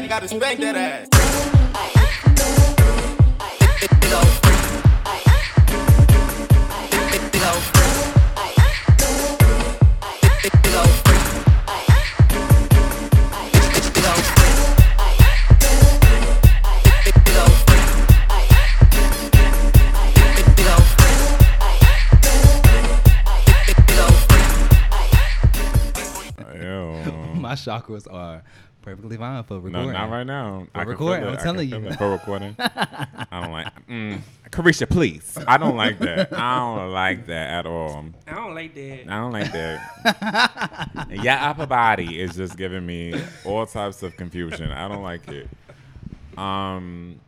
my 0.00 0.06
daddy 0.06 0.08
gotta 0.08 0.28
spank 0.28 0.60
that 0.60 0.76
ass. 0.76 1.08
Ew. 26.54 27.34
My 27.40 27.54
chakras 27.54 28.06
are 28.12 28.42
perfectly 28.82 29.16
fine 29.16 29.42
for 29.44 29.56
recording. 29.60 29.72
No, 29.72 29.78
recording. 29.80 30.00
not 30.00 30.10
right 30.10 30.26
now. 30.26 30.66
I 30.74 30.80
can 30.80 30.88
recording, 30.88 31.28
I'm 31.28 31.36
telling 31.36 31.68
you. 31.68 31.80
feel 31.80 31.92
it. 31.92 31.98
For 31.98 32.10
recording. 32.10 32.56
I 32.58 33.26
don't 33.30 33.52
like. 33.52 33.86
Mm, 33.88 34.20
Carisha, 34.50 34.88
please. 34.88 35.38
I 35.46 35.56
don't 35.58 35.76
like 35.76 35.98
that. 36.00 36.32
I 36.32 36.58
don't 36.58 36.92
like 36.92 37.26
that 37.26 37.48
at 37.50 37.66
all. 37.66 38.06
I 38.26 38.34
don't 38.34 38.54
like 38.54 38.74
that. 38.74 39.00
I 39.08 39.18
don't 39.18 39.32
like 39.32 39.52
that. 39.52 41.06
Your 41.10 41.34
upper 41.34 41.66
body 41.66 42.20
is 42.20 42.34
just 42.36 42.56
giving 42.56 42.84
me 42.84 43.14
all 43.44 43.66
types 43.66 44.02
of 44.02 44.16
confusion. 44.16 44.70
I 44.70 44.88
don't 44.88 45.02
like 45.02 45.28
it. 45.28 45.48
Um. 46.38 47.20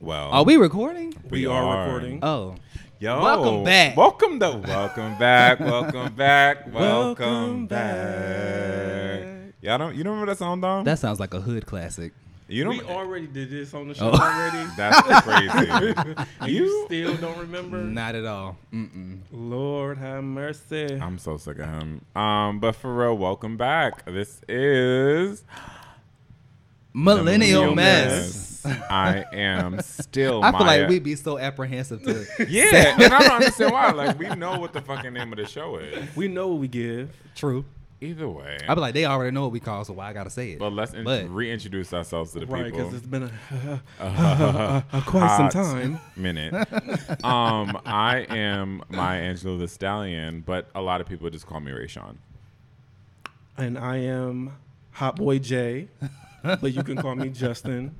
Well, 0.00 0.30
Are 0.30 0.44
we 0.44 0.56
recording? 0.56 1.12
We 1.28 1.46
are 1.46 1.84
recording. 1.86 2.20
Oh, 2.22 2.54
Yo, 3.00 3.20
Welcome 3.20 3.64
back. 3.64 3.96
Welcome 3.96 4.38
to 4.40 4.50
welcome 4.64 5.18
back. 5.18 5.58
Welcome 5.60 6.14
back. 6.14 6.66
Welcome, 6.72 6.74
Welcome 6.74 7.66
back. 7.66 9.22
back. 9.24 9.37
Y'all 9.60 9.78
don't 9.78 9.94
you 9.96 10.04
don't 10.04 10.12
remember 10.12 10.32
that 10.32 10.38
song, 10.38 10.60
Dom? 10.60 10.84
that 10.84 10.98
sounds 10.98 11.18
like 11.20 11.34
a 11.34 11.40
hood 11.40 11.66
classic. 11.66 12.12
you 12.46 12.62
don't. 12.64 12.76
We 12.78 12.82
already 12.84 13.26
did 13.26 13.50
this 13.50 13.74
on 13.74 13.88
the 13.88 13.94
show 13.94 14.10
Oh. 14.10 14.16
already. 14.16 14.70
That's 14.76 15.22
crazy. 15.22 15.94
You 16.50 16.64
you. 16.64 16.84
still 16.86 17.16
don't 17.16 17.38
remember? 17.38 17.78
Not 17.78 18.14
at 18.14 18.24
all. 18.24 18.56
Mm-mm. 18.72 19.18
Lord 19.32 19.98
have 19.98 20.22
mercy. 20.22 20.98
I'm 21.00 21.18
so 21.18 21.36
sick 21.36 21.58
of 21.58 21.66
him. 21.68 22.04
Um, 22.14 22.60
but 22.60 22.76
for 22.76 22.94
real, 22.94 23.18
welcome 23.18 23.56
back. 23.56 24.04
This 24.06 24.40
is 24.48 25.42
Millennial, 26.94 27.74
Millennial 27.74 27.74
mess. 27.74 28.64
I 28.90 29.24
am 29.32 29.80
still. 29.82 30.42
I 30.42 30.50
feel 30.52 30.60
Maya. 30.66 30.80
like 30.82 30.88
we'd 30.88 31.02
be 31.04 31.14
so 31.16 31.38
apprehensive 31.38 32.02
to. 32.04 32.46
Yeah, 32.48 32.94
and 33.00 33.12
I 33.12 33.18
don't 33.20 33.32
understand 33.32 33.72
why. 33.72 33.90
Like 33.92 34.18
we 34.18 34.28
know 34.36 34.58
what 34.60 34.72
the 34.72 34.80
fucking 34.82 35.12
name 35.12 35.32
of 35.32 35.38
the 35.38 35.46
show 35.46 35.76
is. 35.76 36.14
We 36.16 36.28
know 36.28 36.48
what 36.48 36.58
we 36.60 36.68
give. 36.68 37.10
True. 37.34 37.64
Either 38.00 38.28
way. 38.28 38.58
I'd 38.68 38.74
be 38.76 38.80
like, 38.80 38.94
they 38.94 39.06
already 39.06 39.32
know 39.32 39.42
what 39.42 39.50
we 39.50 39.58
call, 39.58 39.84
so 39.84 39.92
why 39.92 40.08
I 40.08 40.12
gotta 40.12 40.30
say 40.30 40.52
it? 40.52 40.58
but 40.60 40.72
let's 40.72 40.94
in- 40.94 41.02
But- 41.04 41.28
reintroduce 41.30 41.92
ourselves 41.92 42.32
to 42.32 42.40
the 42.40 42.46
Right, 42.46 42.66
people. 42.66 42.78
because 42.78 42.94
it's 42.94 43.06
been 43.06 43.24
a, 43.24 43.82
a 44.92 45.02
quite 45.04 45.36
some 45.36 45.48
time. 45.48 45.98
minute. 46.16 46.54
um, 47.24 47.76
I 47.84 48.26
am 48.30 48.82
Maya 48.88 49.34
Angelou 49.34 49.58
the 49.58 49.66
Stallion, 49.66 50.44
but 50.46 50.68
a 50.76 50.80
lot 50.80 51.00
of 51.00 51.08
people 51.08 51.28
just 51.30 51.46
call 51.46 51.58
me 51.60 51.72
Rayshawn. 51.72 52.16
And 53.56 53.76
I 53.76 53.96
am 53.96 54.52
Hot 54.92 55.16
Boy 55.16 55.40
J, 55.40 55.88
but 56.44 56.72
you 56.72 56.84
can 56.84 56.96
call 56.98 57.16
me 57.16 57.30
Justin. 57.30 57.96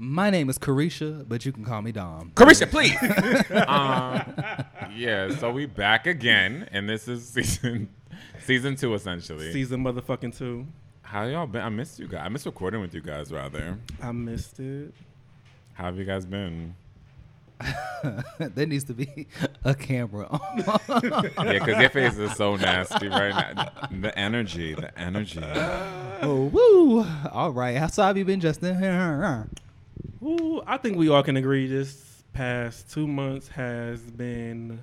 My 0.00 0.30
name 0.30 0.48
is 0.48 0.58
Carisha, 0.58 1.28
but 1.28 1.44
you 1.44 1.52
can 1.52 1.64
call 1.64 1.82
me 1.82 1.92
Dom. 1.92 2.30
Carisha, 2.34 2.70
please. 2.70 2.96
um, 3.66 4.92
yeah, 4.96 5.28
so 5.36 5.50
we 5.50 5.66
back 5.66 6.06
again, 6.06 6.68
and 6.72 6.88
this 6.88 7.06
is 7.08 7.28
season 7.28 7.88
season 8.40 8.76
two 8.76 8.94
essentially. 8.94 9.52
Season 9.52 9.82
motherfucking 9.82 10.36
two. 10.36 10.66
How 11.02 11.24
y'all 11.24 11.46
been? 11.46 11.62
I 11.62 11.68
missed 11.68 11.98
you 11.98 12.06
guys. 12.06 12.22
I 12.24 12.28
missed 12.28 12.46
recording 12.46 12.80
with 12.80 12.94
you 12.94 13.00
guys. 13.00 13.32
Rather, 13.32 13.78
I 14.02 14.12
missed 14.12 14.60
it. 14.60 14.92
how 15.74 15.84
have 15.84 15.98
you 15.98 16.04
guys 16.04 16.26
been? 16.26 16.74
there 18.38 18.66
needs 18.66 18.84
to 18.84 18.94
be 18.94 19.26
a 19.64 19.74
camera. 19.74 20.28
Yeah, 20.88 21.28
because 21.36 21.80
your 21.80 21.90
face 21.90 22.16
is 22.16 22.36
so 22.36 22.56
nasty 22.56 23.08
right 23.08 23.54
now. 23.56 23.72
The 23.90 24.16
energy, 24.16 24.74
the 24.74 24.96
energy. 24.98 25.40
oh, 25.42 26.50
woo! 26.52 27.04
All 27.32 27.50
right, 27.50 27.76
how 27.76 27.88
so 27.88 28.02
have 28.04 28.16
you 28.16 28.24
been, 28.24 28.40
Justin? 28.40 29.48
Ooh, 30.22 30.62
I 30.66 30.76
think 30.76 30.96
we 30.96 31.08
all 31.08 31.22
can 31.22 31.36
agree 31.36 31.66
this 31.66 32.22
past 32.32 32.90
two 32.92 33.06
months 33.06 33.48
has 33.48 34.00
been 34.02 34.80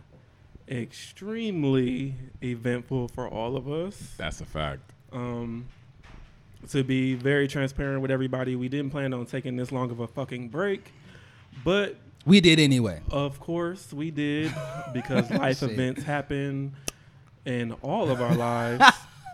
extremely 0.70 2.16
eventful 2.44 3.08
for 3.09 3.28
all 3.28 3.56
of 3.56 3.70
us. 3.70 4.14
That's 4.18 4.42
a 4.42 4.46
fact. 4.46 4.81
Um, 5.12 5.66
to 6.70 6.84
be 6.84 7.14
very 7.14 7.48
transparent 7.48 8.02
with 8.02 8.12
everybody, 8.12 8.56
we 8.56 8.70
didn't 8.70 8.90
plan 8.92 9.14
on 9.14 9.25
taking 9.25 9.56
this 9.56 9.72
long 9.72 9.92
of 9.92 10.00
a 10.00 10.08
fucking 10.08 10.50
break, 10.50 10.92
but 11.64 11.96
We 12.25 12.42
did 12.42 12.59
anyway. 12.59 13.02
of 13.12 13.40
course 13.40 13.94
we 13.94 14.09
did 14.12 14.54
because 14.94 15.30
life 15.31 15.62
events 15.62 16.04
happen 16.04 16.74
in 17.46 17.72
all 17.84 18.09
of 18.09 18.20
our 18.22 18.36
lives. 18.36 18.84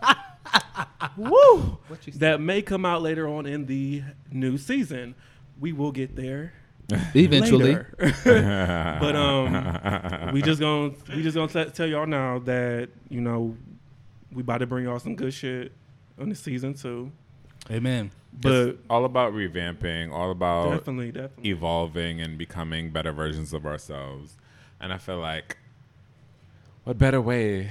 Woo! 1.16 1.78
That 2.16 2.40
may 2.40 2.62
come 2.62 2.84
out 2.84 3.02
later 3.02 3.26
on 3.28 3.46
in 3.46 3.66
the 3.66 4.02
new 4.30 4.58
season. 4.58 5.14
We 5.58 5.72
will 5.72 5.92
get 5.92 6.16
there 6.16 6.52
Eventually, 7.14 7.76
but 8.24 9.16
um, 9.16 10.30
we 10.32 10.42
just 10.42 10.60
gonna 10.60 10.92
we 11.14 11.22
just 11.22 11.36
gonna 11.36 11.64
t- 11.64 11.70
tell 11.70 11.86
y'all 11.86 12.06
now 12.06 12.38
that 12.40 12.90
you 13.08 13.20
know 13.20 13.56
we 14.32 14.42
about 14.42 14.58
to 14.58 14.66
bring 14.66 14.84
y'all 14.84 14.98
some 14.98 15.14
good 15.16 15.32
shit 15.32 15.72
on 16.20 16.28
the 16.28 16.34
season 16.34 16.74
two. 16.74 17.10
amen. 17.70 18.10
But 18.40 18.52
It's 18.52 18.78
all 18.88 19.04
about 19.04 19.32
revamping, 19.32 20.10
all 20.12 20.30
about 20.30 20.70
definitely, 20.70 21.12
definitely, 21.12 21.50
evolving 21.50 22.20
and 22.20 22.36
becoming 22.36 22.90
better 22.90 23.12
versions 23.12 23.52
of 23.52 23.66
ourselves. 23.66 24.36
And 24.80 24.92
I 24.92 24.98
feel 24.98 25.18
like 25.18 25.58
what 26.84 26.98
better 26.98 27.20
way 27.20 27.70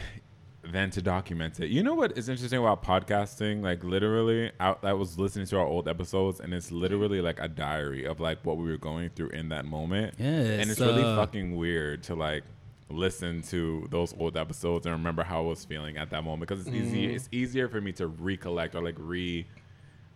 than 0.72 0.90
to 0.92 1.02
document 1.02 1.60
it? 1.60 1.70
You 1.70 1.84
know 1.84 1.94
what 1.94 2.18
is 2.18 2.30
interesting 2.30 2.60
about 2.60 2.84
podcasting? 2.84 3.62
Like 3.62 3.84
literally, 3.84 4.52
I, 4.60 4.76
I 4.84 4.94
was 4.94 5.18
listening 5.20 5.46
to 5.48 5.58
our 5.60 5.66
old 5.66 5.88
episodes, 5.88 6.40
and 6.40 6.54
it's 6.54 6.72
literally 6.72 7.22
like 7.22 7.40
a 7.40 7.48
diary 7.48 8.06
of 8.06 8.20
like 8.20 8.44
what 8.46 8.58
we 8.58 8.70
were 8.70 8.78
going 8.78 9.10
through 9.10 9.30
in 9.30 9.50
that 9.50 9.66
moment. 9.66 10.16
Yes, 10.18 10.62
and 10.62 10.72
it's 10.72 10.80
really 10.80 11.04
uh, 11.04 11.16
fucking 11.16 11.56
weird 11.56 12.04
to 12.04 12.16
like 12.16 12.44
listen 12.90 13.42
to 13.42 13.88
those 13.90 14.14
old 14.20 14.36
episodes 14.36 14.86
and 14.86 14.92
remember 14.94 15.24
how 15.24 15.40
I 15.40 15.48
was 15.48 15.64
feeling 15.64 15.96
at 15.98 16.10
that 16.10 16.24
moment 16.24 16.42
because 16.42 16.68
it's 16.68 16.76
easy. 16.76 17.14
It's 17.14 17.30
easier 17.32 17.70
for 17.70 17.80
me 17.80 17.92
to 17.94 18.08
recollect 18.08 18.76
or 18.76 18.84
like 18.84 18.96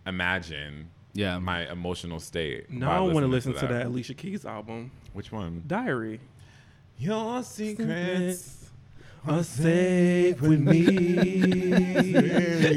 reimagine 0.06 0.84
Yeah. 1.14 1.38
my 1.38 1.70
emotional 1.70 2.20
state. 2.20 2.70
now 2.70 2.88
by 2.88 2.96
I 2.96 3.00
want 3.00 3.24
to 3.24 3.28
listen 3.28 3.54
to 3.54 3.66
that 3.66 3.86
Alicia 3.86 4.14
Keys 4.14 4.44
album, 4.44 4.90
Which 5.14 5.32
one? 5.32 5.62
Diary. 5.66 6.20
Your 6.98 7.42
secrets 7.42 8.55
are 9.26 9.42
safe 9.42 10.40
with 10.40 10.60
me. 10.60 10.82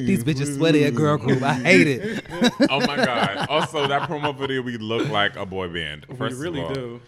These 0.05 0.23
bitches 0.23 0.55
sweaty 0.57 0.85
at 0.85 0.95
girl 0.95 1.17
group. 1.17 1.41
I 1.41 1.53
hate 1.53 1.87
it. 1.87 2.25
oh 2.69 2.79
my 2.85 2.95
god! 2.97 3.47
Also, 3.49 3.87
that 3.87 4.09
promo 4.09 4.35
video, 4.35 4.61
we 4.61 4.77
look 4.77 5.07
like 5.09 5.35
a 5.35 5.45
boy 5.45 5.67
band. 5.69 6.05
we 6.09 6.15
First 6.15 6.35
of 6.35 6.39
really 6.41 6.61
all, 6.61 6.73
do. 6.73 7.01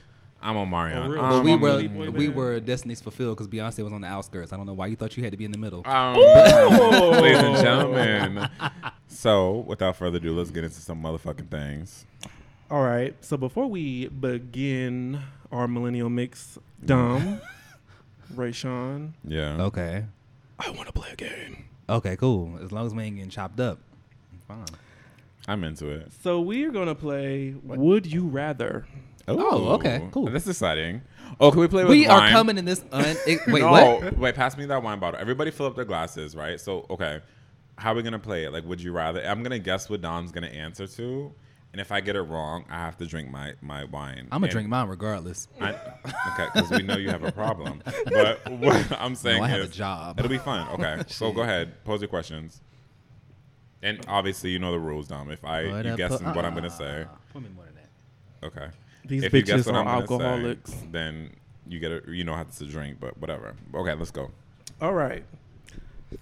I'm 0.43 0.55
Omarion. 0.55 1.05
Oh, 1.05 1.09
really? 1.09 1.19
Um, 1.19 1.29
But 1.29 1.43
we 1.43 1.55
were 1.55 1.67
really 1.69 1.87
boy 1.87 2.09
we 2.09 2.25
band. 2.27 2.35
were 2.35 2.59
Destiny's 2.59 2.99
Fulfilled 3.01 3.37
because 3.37 3.47
Beyonce 3.47 3.83
was 3.83 3.93
on 3.93 4.01
the 4.01 4.07
outskirts. 4.07 4.51
I 4.51 4.57
don't 4.57 4.65
know 4.65 4.73
why 4.73 4.87
you 4.87 4.95
thought 4.95 5.15
you 5.15 5.23
had 5.23 5.31
to 5.33 5.37
be 5.37 5.45
in 5.45 5.51
the 5.51 5.57
middle. 5.59 5.85
Um, 5.87 6.15
ladies 7.21 7.39
and 7.41 7.57
gentlemen. 7.57 8.49
So, 9.13 9.57
without 9.67 9.97
further 9.97 10.17
ado, 10.17 10.33
let's 10.33 10.51
get 10.51 10.63
into 10.63 10.79
some 10.79 11.03
motherfucking 11.03 11.49
things. 11.51 12.05
All 12.71 12.81
right. 12.81 13.13
So 13.19 13.35
before 13.35 13.67
we 13.67 14.07
begin 14.07 15.19
our 15.51 15.67
millennial 15.67 16.09
mix, 16.09 16.57
Dom, 16.83 17.41
Rayshawn, 18.33 19.11
Yeah. 19.23 19.61
Okay. 19.63 20.05
I 20.59 20.69
want 20.71 20.87
to 20.87 20.93
play 20.93 21.09
a 21.11 21.15
game. 21.15 21.65
Okay. 21.89 22.15
Cool. 22.15 22.59
As 22.61 22.71
long 22.71 22.85
as 22.85 22.93
we 22.93 23.03
ain't 23.03 23.15
getting 23.15 23.29
chopped 23.31 23.59
up. 23.59 23.79
Fine. 24.47 24.65
I'm 25.47 25.63
into 25.63 25.87
it. 25.89 26.11
So 26.21 26.39
we 26.41 26.63
are 26.65 26.71
gonna 26.71 26.93
play 26.95 27.55
Would 27.63 28.05
You 28.05 28.27
Rather. 28.27 28.85
Oh, 29.27 29.37
oh, 29.39 29.73
okay, 29.75 30.07
cool. 30.11 30.25
That's 30.29 30.47
exciting. 30.47 31.01
Oh, 31.39 31.51
can 31.51 31.61
we 31.61 31.67
play 31.67 31.83
with 31.83 31.91
We 31.91 32.07
wine? 32.07 32.23
are 32.23 32.29
coming 32.31 32.57
in 32.57 32.65
this. 32.65 32.83
Un- 32.91 33.03
it- 33.27 33.39
wait, 33.47 33.61
no, 33.61 33.71
what? 33.71 34.17
wait, 34.17 34.35
pass 34.35 34.57
me 34.57 34.65
that 34.65 34.83
wine 34.83 34.99
bottle. 34.99 35.19
Everybody 35.19 35.51
fill 35.51 35.67
up 35.67 35.75
their 35.75 35.85
glasses, 35.85 36.35
right? 36.35 36.59
So, 36.59 36.85
okay, 36.89 37.21
how 37.77 37.91
are 37.93 37.95
we 37.95 38.01
gonna 38.03 38.19
play 38.19 38.43
it? 38.45 38.51
Like, 38.51 38.65
would 38.65 38.81
you 38.81 38.91
rather? 38.91 39.23
I'm 39.23 39.41
gonna 39.43 39.59
guess 39.59 39.89
what 39.89 40.01
Dom's 40.01 40.31
gonna 40.31 40.47
answer 40.47 40.85
to, 40.87 41.33
and 41.71 41.79
if 41.81 41.91
I 41.91 42.01
get 42.01 42.15
it 42.15 42.21
wrong, 42.21 42.65
I 42.69 42.75
have 42.79 42.97
to 42.97 43.05
drink 43.05 43.29
my 43.31 43.53
my 43.61 43.85
wine. 43.85 44.27
I'm 44.31 44.39
gonna 44.39 44.45
And 44.45 44.51
drink 44.51 44.69
mine 44.69 44.87
regardless. 44.87 45.47
I, 45.59 45.69
okay, 45.73 46.47
because 46.53 46.69
we 46.71 46.83
know 46.83 46.97
you 46.97 47.09
have 47.09 47.23
a 47.23 47.31
problem. 47.31 47.81
But 48.05 48.49
what 48.51 48.91
I'm 49.01 49.15
saying 49.15 49.37
No, 49.39 49.43
I 49.45 49.49
have 49.49 49.61
a 49.61 49.67
job. 49.67 50.19
it'll 50.19 50.29
be 50.29 50.37
fun. 50.37 50.67
Okay, 50.73 51.03
so 51.07 51.31
go 51.31 51.41
ahead, 51.41 51.83
pose 51.85 52.01
your 52.01 52.09
questions. 52.09 52.61
And 53.83 53.99
obviously, 54.07 54.51
you 54.51 54.59
know 54.59 54.71
the 54.71 54.79
rules, 54.79 55.07
Dom. 55.07 55.31
If 55.31 55.43
I 55.43 55.67
What 55.69 55.85
you 55.85 55.91
up, 55.91 55.97
guess 55.97 56.11
uh, 56.11 56.33
what 56.33 56.45
I'm 56.45 56.53
gonna 56.53 56.69
say, 56.69 57.05
Put 57.33 57.41
me 57.43 57.49
more 57.55 57.65
than 57.65 57.75
that. 57.75 58.47
okay. 58.47 58.67
These 59.05 59.23
if 59.23 59.33
you 59.33 59.41
guess 59.41 59.61
bitches 59.61 59.65
what 59.67 59.75
are 59.75 59.79
I'm 59.79 60.05
gonna 60.05 60.07
say, 60.07 60.13
alcoholics. 60.13 60.75
then 60.91 61.33
you 61.67 61.79
get 61.79 61.91
a 61.91 62.01
you 62.11 62.23
know 62.23 62.35
how 62.35 62.43
to 62.43 62.65
drink, 62.65 62.97
but 62.99 63.17
whatever. 63.17 63.55
Okay, 63.73 63.93
let's 63.95 64.11
go. 64.11 64.29
All 64.81 64.93
right. 64.93 65.23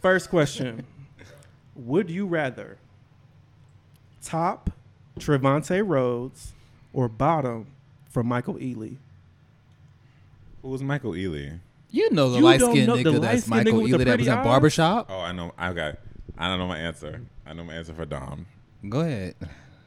First 0.01 0.29
question: 0.29 0.85
Would 1.75 2.09
you 2.09 2.25
rather 2.27 2.77
top 4.21 4.69
Trevante 5.19 5.85
Rhodes 5.85 6.53
or 6.93 7.07
bottom 7.07 7.67
from 8.09 8.27
Michael 8.27 8.55
Ealy? 8.55 8.97
Who 10.61 10.69
was 10.69 10.81
Michael 10.81 11.11
Ealy? 11.11 11.59
You 11.91 12.11
know 12.11 12.29
the 12.29 12.37
You 12.37 12.43
light 12.43 12.59
don't 12.59 12.71
skinned 12.71 12.87
know 12.87 12.97
the 12.97 13.03
nigga 13.03 13.21
that's 13.21 13.47
light-skinned 13.47 13.49
Michael 13.65 13.79
nigga 13.79 13.83
with 13.83 13.91
the 13.91 13.97
Ealy 13.97 14.05
that 14.05 14.17
was 14.19 14.27
pretty 14.27 14.31
in 14.31 14.37
eyes? 14.37 14.45
barbershop. 14.45 15.07
Oh, 15.09 15.19
I 15.19 15.31
know. 15.31 15.53
I 15.57 15.73
got. 15.73 15.97
I 16.37 16.47
don't 16.47 16.59
know 16.59 16.67
my 16.67 16.77
answer. 16.79 17.21
I 17.45 17.53
know 17.53 17.63
my 17.63 17.73
answer 17.73 17.93
for 17.93 18.05
Dom. 18.05 18.45
Go 18.87 19.01
ahead. 19.01 19.35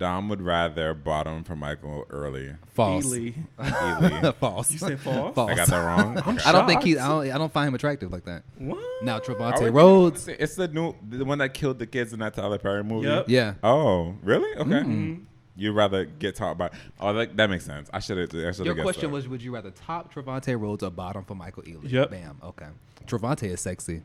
Dom 0.02 0.28
would 0.31 0.43
rather 0.43 0.94
bottom 0.94 1.44
for 1.44 1.54
Michael 1.54 2.04
early. 2.10 2.56
False. 2.75 3.06
Ealy. 3.06 3.34
Ealy. 3.56 4.34
false. 4.40 4.72
You 4.72 4.78
said 4.78 4.99
false? 4.99 5.32
false. 5.32 5.52
I 5.52 5.54
got 5.54 5.69
that 5.69 5.78
wrong. 5.78 6.19
I'm 6.19 6.37
Okay. 6.37 6.44
I 6.44 6.50
don't 6.50 6.66
think 6.66 6.82
he. 6.82 6.99
I 6.99 7.06
don't. 7.06 7.31
I 7.31 7.38
don't 7.38 7.52
find 7.52 7.69
him 7.69 7.75
attractive 7.76 8.10
like 8.10 8.25
that. 8.25 8.43
What? 8.58 8.81
Now 9.04 9.12
I 9.12 9.14
would 9.19 9.25
Trevante 9.25 9.72
Rhodes. 9.72 10.26
It's 10.26 10.56
the 10.56 10.66
new, 10.66 10.96
the 11.08 11.25
one 11.25 11.38
that 11.38 11.54
killed 11.54 11.78
the 11.78 11.87
kids 11.87 12.12
in 12.12 12.19
that 12.19 12.34
Tyler 12.34 12.58
Perry 12.58 12.82
movie. 12.82 13.06
Yep. 13.06 13.26
Yeah. 13.28 13.54
Oh, 13.62 14.16
really? 14.25 14.52
Okay. 14.56 14.70
Mm-hmm. 14.70 15.14
You'd 15.54 15.72
rather 15.72 16.04
get 16.04 16.34
taught 16.34 16.58
by. 16.58 16.70
Oh, 16.99 17.12
that, 17.12 17.37
that 17.37 17.49
makes 17.49 17.64
sense. 17.64 17.88
I 17.93 18.00
should 18.00 18.19
have. 18.19 18.44
I 18.44 18.50
should 18.50 18.66
Your 18.66 18.75
have. 18.75 18.82
question 18.82 19.12
was: 19.12 19.28
Would 19.28 19.40
you 19.40 19.54
rather 19.54 19.70
top 19.70 20.12
Trevante 20.12 20.60
Rhodes 20.60 20.82
or 20.82 20.90
bottom 20.90 21.22
for 21.25 21.37
Michael 21.37 21.62
Ealy? 21.62 21.93
Yep. 21.93 22.10
Bam. 22.10 22.40
Okay. 22.43 22.66
Trevante 23.06 23.44
is 23.44 23.60
sexy. 23.60 24.02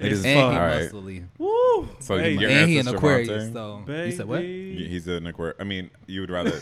It 0.00 0.12
is 0.12 0.24
and 0.24 0.38
fun. 0.40 0.52
he 0.52 0.58
All 0.58 0.66
right. 0.66 0.90
muscly. 0.90 1.26
Woo. 1.38 1.88
So 2.00 2.16
Hey, 2.18 2.32
your 2.32 2.50
and 2.50 2.68
he 2.70 2.78
an 2.78 2.88
Aquarius. 2.88 3.44
Trevante? 3.50 3.52
So 3.52 3.82
baby. 3.86 4.10
you 4.10 4.16
said 4.16 4.26
what? 4.26 4.40
Y- 4.40 4.86
He's 4.88 5.06
an 5.08 5.26
Aquarius. 5.26 5.56
I 5.60 5.64
mean, 5.64 5.90
you 6.06 6.20
would 6.22 6.30
rather. 6.30 6.60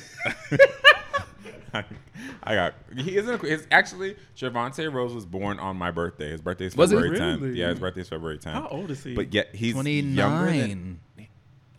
I, 1.74 1.84
I 2.42 2.54
got. 2.54 2.74
He 2.96 3.16
isn't. 3.16 3.32
Aquarius. 3.34 3.66
Actually, 3.70 4.16
Trevante 4.36 4.92
Rhodes 4.92 5.14
was 5.14 5.26
born 5.26 5.58
on 5.58 5.76
my 5.76 5.90
birthday. 5.90 6.30
His 6.30 6.40
birthday 6.40 6.66
is 6.66 6.76
Was 6.76 6.90
he? 6.90 6.96
February 6.96 7.18
10th. 7.18 7.40
Really? 7.42 7.58
Yeah, 7.58 7.68
his 7.70 7.78
birthday 7.78 8.00
is 8.00 8.08
February 8.08 8.38
10th. 8.38 8.52
How 8.52 8.68
old 8.68 8.90
is 8.90 9.02
he? 9.04 9.14
But 9.14 9.32
yet 9.32 9.54
he's 9.54 9.74
Twenty 9.74 10.00
younger 10.00 10.50
than. 10.50 11.00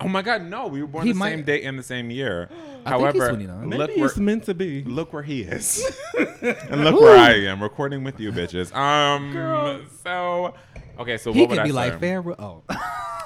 Oh 0.02 0.08
my 0.08 0.22
God! 0.22 0.44
No, 0.44 0.68
we 0.68 0.80
were 0.82 0.88
born 0.88 1.06
He 1.06 1.12
the 1.12 1.20
might- 1.20 1.32
same 1.32 1.44
day 1.44 1.64
and 1.64 1.78
the 1.78 1.84
same 1.84 2.10
year. 2.10 2.48
I 2.86 2.98
think 2.98 3.14
he's 3.16 3.22
However, 3.22 3.34
Maybe 3.36 3.78
look 3.78 3.90
it's 3.90 4.16
where 4.16 4.24
meant 4.26 4.44
to 4.46 4.54
be. 4.54 4.82
look 4.86 5.12
where 5.12 5.24
he 5.24 5.42
is, 5.42 5.84
and 6.42 6.86
look 6.86 7.02
where 7.02 7.18
I 7.18 7.34
am 7.34 7.62
recording 7.62 8.06
with 8.06 8.18
you, 8.22 8.32
bitches. 8.32 8.74
Um, 8.74 9.34
Girl. 9.34 9.82
so 10.02 10.54
okay, 11.00 11.18
so 11.18 11.34
He 11.34 11.42
what 11.42 11.50
would 11.50 11.56
could 11.56 11.62
I 11.62 11.64
be 11.64 11.70
say? 11.70 11.76
like 11.76 12.00
Pharaoh. 12.00 12.36
Oh. 12.40 12.64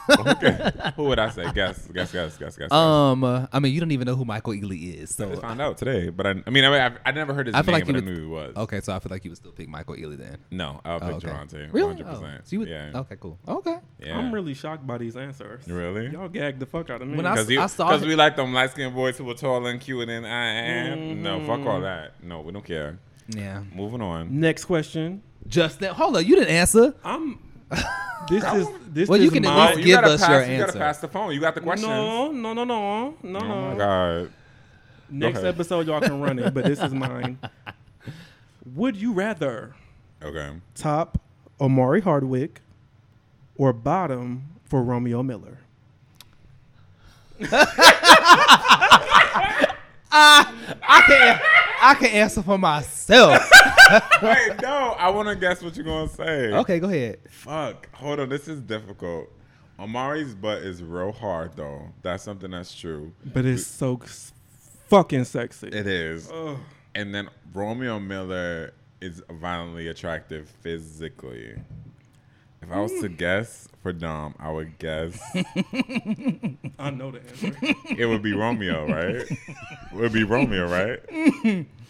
okay. 0.10 0.72
Who 0.98 1.04
would 1.06 1.20
I 1.20 1.30
say? 1.30 1.50
Guess, 1.54 1.88
guess, 1.88 2.12
guess, 2.12 2.38
guess, 2.38 2.58
guess. 2.58 2.72
um. 2.74 3.24
uh, 3.24 3.48
I 3.54 3.60
mean, 3.60 3.74
you 3.74 3.80
don't 3.80 3.92
even 3.92 4.06
know 4.06 4.16
who 4.18 4.26
Michael 4.26 4.52
Ealy 4.54 4.96
is. 4.96 5.18
I 5.20 5.24
just 5.30 5.36
So 5.36 5.42
found 5.42 5.62
out 5.62 5.78
today, 5.78 6.10
but 6.10 6.28
I, 6.28 6.32
I 6.46 6.50
mean, 6.50 6.66
I, 6.66 6.70
mean, 6.70 6.82
I've, 6.82 6.98
I 7.06 7.12
never 7.12 7.34
heard 7.34 7.48
his 7.48 7.56
I 7.56 7.62
feel 7.62 7.68
name, 7.68 7.74
like 7.74 7.86
he 7.88 7.94
but 7.94 8.04
would- 8.04 8.12
I 8.12 8.14
knew 8.14 8.20
who 8.20 8.26
he 8.26 8.28
was. 8.28 8.56
okay. 8.58 8.82
So 8.82 8.94
I 8.94 9.00
feel 9.00 9.10
like 9.12 9.24
you 9.24 9.32
would 9.32 9.38
still 9.38 9.54
pick 9.54 9.70
Michael 9.70 9.96
Ealy 9.96 10.18
then. 10.18 10.40
No, 10.52 10.82
I'll 10.84 10.98
Oh, 10.98 11.00
pick 11.08 11.16
okay. 11.16 11.28
Durante. 11.28 11.68
Really? 11.72 11.96
100%. 11.96 12.06
Oh, 12.06 12.20
so 12.22 12.30
you 12.50 12.60
would, 12.60 12.68
yeah. 12.68 12.92
Okay. 12.96 13.16
Cool. 13.18 13.40
Okay. 13.48 13.78
yeah. 14.02 14.18
I'm 14.18 14.34
really 14.34 14.54
shocked 14.54 14.86
by 14.86 14.98
these 14.98 15.16
answers. 15.16 15.66
Really? 15.70 16.10
Y'all 16.10 16.28
gagged 16.28 16.60
the 16.60 16.66
fuck 16.66 16.90
out 16.90 17.02
of 17.02 17.08
me. 17.08 17.16
When 17.16 17.26
I 17.26 17.36
Because 17.42 17.58
I 17.58 17.68
saw 17.68 17.92
because 17.92 18.06
we 18.06 18.16
like 18.16 18.36
them 18.36 18.54
light 18.54 18.72
skinned 18.72 18.94
boys 18.94 19.18
who 19.18 19.24
were 19.24 19.36
tall 19.36 19.66
and 19.68 19.80
cute 19.80 20.10
and 20.10 20.28
I 20.28 20.46
am. 20.48 21.24
No, 21.24 21.40
fuck 21.46 21.60
Mm-hmm. 21.60 21.68
all 21.70 21.80
that. 21.82 22.22
No, 22.22 22.42
we 22.42 22.52
don't 22.52 22.66
care. 22.66 23.00
Yeah. 23.30 23.64
Moving 23.74 24.02
on. 24.02 24.38
Next 24.42 24.66
question. 24.66 25.22
Justin, 25.48 25.94
hold 25.94 26.18
on. 26.18 26.26
You 26.26 26.36
didn't 26.36 26.54
answer. 26.54 26.94
I'm. 27.06 27.40
This 28.30 28.42
is 28.54 28.68
this 28.88 29.10
Well, 29.10 29.20
you 29.20 29.26
is 29.28 29.34
can 29.34 29.44
at 29.44 29.54
my. 29.54 29.66
least 29.68 29.80
you 29.80 29.86
give 29.86 29.96
gotta 30.02 30.14
us 30.14 30.22
pass, 30.22 30.30
your 30.48 30.56
You 30.56 30.66
gotta 30.66 30.80
pass 30.80 31.00
the 31.00 31.08
phone. 31.10 31.34
You 31.34 31.42
got 31.42 31.56
the 31.56 31.62
questions. 31.62 31.90
No, 31.90 32.32
no, 32.32 32.54
no, 32.54 32.64
no, 32.64 33.16
no, 33.22 33.40
Oh 33.40 33.42
no. 33.48 33.72
my 33.72 33.78
god. 33.78 34.32
Next 35.10 35.40
ahead. 35.40 35.54
episode, 35.56 35.88
y'all 35.88 36.00
can 36.00 36.22
run 36.22 36.40
it, 36.40 36.54
but 36.54 36.64
this 36.64 36.80
is 36.82 36.94
mine. 36.94 37.38
Would 38.76 38.96
you 38.96 39.12
rather 39.12 39.76
Okay. 40.24 40.52
top 40.74 41.20
Omari 41.60 42.00
Hardwick 42.00 42.62
or 43.58 43.74
bottom 43.74 44.46
for 44.64 44.82
Romeo 44.82 45.22
Miller? 45.22 45.58
I 50.12 51.04
can 51.08 51.40
I 51.82 51.94
can 51.96 52.08
answer 52.08 52.42
for 52.42 52.58
myself. 52.58 53.42
Wait, 54.22 54.62
no. 54.62 54.96
I 54.98 55.10
want 55.10 55.30
to 55.30 55.36
guess 55.36 55.62
what 55.62 55.76
you're 55.76 55.86
gonna 55.86 56.08
say. 56.08 56.52
okay, 56.54 56.80
go 56.80 56.90
ahead. 56.90 57.20
Fuck. 57.30 57.94
Hold 57.96 58.20
on. 58.20 58.30
This 58.30 58.48
is 58.48 58.62
difficult. 58.62 59.30
Omari's 59.80 60.36
butt 60.36 60.60
is 60.60 60.84
real 60.84 61.12
hard 61.12 61.56
though. 61.56 61.90
That's 62.02 62.24
something 62.24 62.52
that's 62.52 62.74
true. 62.74 63.14
But 63.26 63.46
it's 63.46 63.66
so 63.66 64.00
fucking 64.88 65.26
sexy. 65.26 65.68
It 65.68 65.88
is. 65.88 66.30
Ugh. 66.32 66.58
And 66.96 67.14
then 67.14 67.30
Romeo 67.54 68.00
Miller 68.00 68.74
is 69.02 69.22
violently 69.30 69.88
attractive 69.88 70.48
physically. 70.62 71.56
If 72.62 72.72
I 72.72 72.80
was 72.80 72.92
to 73.02 73.10
mm. 73.10 73.18
guess 73.18 73.68
for 73.82 73.92
Dom, 73.92 74.36
I 74.40 74.50
would 74.50 74.78
guess 74.80 75.20
I 76.80 76.90
know 76.92 77.12
the 77.12 77.20
answer. 77.20 77.76
it 77.98 78.06
would 78.06 78.22
be 78.22 78.32
Romeo, 78.32 78.88
right? 78.88 79.16
it 79.16 79.38
would 79.92 80.14
be 80.14 80.24
Romeo, 80.24 80.70
right? 80.70 81.68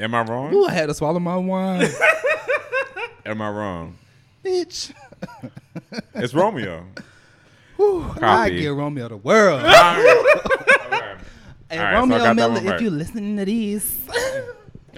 Am 0.00 0.14
I 0.14 0.22
wrong? 0.22 0.52
Ooh, 0.54 0.66
I 0.66 0.72
had 0.72 0.86
to 0.86 0.94
swallow 0.94 1.18
my 1.20 1.36
wine, 1.36 1.88
Am 3.26 3.42
I 3.42 3.50
wrong? 3.50 3.98
bitch. 4.44 4.92
It's 6.14 6.32
Romeo. 6.32 6.86
Whew, 7.76 8.04
I 8.16 8.18
Copy. 8.18 8.60
give 8.62 8.76
Romeo 8.76 9.08
the 9.08 9.16
world. 9.18 9.60
Okay. 9.62 11.14
And 11.70 11.80
All 11.80 11.86
right, 11.86 11.94
Romeo 11.94 12.18
got 12.18 12.24
that 12.24 12.36
Miller, 12.36 12.54
one 12.54 12.66
if 12.74 12.80
you're 12.80 12.90
listening 12.90 13.36
to 13.36 13.44
these, 13.44 14.06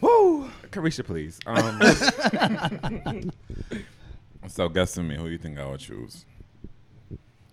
woo. 0.00 0.50
Carisha, 0.70 1.04
please. 1.04 1.38
Um, 1.46 1.80
so 4.48 4.68
guess 4.68 4.92
to 4.94 5.02
me, 5.02 5.16
who 5.16 5.24
do 5.26 5.30
you 5.30 5.38
think 5.38 5.58
I 5.58 5.66
would 5.66 5.80
choose? 5.80 6.24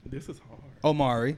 this 0.05 0.27
is 0.29 0.39
hard. 0.49 0.59
Omari. 0.83 1.37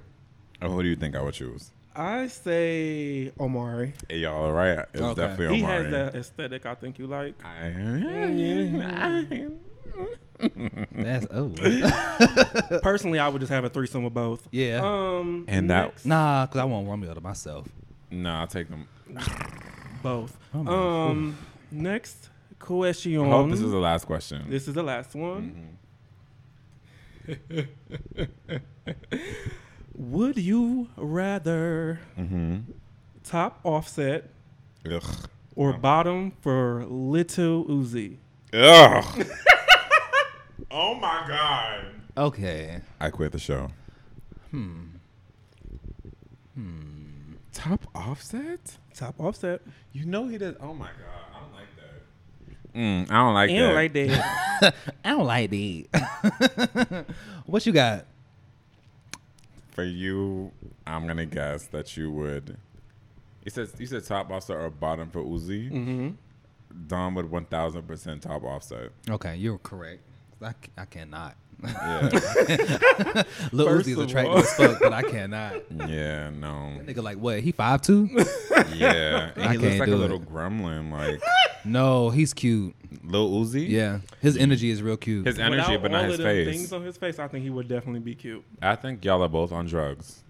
Or 0.61 0.69
who 0.69 0.81
do 0.83 0.89
you 0.89 0.95
think 0.95 1.15
I 1.15 1.21
would 1.21 1.33
choose? 1.35 1.69
I 1.95 2.27
say 2.27 3.31
Omari. 3.39 3.93
Hey, 4.09 4.17
y'all 4.19 4.45
all 4.45 4.51
right? 4.51 4.79
It's 4.93 5.01
Okay. 5.01 5.21
definitely 5.21 5.45
Omari. 5.45 5.57
He 5.57 5.63
has 5.63 5.91
that 5.91 6.15
aesthetic 6.15 6.65
I 6.65 6.75
think 6.75 6.99
you 6.99 7.07
like. 7.07 7.35
I, 7.45 9.47
That's 10.91 11.25
oh. 11.31 12.79
Personally, 12.83 13.19
I 13.19 13.29
would 13.29 13.39
just 13.39 13.51
have 13.51 13.63
a 13.63 13.69
threesome 13.69 14.03
with 14.03 14.13
both. 14.13 14.47
Yeah. 14.51 14.81
Um. 14.83 15.45
And 15.47 15.69
that- 15.69 15.85
next- 15.93 16.05
Nah, 16.05 16.45
cause 16.47 16.57
I 16.57 16.65
want 16.65 16.87
Romeo 16.87 17.13
to 17.13 17.21
myself. 17.21 17.67
Nah, 18.11 18.41
I'll 18.41 18.47
take 18.47 18.67
them. 18.69 18.87
both. 20.03 20.37
Oh 20.53 20.63
my- 20.63 20.71
Um. 21.11 21.37
Next 21.71 22.29
question. 22.59 23.19
I 23.21 23.29
hope 23.29 23.49
this 23.49 23.61
is 23.61 23.71
the 23.71 23.77
last 23.77 24.05
question. 24.05 24.45
This 24.49 24.67
is 24.67 24.73
the 24.73 24.83
last 24.83 25.15
one. 25.15 25.77
Would 29.97 30.37
you 30.37 30.89
rather 30.97 31.99
Mm-hmm. 32.17 32.71
top 33.23 33.59
offset 33.63 34.29
Ugh. 34.91 35.03
or 35.55 35.73
bottom 35.73 36.31
for 36.41 36.85
Little 36.85 37.65
Uzi? 37.65 38.17
Ugh. 38.53 39.25
oh 40.71 40.95
my 40.95 41.25
god. 41.27 41.85
Okay. 42.17 42.81
I 42.99 43.09
quit 43.09 43.31
the 43.31 43.39
show. 43.39 43.69
Hmm. 44.51 44.83
Hmm. 46.55 47.33
Top 47.53 47.85
offset? 47.95 48.77
Top 48.93 49.15
offset. 49.19 49.61
You 49.93 50.05
know 50.05 50.27
he 50.27 50.37
does. 50.37 50.55
Oh 50.59 50.73
my 50.73 50.87
god. 50.87 51.25
I 51.33 51.39
don't 51.39 51.53
like 51.53 51.75
that. 51.77 52.77
Mm, 52.79 53.11
I 53.11 53.15
don't 53.23 53.33
like 53.33 53.49
And 53.49 53.59
that. 53.59 53.73
right 53.75 53.93
there. 53.93 54.73
I 55.05 55.09
don't 55.09 55.25
like 55.25 55.49
that. 55.51 57.05
what 57.45 57.65
you 57.65 57.71
got? 57.73 58.05
For 59.75 59.83
you, 59.83 60.53
I'm 60.87 61.05
gonna 61.05 61.25
guess 61.25 61.67
that 61.67 61.97
you 61.97 62.09
would. 62.09 62.55
You 63.43 63.51
said 63.51 63.67
you 63.77 63.85
said 63.85 64.05
top 64.05 64.31
offset 64.31 64.55
or 64.55 64.69
bottom 64.69 65.09
for 65.09 65.21
Uzi. 65.21 65.69
mm-hmm. 65.69 66.09
Dom 66.87 67.15
would 67.15 67.29
1,000 67.29 67.83
percent 67.83 68.21
top 68.21 68.43
offset. 68.43 68.91
Okay, 69.09 69.35
you're 69.35 69.57
correct. 69.57 70.01
I, 70.41 70.53
I 70.77 70.85
cannot. 70.85 71.35
Yeah. 71.61 72.09
Lil 73.51 73.67
First 73.67 73.89
Uzi 73.89 74.03
attractive 74.03 74.37
as 74.37 74.53
fuck, 74.53 74.79
but 74.79 74.93
I 74.93 75.01
cannot. 75.03 75.55
yeah. 75.89 76.29
No. 76.29 76.79
Nigga, 76.81 77.03
like 77.03 77.17
what? 77.17 77.41
He 77.41 77.51
five 77.51 77.81
two? 77.81 78.09
Yeah. 78.73 79.31
And 79.35 79.43
I 79.43 79.51
he 79.51 79.57
looks 79.57 79.79
like 79.79 79.89
a 79.89 79.95
little 79.95 80.21
it. 80.21 80.31
gremlin, 80.31 80.91
like 80.91 81.21
No, 81.65 82.09
he's 82.09 82.33
cute. 82.33 82.75
Lil 83.03 83.29
Uzi. 83.29 83.67
Yeah, 83.67 83.99
his 84.21 84.37
energy 84.37 84.69
is 84.69 84.81
real 84.81 84.97
cute. 84.97 85.25
His 85.25 85.39
energy, 85.39 85.57
Without 85.71 85.81
but 85.81 85.91
not 85.91 86.03
all 86.05 86.11
his 86.11 86.19
of 86.19 86.25
them 86.25 86.35
face. 86.45 86.55
Things 86.55 86.73
on 86.73 86.83
his 86.83 86.97
face, 86.97 87.19
I 87.19 87.27
think 87.27 87.43
he 87.43 87.49
would 87.49 87.67
definitely 87.67 87.99
be 87.99 88.15
cute. 88.15 88.43
I 88.61 88.75
think 88.75 89.03
y'all 89.03 89.21
are 89.23 89.27
both 89.29 89.51
on 89.51 89.65
drugs. 89.65 90.23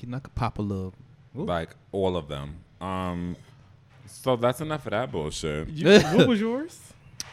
you 0.00 0.08
know, 0.08 0.18
I 0.18 0.20
could 0.20 0.34
pop 0.34 0.58
a 0.58 0.62
little. 0.62 0.94
Ooh. 1.36 1.44
Like 1.44 1.70
all 1.92 2.16
of 2.16 2.28
them. 2.28 2.56
Um. 2.80 3.36
So 4.06 4.36
that's 4.36 4.60
enough 4.60 4.86
of 4.86 4.90
that 4.90 5.10
bullshit. 5.12 5.68
You, 5.68 6.00
what 6.00 6.28
was 6.28 6.40
yours? 6.40 6.78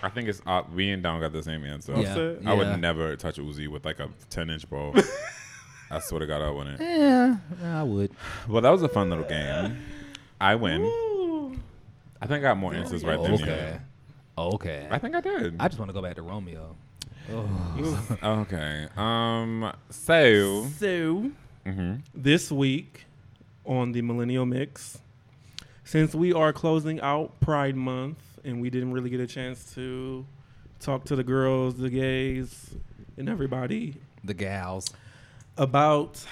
I 0.04 0.10
think 0.10 0.30
it's 0.30 0.42
uh, 0.46 0.62
we 0.74 0.92
and 0.92 1.02
Dom 1.02 1.20
got 1.20 1.34
the 1.34 1.42
same 1.42 1.66
answer. 1.66 1.94
Yeah, 1.94 2.10
Offset? 2.12 2.38
I 2.46 2.52
yeah. 2.52 2.54
would 2.54 2.80
never 2.80 3.16
touch 3.16 3.38
Uzi 3.38 3.68
with 3.68 3.84
like 3.84 4.00
a 4.00 4.10
10 4.30 4.50
inch 4.52 4.70
bow. 4.70 4.94
I 5.90 6.00
swear 6.00 6.20
to 6.20 6.28
God, 6.28 6.42
I 6.42 6.50
wouldn't. 6.52 6.80
Yeah, 6.80 7.38
I 7.64 7.82
would. 7.82 8.12
Well, 8.48 8.62
that 8.62 8.70
was 8.70 8.84
a 8.84 8.90
fun 8.90 9.10
little 9.10 9.26
game. 9.26 9.82
I 10.40 10.54
win. 10.56 10.84
Ooh. 12.18 12.24
I 12.24 12.28
think 12.28 12.40
I 12.44 12.50
got 12.50 12.58
more 12.58 12.74
answers 12.74 13.04
right 13.04 13.22
than 13.22 13.34
Okay. 13.34 13.74
you. 14.38 14.44
Okay. 14.44 14.88
I 14.92 14.98
think 15.00 15.16
I 15.16 15.22
did. 15.22 15.56
I 15.60 15.68
just 15.68 15.80
want 15.80 15.90
to 15.90 15.94
go 15.94 16.02
back 16.02 16.16
to 16.16 16.22
Romeo. 16.22 16.76
Okay. 18.24 18.88
Um. 18.96 19.72
So 19.90 20.66
So 20.80 21.32
Mm-hmm. 21.66 21.96
this 22.16 22.50
week 22.50 23.06
on 23.66 23.92
the 23.92 24.02
Millennial 24.02 24.46
Mix, 24.46 25.00
since 25.84 26.16
we 26.16 26.32
are 26.32 26.54
closing 26.54 27.02
out 27.02 27.38
Pride 27.42 27.76
Month 27.76 28.20
and 28.46 28.62
we 28.62 28.70
didn't 28.70 28.94
really 28.94 29.10
get 29.10 29.20
a 29.20 29.28
chance 29.28 29.74
to 29.76 30.26
talk 30.80 31.04
to 31.06 31.16
the 31.18 31.24
girls, 31.26 31.76
the 31.78 31.90
gays, 31.90 32.74
and 33.18 33.28
everybody 33.28 33.96
The 34.24 34.34
gals. 34.34 34.90
about 35.58 36.24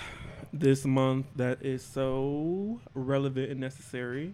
this 0.53 0.85
month 0.85 1.25
that 1.35 1.61
is 1.61 1.83
so 1.83 2.79
relevant 2.93 3.51
and 3.51 3.59
necessary, 3.59 4.33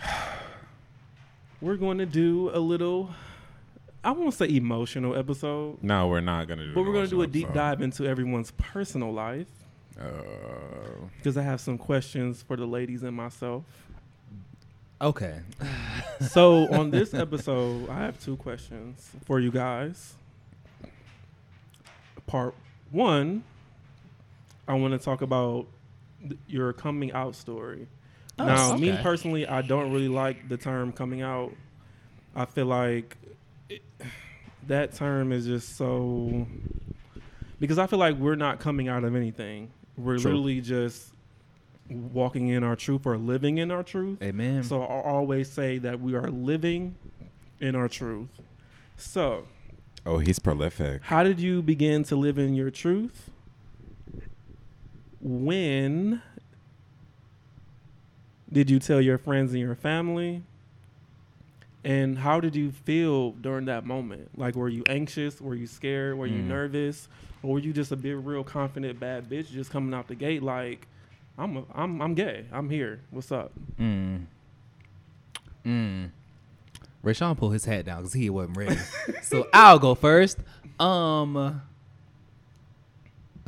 we're 1.60 1.76
going 1.76 1.98
to 1.98 2.06
do 2.06 2.50
a 2.54 2.58
little, 2.58 3.10
I 4.04 4.10
won't 4.12 4.34
say 4.34 4.48
emotional 4.54 5.16
episode, 5.16 5.82
No, 5.82 6.08
we're 6.08 6.20
not 6.20 6.46
gonna 6.48 6.66
do. 6.66 6.74
but 6.74 6.82
we're 6.84 6.92
going 6.92 7.04
to 7.04 7.10
do 7.10 7.20
a 7.20 7.24
emotional 7.24 7.32
deep 7.32 7.44
episode. 7.46 7.58
dive 7.60 7.82
into 7.82 8.06
everyone's 8.06 8.50
personal 8.52 9.12
life 9.12 9.48
Uh, 10.00 10.04
because 11.16 11.36
I 11.36 11.42
have 11.42 11.60
some 11.60 11.76
questions 11.78 12.42
for 12.42 12.56
the 12.56 12.66
ladies 12.66 13.02
and 13.02 13.16
myself. 13.16 13.64
Okay. 15.00 15.40
So 16.20 16.66
on 16.74 16.90
this 16.90 17.14
episode, 17.14 17.88
I 17.88 18.00
have 18.00 18.18
two 18.20 18.36
questions 18.36 19.08
for 19.24 19.38
you 19.38 19.52
guys. 19.52 20.14
Part 22.26 22.56
one, 22.90 23.44
I 24.66 24.74
want 24.74 24.94
to 24.94 24.98
talk 24.98 25.22
about 25.22 25.66
th- 26.20 26.36
your 26.48 26.72
coming 26.72 27.12
out 27.12 27.36
story. 27.36 27.86
Oh, 28.38 28.44
now, 28.44 28.76
me 28.76 28.96
personally, 29.02 29.46
I 29.46 29.62
don't 29.62 29.92
really 29.92 30.08
like 30.08 30.48
the 30.48 30.56
term 30.56 30.92
coming 30.92 31.22
out. 31.22 31.52
I 32.36 32.44
feel 32.44 32.66
like 32.66 33.16
it, 33.68 33.82
that 34.68 34.94
term 34.94 35.32
is 35.32 35.46
just 35.46 35.76
so 35.76 36.46
because 37.60 37.78
I 37.78 37.86
feel 37.86 37.98
like 37.98 38.16
we're 38.16 38.36
not 38.36 38.60
coming 38.60 38.88
out 38.88 39.04
of 39.04 39.16
anything. 39.16 39.70
We're 39.96 40.18
True. 40.18 40.30
literally 40.30 40.60
just 40.60 41.12
walking 41.88 42.48
in 42.48 42.62
our 42.62 42.76
truth 42.76 43.06
or 43.06 43.16
living 43.16 43.58
in 43.58 43.70
our 43.70 43.82
truth. 43.82 44.22
Amen. 44.22 44.62
So 44.62 44.82
I 44.82 45.02
always 45.02 45.50
say 45.50 45.78
that 45.78 46.00
we 46.00 46.14
are 46.14 46.30
living 46.30 46.94
in 47.60 47.74
our 47.74 47.88
truth. 47.88 48.28
So, 48.96 49.46
oh, 50.06 50.18
he's 50.18 50.38
prolific. 50.38 51.02
how 51.02 51.22
did 51.22 51.40
you 51.40 51.62
begin 51.62 52.04
to 52.04 52.16
live 52.16 52.38
in 52.38 52.54
your 52.54 52.70
truth? 52.70 53.30
When 55.20 56.22
did 58.52 58.70
you 58.70 58.78
tell 58.78 59.00
your 59.00 59.18
friends 59.18 59.52
and 59.52 59.60
your 59.60 59.74
family? 59.74 60.42
And 61.84 62.18
how 62.18 62.40
did 62.40 62.56
you 62.56 62.72
feel 62.72 63.30
during 63.32 63.66
that 63.66 63.86
moment? 63.86 64.30
Like, 64.36 64.56
were 64.56 64.68
you 64.68 64.82
anxious? 64.88 65.40
Were 65.40 65.54
you 65.54 65.66
scared? 65.66 66.18
Were 66.18 66.26
you 66.26 66.42
Mm. 66.42 66.46
nervous? 66.48 67.08
Or 67.42 67.52
were 67.54 67.58
you 67.60 67.72
just 67.72 67.92
a 67.92 67.96
big, 67.96 68.16
real 68.16 68.42
confident 68.44 68.98
bad 68.98 69.28
bitch 69.30 69.50
just 69.50 69.70
coming 69.70 69.94
out 69.94 70.08
the 70.08 70.14
gate 70.16 70.42
like, 70.42 70.86
I'm, 71.38 71.56
a, 71.58 71.64
I'm, 71.74 72.02
I'm 72.02 72.14
gay. 72.14 72.46
I'm 72.52 72.68
here. 72.68 73.00
What's 73.10 73.30
up? 73.30 73.52
Mm. 73.78 74.24
Mm. 75.64 76.10
Rayshawn 77.04 77.36
pulled 77.38 77.52
his 77.52 77.64
hat 77.64 77.84
down 77.84 77.98
because 77.98 78.12
he 78.12 78.28
wasn't 78.28 78.56
ready. 78.56 78.76
so 79.22 79.46
I'll 79.52 79.78
go 79.78 79.94
first. 79.94 80.38
Um. 80.80 81.62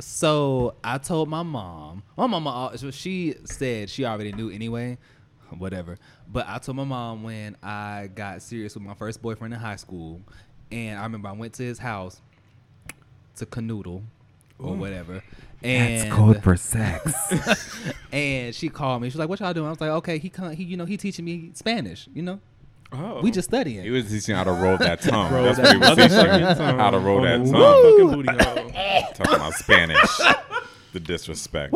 So 0.01 0.75
I 0.83 0.97
told 0.97 1.29
my 1.29 1.43
mom. 1.43 2.03
My 2.17 2.27
mama, 2.27 2.71
so 2.75 2.91
she 2.91 3.35
said 3.45 3.89
she 3.89 4.05
already 4.05 4.31
knew 4.31 4.49
anyway. 4.49 4.97
Whatever. 5.57 5.97
But 6.31 6.47
I 6.47 6.59
told 6.59 6.77
my 6.77 6.83
mom 6.83 7.23
when 7.23 7.57
I 7.61 8.09
got 8.13 8.41
serious 8.41 8.73
with 8.73 8.83
my 8.83 8.93
first 8.93 9.21
boyfriend 9.21 9.53
in 9.53 9.59
high 9.59 9.75
school, 9.75 10.21
and 10.71 10.97
I 10.97 11.03
remember 11.03 11.27
I 11.27 11.33
went 11.33 11.53
to 11.55 11.63
his 11.63 11.77
house 11.77 12.21
to 13.35 13.45
canoodle 13.45 14.01
or 14.59 14.75
mm. 14.75 14.77
whatever. 14.77 15.23
And 15.63 16.01
That's 16.01 16.13
code 16.13 16.41
for 16.41 16.55
sex. 16.55 17.13
and 18.11 18.55
she 18.55 18.69
called 18.69 19.01
me. 19.01 19.09
She 19.09 19.13
was 19.13 19.19
like, 19.19 19.29
"What 19.29 19.39
y'all 19.39 19.53
doing?" 19.53 19.67
I 19.67 19.71
was 19.71 19.81
like, 19.81 19.91
"Okay, 19.91 20.17
he 20.17 20.29
come, 20.29 20.51
he 20.53 20.63
you 20.63 20.77
know 20.77 20.85
he 20.85 20.97
teaching 20.97 21.25
me 21.25 21.51
Spanish. 21.53 22.07
You 22.13 22.23
know, 22.23 22.39
Oh. 22.93 23.21
we 23.21 23.31
just 23.31 23.49
studying." 23.49 23.83
he 23.83 23.89
was 23.89 24.09
teaching 24.09 24.35
how 24.35 24.43
to 24.43 24.51
roll 24.51 24.77
that 24.77 25.01
tongue. 25.01 25.31
Roll 25.33 25.45
That's 25.45 25.57
that 25.57 25.79
what 25.79 25.97
he 25.97 26.03
was 26.03 26.11
motherfucking 26.11 26.49
teaching. 26.57 26.79
How 26.79 26.89
to 26.91 26.99
roll 26.99 27.25
on 27.25 27.43
that 27.45 27.51
tongue. 27.51 28.23
motherfucking. 28.25 29.13
Talking 29.15 29.35
about 29.35 29.53
Spanish. 29.53 30.17
the 30.93 30.99
disrespect. 30.99 31.73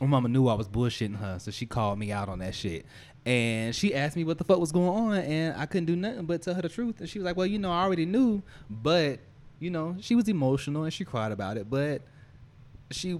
My 0.00 0.06
mama 0.06 0.28
knew 0.28 0.46
I 0.48 0.54
was 0.54 0.68
bullshitting 0.68 1.18
her, 1.20 1.38
so 1.38 1.50
she 1.50 1.64
called 1.64 1.98
me 1.98 2.12
out 2.12 2.28
on 2.28 2.40
that 2.40 2.54
shit. 2.54 2.84
And 3.24 3.74
she 3.74 3.94
asked 3.94 4.14
me 4.14 4.24
what 4.24 4.38
the 4.38 4.44
fuck 4.44 4.58
was 4.58 4.70
going 4.72 4.88
on, 4.88 5.14
and 5.16 5.56
I 5.56 5.66
couldn't 5.66 5.86
do 5.86 5.96
nothing 5.96 6.26
but 6.26 6.42
tell 6.42 6.54
her 6.54 6.62
the 6.62 6.68
truth. 6.68 7.00
And 7.00 7.08
she 7.08 7.18
was 7.18 7.24
like, 7.24 7.36
"Well, 7.36 7.46
you 7.46 7.58
know, 7.58 7.72
I 7.72 7.82
already 7.82 8.04
knew, 8.06 8.42
but 8.70 9.20
you 9.58 9.70
know, 9.70 9.96
she 10.00 10.14
was 10.14 10.28
emotional 10.28 10.84
and 10.84 10.92
she 10.92 11.04
cried 11.04 11.32
about 11.32 11.56
it, 11.56 11.68
but 11.70 12.02
she." 12.90 13.18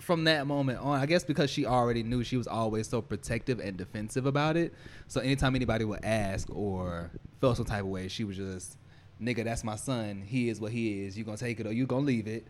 From 0.00 0.24
that 0.24 0.46
moment 0.46 0.80
on, 0.80 0.98
I 0.98 1.06
guess 1.06 1.24
because 1.24 1.50
she 1.50 1.66
already 1.66 2.02
knew, 2.02 2.24
she 2.24 2.36
was 2.36 2.46
always 2.46 2.88
so 2.88 3.02
protective 3.02 3.60
and 3.60 3.76
defensive 3.76 4.26
about 4.26 4.56
it. 4.56 4.72
So 5.08 5.20
anytime 5.20 5.54
anybody 5.54 5.84
would 5.84 6.04
ask 6.04 6.48
or 6.50 7.10
felt 7.40 7.58
some 7.58 7.66
type 7.66 7.82
of 7.82 7.88
way, 7.88 8.08
she 8.08 8.24
was 8.24 8.36
just, 8.36 8.76
"Nigga, 9.22 9.44
that's 9.44 9.62
my 9.62 9.76
son. 9.76 10.22
He 10.26 10.48
is 10.48 10.60
what 10.60 10.72
he 10.72 11.04
is. 11.04 11.18
You 11.18 11.24
gonna 11.24 11.36
take 11.36 11.60
it 11.60 11.66
or 11.66 11.72
you 11.72 11.86
gonna 11.86 12.06
leave 12.06 12.26
it." 12.26 12.46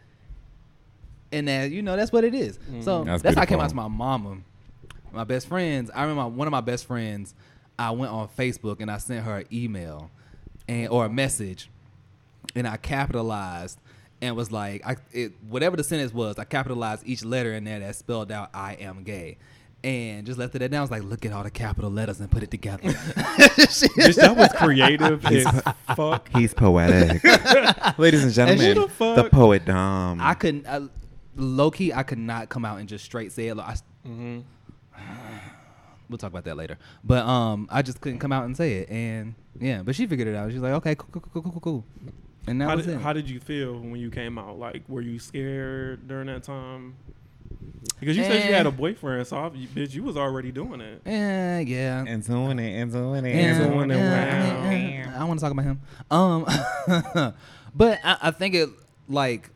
and 1.33 1.49
that 1.49 1.71
you 1.71 1.83
know 1.83 1.97
that's 1.97 2.12
what 2.12 2.25
it 2.25 2.35
is. 2.35 2.59
Mm-hmm. 2.59 2.83
So 2.83 3.04
That's 3.04 3.23
that's, 3.23 3.37
how 3.37 3.42
I 3.42 3.47
came 3.47 3.61
out 3.61 3.71
to 3.71 3.76
my 3.76 3.88
mama. 3.88 4.38
My 5.12 5.25
best 5.25 5.49
friends. 5.49 5.90
I 5.95 6.02
remember 6.02 6.28
one 6.28 6.47
of 6.47 6.52
my 6.52 6.61
best 6.61 6.87
friends. 6.87 7.35
I 7.78 7.90
went 7.90 8.12
on 8.12 8.28
Facebook 8.28 8.80
and 8.80 8.90
I 8.90 8.99
sent 8.99 9.25
her 9.25 9.38
an 9.38 9.47
email, 9.52 10.11
and 10.69 10.88
or 10.88 11.07
a 11.07 11.09
message, 11.09 11.71
and 12.54 12.66
I 12.66 12.76
capitalized 12.76 13.78
and 14.23 14.37
was 14.37 14.50
like, 14.53 14.87
I 14.87 14.97
it, 15.12 15.33
whatever 15.49 15.77
the 15.77 15.85
sentence 15.85 16.12
was, 16.12 16.39
I 16.39 16.45
capitalized 16.45 17.03
each 17.07 17.25
letter 17.25 17.53
in 17.55 17.65
there 17.65 17.81
that 17.81 17.97
spelled 17.97 18.31
out 18.33 18.50
"I 18.55 18.75
am 18.75 19.03
gay." 19.05 19.39
And 19.83 20.27
just 20.27 20.39
left 20.39 20.55
it 20.55 20.61
at 20.61 20.71
that. 20.73 20.77
I 20.77 20.81
was 20.83 20.91
like, 20.91 21.03
look 21.05 21.25
at 21.25 21.33
all 21.33 21.43
the 21.43 21.50
capital 21.50 21.91
letters 21.91 22.21
and 22.21 22.31
put 22.31 22.43
it 22.43 22.50
together. 22.50 22.83
Bitch, 22.89 24.15
that 24.17 24.37
was 24.37 24.50
creative 24.53 25.25
as 25.25 25.45
fuck. 25.97 26.29
He's 26.37 26.53
poetic. 26.53 27.25
Ladies 27.99 28.23
and 28.25 28.33
gentlemen, 28.33 28.77
who 28.77 28.83
the 28.83 28.89
fuck- 28.91 29.31
poet 29.31 29.65
Dom. 29.65 30.21
I 30.21 30.35
couldn't, 30.35 30.67
I, 30.67 30.83
low 31.35 31.71
key, 31.71 31.95
I 31.95 32.03
could 32.03 32.19
not 32.19 32.50
come 32.50 32.67
out 32.67 32.79
and 32.79 32.89
just 32.91 33.07
straight 33.07 33.33
say 33.33 33.49
it. 33.49 33.55
Like, 33.57 33.79
I, 34.05 34.09
Mhm. 34.09 34.43
we'll 36.11 36.19
talk 36.19 36.31
about 36.31 36.45
that 36.45 36.57
later. 36.59 36.77
But 37.05 37.25
um, 37.25 37.67
I 37.71 37.83
just 37.83 38.00
couldn't 38.03 38.19
come 38.19 38.33
out 38.33 38.45
and 38.45 38.55
say 38.57 38.79
it, 38.81 38.91
and 38.91 39.35
yeah, 39.59 39.83
but 39.83 39.95
she 39.95 40.07
figured 40.07 40.29
it 40.29 40.35
out. 40.37 40.50
She's 40.50 40.61
like, 40.61 40.73
okay, 40.75 40.95
cool, 40.95 41.09
cool, 41.12 41.23
cool, 41.33 41.43
cool, 41.43 41.53
cool, 41.53 41.61
cool. 41.61 41.85
And 42.47 42.61
that 42.61 42.68
How 42.68 42.76
was 42.76 42.87
did, 42.87 42.94
it. 42.97 43.00
how 43.00 43.12
did 43.12 43.28
you 43.28 43.38
feel 43.40 43.75
when 43.78 43.97
you 43.97 44.11
came 44.11 44.38
out? 44.38 44.59
Like, 44.59 44.82
were 44.88 45.02
you 45.02 45.18
scared 45.18 46.09
during 46.09 46.26
that 46.28 46.42
time? 46.42 46.97
Because 47.99 48.16
you 48.16 48.23
said 48.25 48.44
you 48.44 48.54
Eh. 48.54 48.56
had 48.56 48.66
a 48.66 48.70
eh. 48.70 48.73
boyfriend, 48.73 49.26
so 49.26 49.37
I, 49.37 49.50
bitch, 49.50 49.94
you 49.94 50.02
was 50.02 50.16
already 50.16 50.50
doing 50.52 50.80
it. 50.80 51.02
Yeah, 51.04 51.59
yeah. 51.61 52.04
and 52.06 52.25
doing 52.26 52.59
it, 52.59 52.80
and 52.80 52.90
doing 52.92 53.25
it, 53.26 53.35
Yeah, 53.35 53.40
and 53.42 53.59
doing 53.73 53.88
doing 53.88 53.90
it. 53.90 53.97
yeah, 53.97 54.62
wow. 54.64 54.70
yeah, 54.70 55.20
I 55.20 55.25
want 55.25 55.38
to 55.40 55.44
talk 55.44 55.52
about 55.52 55.64
him. 55.64 55.80
Um, 56.11 56.44
but 57.75 57.99
I, 58.02 58.16
I 58.23 58.30
think 58.30 58.54
it 58.54 58.68
like 59.09 59.50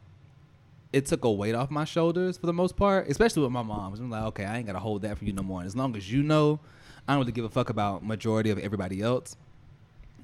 it 0.92 1.06
took 1.06 1.24
a 1.24 1.30
weight 1.32 1.54
off 1.54 1.70
my 1.70 1.84
shoulders 1.84 2.36
for 2.36 2.46
the 2.46 2.52
most 2.52 2.76
part, 2.76 3.08
especially 3.08 3.42
with 3.42 3.52
my 3.52 3.62
mom. 3.62 3.94
I'm 3.94 4.10
like, 4.10 4.24
okay, 4.24 4.44
I 4.44 4.58
ain't 4.58 4.66
gotta 4.66 4.78
hold 4.78 5.02
that 5.02 5.16
for 5.18 5.24
you 5.24 5.32
no 5.32 5.42
more. 5.42 5.60
And 5.60 5.66
as 5.66 5.74
long 5.74 5.96
as 5.96 6.12
you 6.12 6.22
know, 6.22 6.60
I 7.08 7.12
don't 7.14 7.20
really 7.20 7.32
give 7.32 7.44
a 7.44 7.48
fuck 7.48 7.70
about 7.70 8.04
majority 8.04 8.50
of 8.50 8.58
everybody 8.58 9.00
else. 9.00 9.36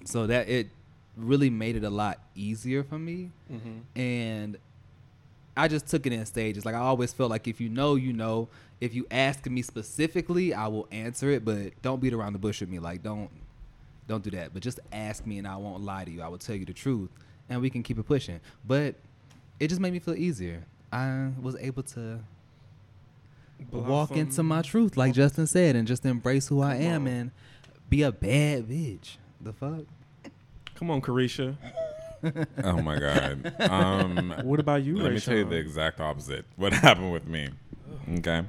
So 0.05 0.27
that 0.27 0.49
it 0.49 0.69
really 1.21 1.51
made 1.51 1.77
it 1.77 1.85
a 1.85 1.91
lot 1.91 2.19
easier 2.35 2.83
for 2.83 2.99
me. 2.99 3.31
Mm-hmm. 3.53 4.01
and 4.01 4.57
I 5.57 5.69
just 5.69 5.89
took 5.89 6.07
it 6.07 6.13
in 6.13 6.25
stages. 6.27 6.65
Like 6.65 6.75
I 6.75 6.79
always 6.79 7.13
felt 7.13 7.31
like 7.31 7.47
if 7.49 7.61
you 7.61 7.69
know, 7.69 7.95
you 7.97 8.13
know. 8.13 8.49
If 8.81 8.95
you 8.95 9.07
ask 9.11 9.45
me 9.47 9.61
specifically, 9.61 10.55
I 10.55 10.69
will 10.69 10.89
answer 10.91 11.29
it, 11.29 11.45
but 11.45 11.73
don't 11.83 12.01
beat 12.01 12.15
around 12.15 12.33
the 12.33 12.39
bush 12.39 12.61
with 12.61 12.71
me. 12.71 12.79
Like 12.79 13.03
don't 13.03 13.29
don't 14.09 14.25
do 14.25 14.31
that. 14.31 14.55
But 14.55 14.63
just 14.63 14.81
ask 14.91 15.27
me 15.27 15.37
and 15.37 15.47
I 15.47 15.57
won't 15.57 15.85
lie 15.85 16.05
to 16.05 16.11
you. 16.11 16.23
I 16.23 16.29
will 16.29 16.39
tell 16.39 16.57
you 16.57 16.65
the 16.65 16.73
truth 16.73 17.11
and 17.51 17.61
we 17.61 17.69
can 17.69 17.83
keep 17.83 17.99
it 17.99 18.05
pushing. 18.05 18.41
But 18.67 18.95
it 19.59 19.69
just 19.69 19.81
made 19.81 19.93
me 19.93 19.99
feel 19.99 20.15
easier. 20.15 20.65
I 20.93 21.29
was 21.43 21.57
able 21.57 21.83
to 21.83 22.21
walk 23.71 24.13
into 24.13 24.43
my 24.43 24.63
truth, 24.63 24.97
like 24.97 25.13
Justin 25.13 25.47
said, 25.47 25.77
and 25.77 25.87
just 25.87 26.07
embrace 26.07 26.49
who 26.49 26.63
I 26.63 26.77
am 26.77 27.07
and 27.07 27.31
be 27.91 28.03
a 28.03 28.13
bad 28.13 28.69
bitch. 28.69 29.17
The 29.41 29.53
fuck? 29.53 29.85
Come 30.81 30.91
on, 30.91 31.01
Carisha. 31.01 31.57
Oh 32.65 32.83
my 32.83 32.99
god. 32.99 33.55
Um, 33.61 34.35
What 34.43 34.61
about 34.61 34.83
you, 34.83 34.99
let 34.99 35.11
me 35.15 35.21
tell 35.21 35.37
you 35.37 35.45
the 35.47 35.57
exact 35.57 36.01
opposite. 36.01 36.45
What 36.57 36.73
happened 36.75 37.13
with 37.15 37.27
me? 37.27 37.49
Okay. 38.19 38.43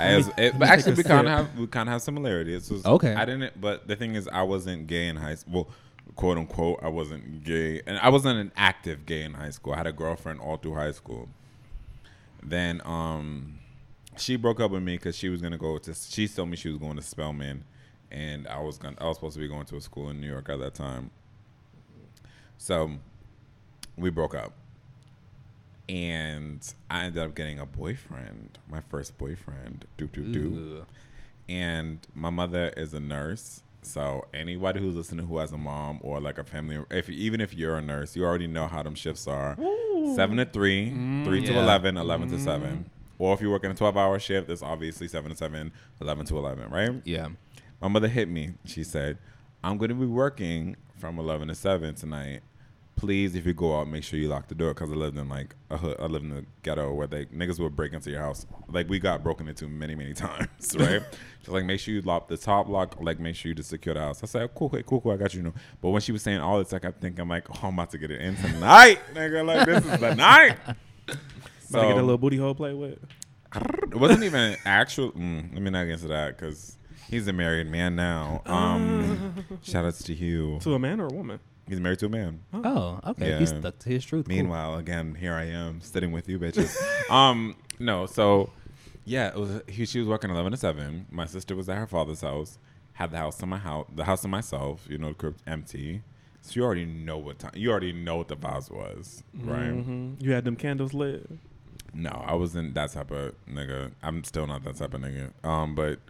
As 0.00 0.28
it, 0.36 0.58
but 0.58 0.66
actually, 0.68 0.94
we 0.94 1.04
kind 1.04 1.28
of 1.28 1.32
have 1.32 1.56
we 1.58 1.68
kind 1.68 1.88
of 1.88 1.92
have 1.92 2.02
similarities. 2.02 2.66
So 2.66 2.80
Okay. 2.94 3.14
I 3.14 3.24
didn't, 3.24 3.60
but 3.60 3.86
the 3.86 3.94
thing 3.94 4.16
is, 4.16 4.26
I 4.26 4.42
wasn't 4.42 4.88
gay 4.88 5.06
in 5.06 5.14
high 5.14 5.36
school. 5.36 5.52
Well, 5.54 5.68
quote 6.16 6.38
unquote, 6.38 6.80
I 6.82 6.88
wasn't 6.88 7.44
gay, 7.44 7.82
and 7.86 7.98
I 7.98 8.08
wasn't 8.08 8.40
an 8.40 8.50
active 8.56 9.06
gay 9.06 9.22
in 9.22 9.34
high 9.34 9.50
school. 9.50 9.74
I 9.74 9.76
had 9.76 9.86
a 9.86 9.92
girlfriend 9.92 10.40
all 10.40 10.56
through 10.56 10.74
high 10.74 10.90
school. 10.90 11.28
Then, 12.42 12.82
um, 12.84 13.60
she 14.16 14.34
broke 14.34 14.58
up 14.58 14.72
with 14.72 14.82
me 14.82 14.96
because 14.96 15.16
she 15.16 15.28
was 15.28 15.40
gonna 15.40 15.58
go 15.58 15.78
to. 15.78 15.94
She 15.94 16.26
told 16.26 16.48
me 16.48 16.56
she 16.56 16.68
was 16.68 16.78
going 16.78 16.96
to 16.96 17.02
Spelman, 17.02 17.62
and 18.10 18.48
I 18.48 18.58
was 18.60 18.76
gonna. 18.76 18.96
I 19.00 19.04
was 19.04 19.18
supposed 19.18 19.34
to 19.34 19.40
be 19.40 19.46
going 19.46 19.66
to 19.66 19.76
a 19.76 19.80
school 19.80 20.10
in 20.10 20.20
New 20.20 20.28
York 20.28 20.48
at 20.48 20.58
that 20.58 20.74
time. 20.74 21.12
So, 22.58 22.92
we 23.96 24.10
broke 24.10 24.34
up. 24.34 24.52
and 25.88 26.74
I 26.90 27.04
ended 27.04 27.22
up 27.22 27.34
getting 27.34 27.58
a 27.58 27.66
boyfriend, 27.66 28.58
my 28.70 28.80
first 28.88 29.18
boyfriend. 29.18 29.84
Doop 29.98 30.10
doop 30.10 30.32
doop. 30.34 30.80
Ugh. 30.80 30.86
And 31.48 31.98
my 32.14 32.30
mother 32.30 32.72
is 32.76 32.94
a 32.94 33.00
nurse. 33.00 33.62
So 33.82 34.26
anybody 34.32 34.80
who's 34.80 34.94
listening 34.94 35.26
who 35.26 35.36
has 35.38 35.52
a 35.52 35.58
mom 35.58 35.98
or 36.02 36.18
like 36.20 36.38
a 36.38 36.44
family, 36.44 36.82
if 36.90 37.10
even 37.10 37.42
if 37.42 37.52
you're 37.52 37.76
a 37.76 37.82
nurse, 37.82 38.16
you 38.16 38.24
already 38.24 38.46
know 38.46 38.66
how 38.66 38.82
them 38.82 38.94
shifts 38.94 39.28
are. 39.28 39.58
Seven 40.14 40.38
to 40.38 40.46
three, 40.46 40.90
mm, 40.90 41.24
three 41.24 41.44
to 41.44 41.52
Yeah. 41.52 41.62
11, 41.62 41.98
11 41.98 42.30
to 42.30 42.36
mm. 42.36 42.40
seven. 42.44 42.90
Or 43.18 43.34
if 43.34 43.42
you're 43.42 43.50
working 43.50 43.70
a 43.70 43.74
12 43.74 43.94
hour 43.98 44.18
shift, 44.18 44.48
it's 44.48 44.62
obviously 44.62 45.06
seven 45.06 45.30
to 45.32 45.36
seven, 45.36 45.70
11 46.00 46.24
to 46.26 46.38
11, 46.38 46.70
right? 46.70 47.02
Yeah. 47.04 47.28
My 47.82 47.88
mother 47.88 48.08
hit 48.08 48.28
me. 48.30 48.54
She 48.64 48.84
said, 48.84 49.18
I'm 49.62 49.76
going 49.76 49.90
to 49.90 49.94
be 49.94 50.06
working 50.06 50.76
from 50.98 51.18
11 51.18 51.48
to 51.48 51.54
7 51.54 51.94
tonight. 51.94 52.42
Please, 52.96 53.34
if 53.34 53.44
you 53.44 53.52
go 53.52 53.76
out, 53.78 53.88
make 53.88 54.04
sure 54.04 54.20
you 54.20 54.28
lock 54.28 54.46
the 54.46 54.54
door 54.54 54.72
because 54.72 54.90
I 54.90 54.94
lived 54.94 55.18
in 55.18 55.28
like 55.28 55.56
a 55.68 55.76
hood. 55.76 55.96
I 55.98 56.06
lived 56.06 56.24
in 56.26 56.30
the 56.30 56.46
ghetto 56.62 56.94
where 56.94 57.08
they 57.08 57.24
niggas 57.26 57.58
would 57.58 57.74
break 57.74 57.92
into 57.92 58.08
your 58.10 58.20
house. 58.20 58.46
Like 58.68 58.88
we 58.88 59.00
got 59.00 59.24
broken 59.24 59.48
into 59.48 59.66
many, 59.66 59.96
many 59.96 60.14
times, 60.14 60.76
right? 60.78 61.02
She's 61.40 61.48
like, 61.48 61.64
make 61.64 61.80
sure 61.80 61.92
you 61.92 62.02
lock 62.02 62.28
the 62.28 62.36
top 62.36 62.68
lock. 62.68 63.00
Like 63.00 63.18
make 63.18 63.34
sure 63.34 63.48
you 63.48 63.54
just 63.56 63.70
secure 63.70 63.94
the 63.94 64.00
house. 64.00 64.22
I 64.22 64.26
said, 64.26 64.54
cool, 64.54 64.70
cool, 64.70 64.82
cool, 64.84 65.00
cool. 65.00 65.12
I 65.12 65.16
got 65.16 65.34
you. 65.34 65.38
you 65.38 65.44
know. 65.44 65.54
But 65.82 65.90
when 65.90 66.02
she 66.02 66.12
was 66.12 66.22
saying 66.22 66.38
all 66.38 66.58
this, 66.58 66.72
I 66.72 66.78
kept 66.78 67.00
thinking 67.00 67.26
like, 67.26 67.50
oh, 67.50 67.66
I'm 67.66 67.74
about 67.74 67.90
to 67.90 67.98
get 67.98 68.12
it 68.12 68.20
in 68.20 68.36
tonight, 68.36 69.00
nigga. 69.14 69.44
Like 69.44 69.66
this 69.66 69.84
is 69.84 69.98
the 70.00 70.14
night. 70.14 70.56
About 70.66 71.80
to 71.80 71.88
get 71.88 71.96
a 71.96 72.00
little 72.00 72.16
booty 72.16 72.36
hole 72.36 72.54
play 72.54 72.74
with. 72.74 72.98
it 73.56 73.96
wasn't 73.96 74.22
even 74.22 74.56
actual. 74.64 75.10
Mm, 75.12 75.52
let 75.52 75.62
me 75.62 75.70
not 75.70 75.84
get 75.84 75.94
into 75.94 76.08
that 76.08 76.38
because 76.38 76.78
he's 77.08 77.26
a 77.28 77.32
married 77.32 77.68
man 77.68 77.96
now. 77.96 78.42
Um, 78.46 79.44
shout 79.62 79.84
outs 79.84 80.02
to 80.04 80.14
Hugh. 80.14 80.58
To 80.62 80.74
a 80.74 80.78
man 80.78 81.00
or 81.00 81.06
a 81.06 81.12
woman? 81.12 81.40
He's 81.68 81.80
married 81.80 81.98
to 82.00 82.06
a 82.06 82.10
man. 82.10 82.40
Oh, 82.52 83.00
okay. 83.06 83.30
Yeah. 83.30 83.38
He 83.38 83.46
stuck 83.46 83.78
to 83.80 83.88
his 83.88 84.04
truth. 84.04 84.26
Cool. 84.26 84.36
Meanwhile, 84.36 84.76
again, 84.76 85.14
here 85.14 85.32
I 85.34 85.44
am 85.44 85.80
sitting 85.80 86.12
with 86.12 86.28
you, 86.28 86.38
bitches. 86.38 86.76
um, 87.10 87.56
no, 87.78 88.06
so 88.06 88.50
yeah, 89.04 89.28
it 89.28 89.36
was. 89.36 89.62
He, 89.68 89.86
she 89.86 89.98
was 89.98 90.08
working 90.08 90.30
eleven 90.30 90.52
to 90.52 90.58
seven. 90.58 91.06
My 91.10 91.26
sister 91.26 91.56
was 91.56 91.68
at 91.68 91.76
her 91.78 91.86
father's 91.86 92.20
house. 92.20 92.58
Had 92.94 93.10
the 93.10 93.16
house 93.18 93.36
to 93.38 93.46
my 93.46 93.58
house, 93.58 93.86
the 93.94 94.04
house 94.04 94.22
to 94.22 94.28
myself. 94.28 94.86
You 94.88 94.98
know, 94.98 95.08
the 95.08 95.14
crib 95.14 95.36
empty. 95.46 96.02
So 96.42 96.52
you 96.60 96.64
already 96.64 96.84
know 96.84 97.16
what 97.16 97.38
time. 97.38 97.52
You 97.54 97.70
already 97.70 97.92
know 97.92 98.16
what 98.16 98.28
the 98.28 98.36
vibes 98.36 98.70
was, 98.70 99.24
right? 99.34 99.70
Mhm. 99.72 100.22
You 100.22 100.32
had 100.32 100.44
them 100.44 100.56
candles 100.56 100.92
lit. 100.92 101.26
No, 101.94 102.10
I 102.26 102.34
wasn't 102.34 102.74
that 102.74 102.92
type 102.92 103.10
of 103.10 103.34
nigga. 103.48 103.92
I'm 104.02 104.22
still 104.24 104.46
not 104.46 104.62
that 104.64 104.76
type 104.76 104.92
of 104.92 105.00
nigga. 105.00 105.32
Um, 105.42 105.74
but 105.74 106.00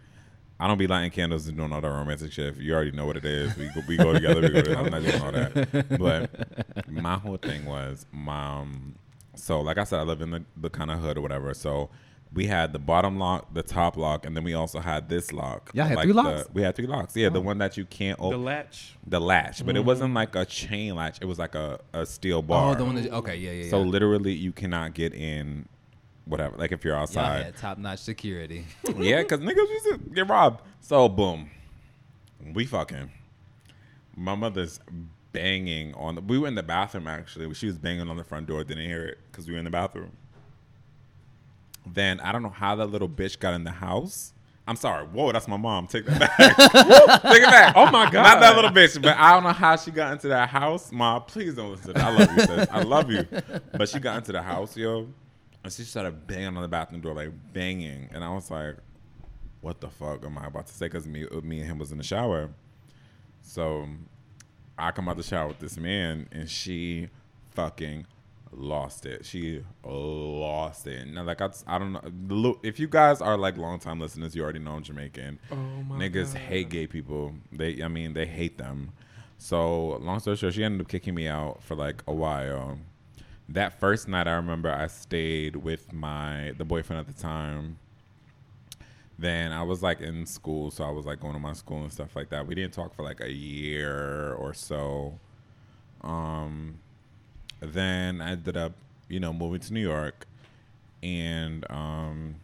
I 0.59 0.67
don't 0.67 0.77
be 0.77 0.87
lighting 0.87 1.11
candles 1.11 1.47
and 1.47 1.57
doing 1.57 1.73
all 1.73 1.81
that 1.81 1.87
romantic 1.89 2.31
shit. 2.31 2.55
You 2.57 2.73
already 2.73 2.91
know 2.91 3.05
what 3.05 3.17
it 3.17 3.25
is. 3.25 3.55
We 3.57 3.67
go, 3.67 3.81
we 3.87 3.97
go 3.97 4.13
together. 4.13 4.41
We 4.41 4.49
go 4.49 4.61
together. 4.61 4.77
I'm 4.79 4.91
not 4.91 5.03
doing 5.03 5.21
all 5.21 5.31
that. 5.31 5.97
But 5.99 6.89
my 6.89 7.17
whole 7.17 7.37
thing 7.37 7.65
was, 7.65 8.05
mom. 8.11 8.95
So 9.35 9.59
like 9.61 9.77
I 9.77 9.83
said, 9.83 9.99
I 9.99 10.03
live 10.03 10.21
in 10.21 10.31
the, 10.31 10.43
the 10.55 10.69
kind 10.69 10.91
of 10.91 10.99
hood 10.99 11.17
or 11.17 11.21
whatever. 11.21 11.53
So 11.53 11.89
we 12.33 12.47
had 12.47 12.73
the 12.73 12.79
bottom 12.79 13.17
lock, 13.17 13.53
the 13.53 13.63
top 13.63 13.97
lock, 13.97 14.25
and 14.25 14.35
then 14.35 14.43
we 14.43 14.53
also 14.53 14.79
had 14.79 15.09
this 15.09 15.31
lock. 15.31 15.71
Y'all 15.73 15.85
had 15.85 15.95
like 15.95 16.05
three 16.05 16.13
the- 16.13 16.21
locks? 16.21 16.49
we 16.53 16.61
had 16.61 16.75
three 16.75 16.87
locks. 16.87 17.15
Yeah, 17.15 17.29
the 17.29 17.39
oh. 17.39 17.43
one 17.43 17.57
that 17.59 17.77
you 17.77 17.85
can't 17.85 18.19
open. 18.19 18.39
The 18.39 18.45
latch. 18.45 18.95
The 19.07 19.19
latch, 19.19 19.65
but 19.65 19.75
it 19.75 19.79
mm-hmm. 19.79 19.87
wasn't 19.87 20.13
like 20.13 20.35
a 20.35 20.45
chain 20.45 20.95
latch. 20.95 21.17
It 21.21 21.25
was 21.25 21.39
like 21.39 21.55
a, 21.55 21.79
a 21.93 22.05
steel 22.05 22.41
bar. 22.41 22.71
Oh, 22.71 22.75
the 22.75 22.85
one 22.85 22.95
that. 22.95 23.11
Okay, 23.11 23.37
yeah, 23.37 23.51
yeah. 23.51 23.69
So 23.69 23.79
yeah. 23.81 23.89
literally, 23.89 24.33
you 24.33 24.51
cannot 24.51 24.93
get 24.93 25.13
in, 25.13 25.67
whatever. 26.25 26.57
Like 26.57 26.71
if 26.71 26.83
you're 26.83 26.93
Y'all 26.93 27.03
outside, 27.03 27.43
had 27.43 27.57
top 27.57 27.77
notch 27.77 27.99
security. 27.99 28.65
yeah, 28.97 29.21
because 29.21 29.39
niggas 29.39 29.55
used 29.55 29.85
to 29.85 29.97
get 30.13 30.27
robbed. 30.27 30.61
So 30.81 31.07
boom, 31.09 31.49
we 32.53 32.65
fucking. 32.65 33.11
My 34.15 34.35
mother's 34.35 34.79
banging 35.31 35.93
on. 35.95 36.15
The, 36.15 36.21
we 36.21 36.39
were 36.39 36.47
in 36.47 36.55
the 36.55 36.63
bathroom 36.63 37.07
actually. 37.07 37.53
She 37.53 37.67
was 37.67 37.77
banging 37.77 38.09
on 38.09 38.17
the 38.17 38.23
front 38.23 38.47
door. 38.47 38.63
Didn't 38.63 38.85
hear 38.85 39.05
it 39.05 39.17
because 39.31 39.47
we 39.47 39.53
were 39.53 39.59
in 39.59 39.65
the 39.65 39.71
bathroom. 39.71 40.11
Then 41.85 42.19
I 42.21 42.31
don't 42.31 42.41
know 42.41 42.49
how 42.49 42.75
that 42.75 42.87
little 42.87 43.09
bitch 43.09 43.39
got 43.39 43.53
in 43.53 43.63
the 43.63 43.71
house. 43.71 44.33
I'm 44.67 44.75
sorry. 44.75 45.05
Whoa, 45.05 45.31
that's 45.31 45.47
my 45.47 45.57
mom. 45.57 45.85
Take 45.85 46.05
that 46.07 46.19
back. 46.19 46.37
Take 47.21 47.43
it 47.43 47.45
back. 47.45 47.73
Oh 47.75 47.85
my 47.91 48.09
God. 48.09 48.23
Not 48.23 48.39
that 48.39 48.55
little 48.55 48.71
bitch, 48.71 48.99
but 48.99 49.15
I 49.15 49.33
don't 49.33 49.43
know 49.43 49.51
how 49.51 49.75
she 49.75 49.91
got 49.91 50.13
into 50.13 50.27
that 50.29 50.49
house. 50.49 50.91
Mom, 50.91 51.21
please 51.23 51.53
don't 51.53 51.69
listen. 51.71 51.95
I 51.95 52.09
love 52.09 52.31
you, 52.35 52.39
sis. 52.39 52.67
I 52.71 52.81
love 52.81 53.11
you. 53.11 53.27
But 53.73 53.89
she 53.89 53.99
got 53.99 54.17
into 54.17 54.31
the 54.31 54.41
house, 54.41 54.75
yo, 54.75 55.07
and 55.65 55.73
she 55.73 55.83
started 55.83 56.27
banging 56.27 56.55
on 56.55 56.61
the 56.61 56.67
bathroom 56.67 57.01
door, 57.01 57.13
like 57.15 57.31
banging, 57.53 58.07
and 58.13 58.23
I 58.23 58.29
was 58.33 58.49
like, 58.51 58.77
"What 59.61 59.81
the 59.81 59.89
fuck 59.89 60.23
am 60.23 60.37
I 60.37 60.45
about 60.45 60.67
to 60.67 60.73
say?" 60.73 60.85
Because 60.85 61.07
me, 61.07 61.25
uh, 61.27 61.41
me 61.41 61.59
and 61.59 61.67
him 61.69 61.77
was 61.79 61.91
in 61.91 61.97
the 61.97 62.03
shower. 62.03 62.51
So 63.41 63.87
I 64.77 64.91
come 64.91 65.09
out 65.09 65.17
the 65.17 65.23
shower 65.23 65.47
with 65.47 65.59
this 65.59 65.77
man, 65.77 66.27
and 66.31 66.49
she 66.49 67.09
fucking 67.51 68.05
lost 68.51 69.05
it. 69.05 69.25
She 69.25 69.63
lost 69.83 70.85
it. 70.87 71.07
Now, 71.07 71.23
like 71.23 71.41
I, 71.41 71.49
I 71.67 71.79
don't 71.79 71.93
know. 71.93 72.59
If 72.63 72.79
you 72.79 72.87
guys 72.87 73.19
are 73.21 73.35
like 73.37 73.57
longtime 73.57 73.99
listeners, 73.99 74.35
you 74.35 74.43
already 74.43 74.59
know 74.59 74.73
I'm 74.73 74.83
Jamaican. 74.83 75.39
Oh 75.51 75.55
my 75.55 75.97
Niggas 75.97 76.33
God. 76.33 76.41
hate 76.43 76.69
gay 76.69 76.87
people. 76.87 77.33
They, 77.51 77.81
I 77.81 77.87
mean, 77.87 78.13
they 78.13 78.25
hate 78.27 78.57
them. 78.57 78.91
So 79.37 79.97
long 79.97 80.19
story 80.19 80.37
short, 80.37 80.53
she 80.53 80.63
ended 80.63 80.81
up 80.81 80.87
kicking 80.87 81.15
me 81.15 81.27
out 81.27 81.61
for 81.63 81.75
like 81.75 82.03
a 82.07 82.13
while. 82.13 82.77
That 83.49 83.79
first 83.79 84.07
night, 84.07 84.27
I 84.27 84.33
remember 84.33 84.71
I 84.71 84.87
stayed 84.87 85.55
with 85.55 85.93
my 85.93 86.53
the 86.57 86.65
boyfriend 86.65 87.07
at 87.07 87.15
the 87.15 87.21
time. 87.21 87.77
Then 89.17 89.51
I 89.53 89.63
was 89.63 89.81
like 89.81 90.01
in 90.01 90.25
school, 90.25 90.71
so 90.71 90.83
I 90.83 90.89
was 90.89 91.05
like 91.05 91.19
going 91.21 91.33
to 91.33 91.39
my 91.39 91.53
school 91.53 91.83
and 91.83 91.91
stuff 91.93 92.15
like 92.15 92.29
that. 92.29 92.45
We 92.47 92.55
didn't 92.55 92.73
talk 92.73 92.93
for 92.95 93.03
like 93.03 93.21
a 93.21 93.31
year 93.31 94.33
or 94.33 94.53
so. 94.53 95.19
Um, 96.01 96.79
then 97.61 98.19
I 98.21 98.31
ended 98.31 98.57
up, 98.57 98.73
you 99.07 99.19
know, 99.19 99.31
moving 99.31 99.61
to 99.61 99.73
New 99.73 99.79
York, 99.81 100.27
and 101.01 101.65
um, 101.69 102.35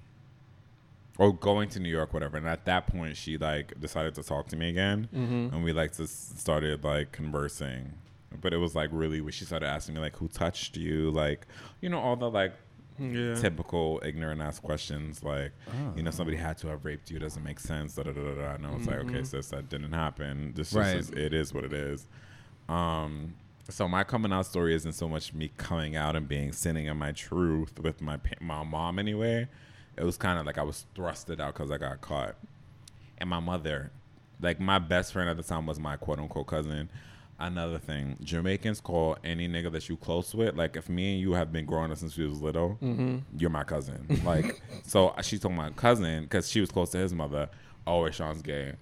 or 1.17 1.33
going 1.33 1.67
to 1.69 1.79
New 1.79 1.89
York, 1.89 2.13
whatever. 2.13 2.37
And 2.37 2.47
at 2.47 2.63
that 2.65 2.87
point, 2.87 3.17
she 3.17 3.37
like 3.37 3.79
decided 3.81 4.15
to 4.15 4.23
talk 4.23 4.47
to 4.49 4.55
me 4.55 4.69
again, 4.69 5.09
and 5.53 5.63
we 5.63 5.73
like 5.73 5.95
just 5.97 6.39
started 6.39 6.83
like 6.83 7.11
conversing. 7.11 7.93
But 8.39 8.53
it 8.53 8.57
was 8.57 8.75
like 8.75 8.89
really 8.93 9.19
when 9.21 9.31
she 9.33 9.45
started 9.45 9.67
asking 9.67 9.95
me 9.95 10.01
like, 10.01 10.15
"Who 10.17 10.27
touched 10.27 10.77
you?" 10.77 11.11
Like, 11.11 11.47
you 11.81 11.89
know, 11.89 11.99
all 11.99 12.15
the 12.15 12.29
like 12.29 12.53
Yeah. 12.99 13.35
typical 13.35 13.99
ignorant 14.05 14.41
ass 14.41 14.59
questions 14.59 15.23
like 15.23 15.53
you 15.95 16.03
know 16.03 16.11
somebody 16.11 16.37
had 16.37 16.57
to 16.59 16.67
have 16.67 16.85
raped 16.85 17.09
you 17.09 17.17
doesn't 17.17 17.41
make 17.43 17.59
sense 17.59 17.95
da, 17.95 18.03
da, 18.03 18.11
da, 18.11 18.35
da, 18.35 18.53
and 18.55 18.67
I 18.67 18.69
was 18.75 18.85
like 18.85 18.99
okay 18.99 19.23
sis 19.23 19.47
that 19.49 19.69
didn't 19.69 19.93
happen. 19.93 20.53
This 20.55 20.71
Right. 20.73 20.97
just 20.97 21.11
is, 21.13 21.17
it 21.17 21.33
is 21.33 21.53
what 21.53 21.63
it 21.63 21.73
is. 21.73 22.07
Um 22.69 23.33
so 23.69 23.87
my 23.87 24.03
coming 24.03 24.31
out 24.33 24.45
story 24.45 24.75
isn't 24.75 24.93
so 24.93 25.07
much 25.07 25.33
me 25.33 25.51
coming 25.57 25.95
out 25.95 26.15
and 26.15 26.27
being 26.27 26.51
sitting 26.51 26.85
in 26.87 26.97
my 26.97 27.11
truth 27.11 27.79
with 27.79 28.01
my 28.01 28.19
my 28.39 28.63
mom 28.63 28.99
anyway. 28.99 29.47
It 29.97 30.03
was 30.03 30.17
kind 30.17 30.37
of 30.39 30.45
like 30.45 30.57
I 30.57 30.63
was 30.63 30.85
thrusted 30.95 31.39
out 31.39 31.53
because 31.53 31.71
I 31.71 31.77
got 31.77 32.01
caught. 32.01 32.35
And 33.17 33.29
my 33.29 33.39
mother 33.39 33.91
like 34.41 34.59
my 34.59 34.79
best 34.79 35.13
friend 35.13 35.29
at 35.29 35.37
the 35.37 35.43
time 35.43 35.65
was 35.65 35.79
my 35.79 35.95
quote 35.95 36.19
unquote 36.19 36.47
cousin 36.47 36.89
another 37.41 37.77
thing 37.77 38.17
jamaicans 38.23 38.79
call 38.79 39.17
any 39.23 39.47
nigga 39.47 39.71
that 39.71 39.87
you 39.89 39.97
close 39.97 40.33
with 40.33 40.55
like 40.55 40.75
if 40.75 40.89
me 40.89 41.13
and 41.13 41.21
you 41.21 41.33
have 41.33 41.51
been 41.51 41.65
growing 41.65 41.91
up 41.91 41.97
since 41.97 42.17
we 42.17 42.25
was 42.25 42.41
little 42.41 42.77
mm-hmm. 42.81 43.17
you're 43.37 43.49
my 43.49 43.63
cousin 43.63 44.05
like 44.23 44.61
so 44.83 45.13
she 45.21 45.37
told 45.37 45.53
my 45.53 45.69
cousin 45.71 46.23
because 46.23 46.49
she 46.49 46.61
was 46.61 46.71
close 46.71 46.91
to 46.91 46.97
his 46.97 47.13
mother 47.13 47.49
oh 47.87 48.01
Rayshawn's 48.01 48.41
gay 48.41 48.73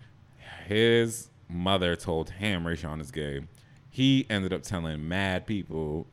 his 0.65 1.29
mother 1.47 1.95
told 1.95 2.29
him 2.29 2.63
Rayshawn 2.63 3.01
is 3.01 3.11
gay 3.11 3.41
he 3.89 4.25
ended 4.29 4.53
up 4.53 4.63
telling 4.63 5.07
mad 5.07 5.47
people 5.47 6.07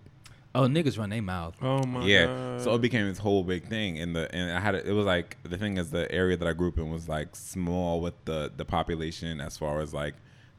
Oh, 0.56 0.62
niggas 0.62 0.98
run 0.98 1.10
their 1.10 1.20
mouth. 1.20 1.54
Oh 1.60 1.84
my 1.84 2.02
yeah. 2.06 2.24
God. 2.24 2.62
So 2.62 2.74
it 2.74 2.80
became 2.80 3.06
this 3.06 3.18
whole 3.18 3.44
big 3.44 3.68
thing, 3.68 3.98
and 3.98 4.16
the 4.16 4.34
and 4.34 4.50
I 4.50 4.58
had 4.58 4.74
it, 4.74 4.86
it 4.86 4.92
was 4.92 5.04
like 5.04 5.36
the 5.42 5.58
thing 5.58 5.76
is 5.76 5.90
the 5.90 6.10
area 6.10 6.34
that 6.34 6.48
I 6.48 6.54
grew 6.54 6.68
up 6.68 6.78
in 6.78 6.90
was 6.90 7.10
like 7.10 7.36
small 7.36 8.00
with 8.00 8.14
the 8.24 8.50
the 8.56 8.64
population 8.64 9.38
as 9.42 9.58
far 9.58 9.82
as 9.82 9.92
like 9.92 10.14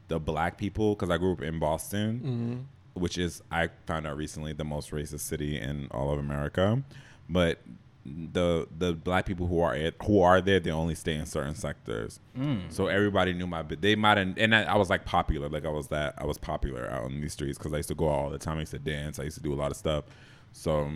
the 0.08 0.18
black 0.18 0.58
people 0.58 0.94
because 0.94 1.10
I 1.10 1.18
grew 1.18 1.32
up 1.32 1.42
in 1.42 1.58
Boston, 1.58 2.20
mm-hmm. 2.20 3.00
which 3.00 3.18
is 3.18 3.42
I 3.50 3.68
found 3.86 4.06
out 4.06 4.16
recently 4.16 4.52
the 4.52 4.64
most 4.64 4.90
racist 4.90 5.20
city 5.20 5.58
in 5.58 5.88
all 5.90 6.10
of 6.10 6.18
America, 6.18 6.82
but 7.28 7.60
the 8.04 8.66
the 8.76 8.94
black 8.94 9.26
people 9.26 9.46
who 9.46 9.60
are 9.60 9.74
it, 9.74 9.94
who 10.04 10.20
are 10.20 10.40
there 10.40 10.60
they 10.60 10.70
only 10.70 10.94
stay 10.94 11.14
in 11.14 11.26
certain 11.26 11.54
sectors. 11.54 12.20
Mm. 12.36 12.72
So 12.72 12.86
everybody 12.86 13.34
knew 13.34 13.46
my 13.46 13.62
bit 13.62 13.82
they 13.82 13.96
might 13.96 14.16
have 14.16 14.34
and 14.38 14.54
I, 14.54 14.62
I 14.64 14.76
was 14.76 14.88
like 14.90 15.04
popular. 15.04 15.48
Like 15.48 15.66
i 15.66 15.70
was 15.70 15.88
that 15.88 16.14
i 16.18 16.24
was 16.24 16.38
popular 16.38 16.90
out 16.90 17.04
on 17.04 17.20
these 17.20 17.34
streets 17.34 17.58
because 17.58 17.72
i 17.72 17.76
used 17.76 17.88
to 17.88 17.94
go 17.94 18.08
out 18.08 18.18
all 18.18 18.30
the 18.30 18.38
time. 18.38 18.56
I 18.56 18.60
used 18.60 18.72
to 18.72 18.78
dance. 18.78 19.18
I 19.18 19.24
used 19.24 19.36
to 19.36 19.42
do 19.42 19.52
a 19.52 19.56
lot 19.56 19.70
of 19.70 19.76
stuff. 19.76 20.04
So 20.52 20.90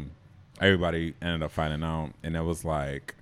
everybody 0.60 1.14
ended 1.20 1.42
up 1.42 1.50
finding 1.50 1.82
out. 1.82 2.12
And 2.22 2.36
it 2.36 2.42
was 2.42 2.64
like 2.64 3.14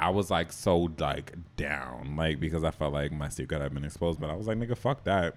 i 0.00 0.10
was 0.10 0.30
like 0.30 0.52
so 0.52 0.88
like 0.98 1.32
down 1.56 2.14
like 2.16 2.38
because 2.38 2.64
i 2.64 2.70
felt 2.70 2.92
like 2.92 3.10
my 3.12 3.28
secret 3.28 3.60
had 3.60 3.72
been 3.72 3.84
exposed 3.84 4.20
but 4.20 4.28
i 4.30 4.34
was 4.34 4.46
like 4.46 4.58
nigga 4.58 4.76
fuck 4.76 5.02
that 5.04 5.34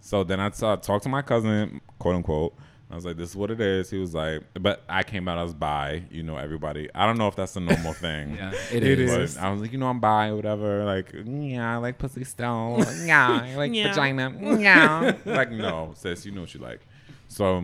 so 0.00 0.24
then 0.24 0.40
i 0.40 0.48
talked 0.48 1.02
to 1.02 1.08
my 1.08 1.22
cousin 1.22 1.80
quote 1.98 2.16
unquote 2.16 2.54
I 2.92 2.96
was 2.96 3.04
like, 3.04 3.16
"This 3.16 3.30
is 3.30 3.36
what 3.36 3.52
it 3.52 3.60
is." 3.60 3.88
He 3.88 3.98
was 3.98 4.14
like, 4.16 4.42
"But 4.54 4.82
I 4.88 5.04
came 5.04 5.28
out 5.28 5.38
as 5.38 5.54
bi." 5.54 6.02
You 6.10 6.24
know, 6.24 6.36
everybody. 6.36 6.88
I 6.92 7.06
don't 7.06 7.18
know 7.18 7.28
if 7.28 7.36
that's 7.36 7.54
a 7.54 7.60
normal 7.60 7.92
thing. 7.92 8.34
Yeah, 8.36 8.52
it 8.72 8.82
It 8.82 8.98
is. 8.98 9.10
But 9.12 9.20
is. 9.20 9.38
I 9.38 9.48
was 9.52 9.60
like, 9.60 9.70
you 9.70 9.78
know, 9.78 9.86
I'm 9.86 10.00
bi 10.00 10.30
or 10.30 10.34
whatever. 10.34 10.82
Like, 10.84 11.14
yeah, 11.24 11.72
I 11.72 11.76
like 11.76 11.98
pussy 11.98 12.24
still. 12.24 12.84
Yeah, 13.04 13.42
I 13.44 13.54
like 13.54 13.72
Yeah. 13.72 13.90
vagina. 13.90 14.34
Yeah. 14.60 15.16
like, 15.24 15.52
no, 15.52 15.92
sis, 15.94 16.26
you 16.26 16.32
know 16.32 16.40
what 16.40 16.52
you 16.52 16.58
like. 16.58 16.80
So, 17.28 17.62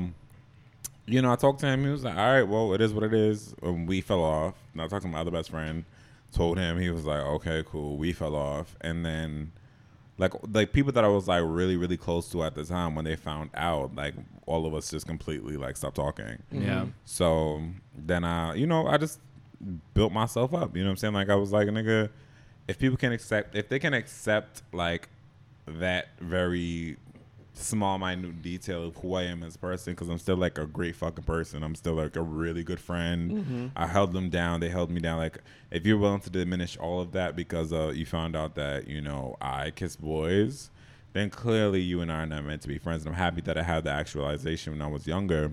you 1.06 1.20
know, 1.22 1.32
I 1.32 1.34
talked 1.34 1.58
to 1.60 1.66
him. 1.66 1.82
He 1.82 1.90
was 1.90 2.04
like, 2.04 2.16
"All 2.16 2.30
right, 2.32 2.44
well, 2.44 2.72
it 2.72 2.80
is 2.80 2.94
what 2.94 3.02
it 3.02 3.12
is." 3.12 3.52
And 3.62 3.88
we 3.88 4.02
fell 4.02 4.22
off. 4.22 4.54
And 4.74 4.82
I 4.82 4.86
talked 4.86 5.02
to 5.02 5.08
my 5.08 5.18
other 5.18 5.32
best 5.32 5.50
friend. 5.50 5.84
Told 6.32 6.58
him 6.58 6.78
he 6.78 6.90
was 6.90 7.04
like, 7.04 7.20
"Okay, 7.20 7.64
cool." 7.66 7.96
We 7.96 8.12
fell 8.12 8.34
off, 8.34 8.76
and 8.80 9.04
then 9.04 9.52
like 10.18 10.32
like 10.52 10.72
people 10.72 10.92
that 10.92 11.04
I 11.04 11.08
was 11.08 11.28
like 11.28 11.42
really 11.44 11.76
really 11.76 11.96
close 11.96 12.28
to 12.30 12.42
at 12.44 12.54
the 12.54 12.64
time 12.64 12.94
when 12.94 13.04
they 13.04 13.16
found 13.16 13.50
out, 13.54 13.94
like 13.94 14.14
all 14.46 14.66
of 14.66 14.74
us 14.74 14.90
just 14.90 15.06
completely 15.06 15.56
like 15.56 15.76
stopped 15.76 15.96
talking. 15.96 16.42
Yeah. 16.50 16.86
So 17.04 17.62
then 17.94 18.24
I, 18.24 18.54
you 18.54 18.66
know, 18.66 18.86
I 18.86 18.96
just 18.96 19.20
built 19.94 20.12
myself 20.12 20.54
up. 20.54 20.76
You 20.76 20.82
know 20.82 20.88
what 20.88 20.92
I'm 20.92 20.96
saying? 20.98 21.14
Like 21.14 21.28
I 21.28 21.34
was 21.34 21.52
like, 21.52 21.68
nigga, 21.68 22.10
if 22.68 22.78
people 22.78 22.96
can 22.96 23.12
accept, 23.12 23.54
if 23.54 23.68
they 23.68 23.78
can 23.78 23.94
accept 23.94 24.62
like 24.72 25.08
that 25.66 26.08
very 26.20 26.96
small, 27.56 27.98
minute 27.98 28.42
detail 28.42 28.86
of 28.88 28.96
who 28.96 29.14
I 29.14 29.22
am 29.24 29.42
as 29.42 29.54
a 29.56 29.58
person, 29.58 29.94
because 29.94 30.08
I'm 30.08 30.18
still 30.18 30.36
like 30.36 30.58
a 30.58 30.66
great 30.66 30.96
fucking 30.96 31.24
person. 31.24 31.62
I'm 31.62 31.74
still 31.74 31.94
like 31.94 32.16
a 32.16 32.22
really 32.22 32.62
good 32.62 32.80
friend. 32.80 33.72
I 33.76 33.86
held 33.86 34.12
them 34.12 34.30
down. 34.30 34.60
They 34.60 34.68
held 34.68 34.90
me 34.90 35.00
down. 35.00 35.18
Like 35.18 35.38
if 35.70 35.86
you're 35.86 35.98
willing 35.98 36.20
to 36.20 36.30
diminish 36.30 36.76
all 36.76 37.00
of 37.00 37.12
that 37.12 37.34
because 37.36 37.72
uh, 37.72 37.92
you 37.94 38.06
found 38.06 38.36
out 38.36 38.54
that 38.56 38.88
you 38.88 39.00
know 39.00 39.36
I 39.40 39.70
kiss 39.70 39.96
boys. 39.96 40.70
Then 41.12 41.30
clearly 41.30 41.80
you 41.80 42.02
and 42.02 42.12
I 42.12 42.24
are 42.24 42.26
not 42.26 42.44
meant 42.44 42.60
to 42.62 42.68
be 42.68 42.78
friends. 42.78 43.06
And 43.06 43.14
I'm 43.14 43.18
happy 43.18 43.40
that 43.42 43.56
I 43.56 43.62
had 43.62 43.84
the 43.84 43.90
actualization 43.90 44.74
when 44.74 44.82
I 44.82 44.86
was 44.86 45.06
younger 45.06 45.52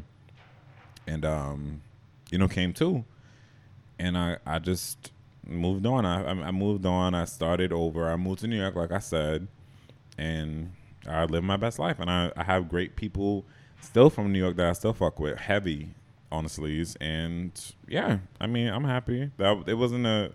and 1.07 1.25
um, 1.25 1.81
you 2.31 2.37
know, 2.37 2.47
came 2.47 2.73
to, 2.73 3.05
and 3.99 4.17
I 4.17 4.37
I 4.45 4.59
just 4.59 5.11
moved 5.45 5.85
on. 5.85 6.05
I 6.05 6.29
I 6.29 6.51
moved 6.51 6.85
on. 6.85 7.13
I 7.13 7.25
started 7.25 7.71
over. 7.71 8.09
I 8.11 8.15
moved 8.15 8.41
to 8.41 8.47
New 8.47 8.59
York, 8.59 8.75
like 8.75 8.91
I 8.91 8.99
said, 8.99 9.47
and 10.17 10.71
I 11.07 11.25
live 11.25 11.43
my 11.43 11.57
best 11.57 11.79
life. 11.79 11.99
And 11.99 12.09
I 12.09 12.31
I 12.35 12.43
have 12.43 12.69
great 12.69 12.95
people 12.95 13.45
still 13.81 14.09
from 14.09 14.31
New 14.31 14.39
York 14.39 14.55
that 14.57 14.67
I 14.67 14.73
still 14.73 14.93
fuck 14.93 15.19
with, 15.19 15.37
heavy 15.37 15.89
on 16.31 16.43
the 16.43 16.49
sleeves. 16.49 16.95
And 17.01 17.51
yeah, 17.87 18.19
I 18.39 18.47
mean, 18.47 18.67
I'm 18.69 18.83
happy 18.85 19.31
that 19.37 19.63
it 19.67 19.75
wasn't 19.75 20.05
a. 20.05 20.31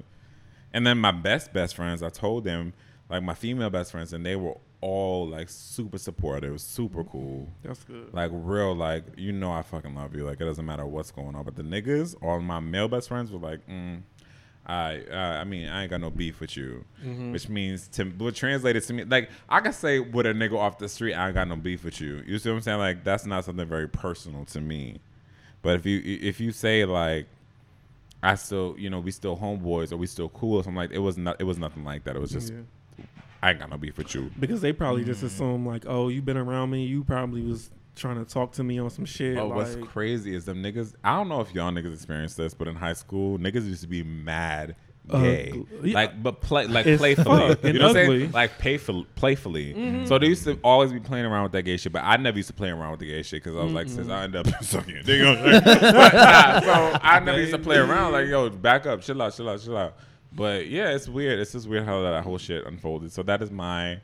And 0.72 0.86
then 0.86 0.98
my 0.98 1.12
best 1.12 1.52
best 1.52 1.74
friends, 1.74 2.02
I 2.02 2.10
told 2.10 2.44
them 2.44 2.72
like 3.08 3.22
my 3.22 3.34
female 3.34 3.70
best 3.70 3.90
friends, 3.92 4.12
and 4.12 4.24
they 4.24 4.36
were 4.36 4.56
all 4.80 5.26
like 5.26 5.48
super 5.48 5.98
supportive, 5.98 6.60
super 6.60 7.02
cool 7.02 7.48
That's 7.64 7.82
good. 7.82 8.14
like 8.14 8.30
real 8.32 8.76
like 8.76 9.02
you 9.16 9.32
know 9.32 9.50
I 9.50 9.62
fucking 9.62 9.92
love 9.94 10.14
you 10.14 10.24
like 10.24 10.40
it 10.40 10.44
doesn't 10.44 10.64
matter 10.64 10.86
what's 10.86 11.10
going 11.10 11.34
on 11.34 11.44
but 11.44 11.56
the 11.56 11.64
niggas 11.64 12.14
all 12.22 12.38
my 12.38 12.60
male 12.60 12.86
best 12.86 13.08
friends 13.08 13.32
were 13.32 13.40
like 13.40 13.66
mm, 13.66 14.02
I 14.68 15.00
uh, 15.10 15.16
I 15.40 15.44
mean 15.44 15.66
I 15.68 15.82
ain't 15.82 15.90
got 15.90 16.00
no 16.02 16.10
beef 16.10 16.40
with 16.40 16.56
you 16.56 16.84
which 17.32 17.48
means 17.48 17.88
to 17.88 18.04
what 18.04 18.34
translated 18.34 18.82
to 18.84 18.92
me 18.92 19.04
like 19.04 19.30
I 19.48 19.60
can 19.60 19.72
say 19.72 19.98
with 19.98 20.26
a 20.26 20.32
nigga 20.34 20.58
off 20.58 20.76
the 20.78 20.88
street 20.88 21.14
I 21.14 21.26
ain't 21.26 21.34
got 21.34 21.48
no 21.48 21.56
beef 21.56 21.84
with 21.84 22.00
you 22.00 22.22
you 22.26 22.38
see 22.38 22.50
what 22.50 22.56
I'm 22.56 22.62
saying 22.62 22.78
like 22.78 23.02
that's 23.04 23.24
not 23.24 23.44
something 23.46 23.66
very 23.66 23.88
personal 23.88 24.44
to 24.46 24.60
me 24.60 24.98
but 25.62 25.76
if 25.76 25.86
you 25.86 26.02
if 26.04 26.38
you 26.38 26.52
say 26.52 26.84
like 26.84 27.26
I 28.22 28.34
still 28.34 28.74
you 28.78 28.90
know 28.90 29.00
we 29.00 29.10
still 29.10 29.36
homeboys 29.36 29.90
or 29.92 29.96
we 29.96 30.06
still 30.06 30.28
cool 30.28 30.56
or 30.58 30.62
something 30.64 30.76
like 30.76 30.90
it 30.92 30.98
was 30.98 31.16
not 31.16 31.36
it 31.40 31.44
was 31.44 31.56
nothing 31.58 31.84
like 31.84 32.04
that 32.04 32.14
it 32.16 32.20
was 32.20 32.30
just 32.32 32.52
Yeah. 32.52 33.04
I 33.40 33.50
ain't 33.50 33.60
got 33.60 33.70
no 33.70 33.78
beef 33.78 33.96
with 33.96 34.14
you 34.16 34.30
Because 34.38 34.60
they 34.60 34.72
probably 34.72 35.02
Mm. 35.02 35.06
just 35.06 35.22
assume 35.22 35.64
like, 35.64 35.84
oh, 35.86 36.08
you've 36.08 36.24
been 36.24 36.36
around 36.36 36.70
me. 36.70 36.84
You 36.86 37.04
probably 37.04 37.40
was 37.42 37.70
trying 37.98 38.24
to 38.24 38.30
talk 38.30 38.52
to 38.52 38.64
me 38.64 38.78
on 38.78 38.90
some 38.90 39.04
shit. 39.04 39.36
Oh, 39.36 39.48
like, 39.48 39.56
what's 39.56 39.76
crazy 39.88 40.34
is 40.34 40.44
them 40.44 40.62
niggas. 40.62 40.94
I 41.04 41.16
don't 41.16 41.28
know 41.28 41.40
if 41.40 41.54
y'all 41.54 41.70
niggas 41.70 41.94
experienced 41.94 42.36
this, 42.36 42.54
but 42.54 42.68
in 42.68 42.74
high 42.74 42.92
school, 42.92 43.38
niggas 43.38 43.66
used 43.66 43.82
to 43.82 43.88
be 43.88 44.02
mad 44.02 44.76
gay, 45.08 45.48
Ugly. 45.50 45.90
Yeah. 45.90 45.94
like 45.94 46.22
but 46.22 46.40
play 46.40 46.66
like 46.66 46.86
It's 46.86 47.00
playfully. 47.00 47.40
You 47.40 47.56
and 47.62 47.78
know 47.78 47.88
what 47.88 47.96
I'm 47.96 48.06
saying? 48.06 48.32
Like 48.32 48.58
playful, 48.58 49.06
playfully. 49.14 49.74
Mm-hmm. 49.74 50.06
So 50.06 50.18
they 50.18 50.26
used 50.26 50.44
to 50.44 50.58
always 50.62 50.92
be 50.92 51.00
playing 51.00 51.24
around 51.24 51.44
with 51.44 51.52
that 51.52 51.62
gay 51.62 51.76
shit, 51.76 51.92
but 51.92 52.02
I 52.04 52.16
never 52.16 52.36
used 52.36 52.48
to 52.48 52.54
play 52.54 52.70
around 52.70 52.92
with 52.92 53.00
the 53.00 53.06
gay 53.06 53.22
shit 53.22 53.42
because 53.42 53.56
I 53.56 53.64
was 53.64 53.72
like, 53.72 53.88
since 53.88 54.08
I 54.08 54.24
end 54.24 54.36
up 54.36 54.46
sucking 54.62 55.02
your 55.06 55.34
nah, 55.34 56.60
so 56.60 56.98
I 57.02 57.20
never 57.24 57.40
used 57.40 57.52
to 57.52 57.58
play 57.58 57.76
around. 57.76 58.12
Like, 58.12 58.28
yo, 58.28 58.50
back 58.50 58.86
up, 58.86 59.00
chill 59.00 59.20
out, 59.22 59.34
chill 59.34 59.48
out, 59.48 59.60
chill 59.60 59.76
out. 59.76 59.96
But 60.32 60.68
yeah, 60.68 60.90
it's 60.90 61.08
weird. 61.08 61.38
It's 61.38 61.52
just 61.52 61.68
weird 61.68 61.84
how 61.84 62.02
that 62.02 62.24
whole 62.24 62.38
shit 62.38 62.66
unfolded. 62.66 63.12
So 63.12 63.22
that 63.24 63.42
is 63.42 63.50
my 63.50 64.00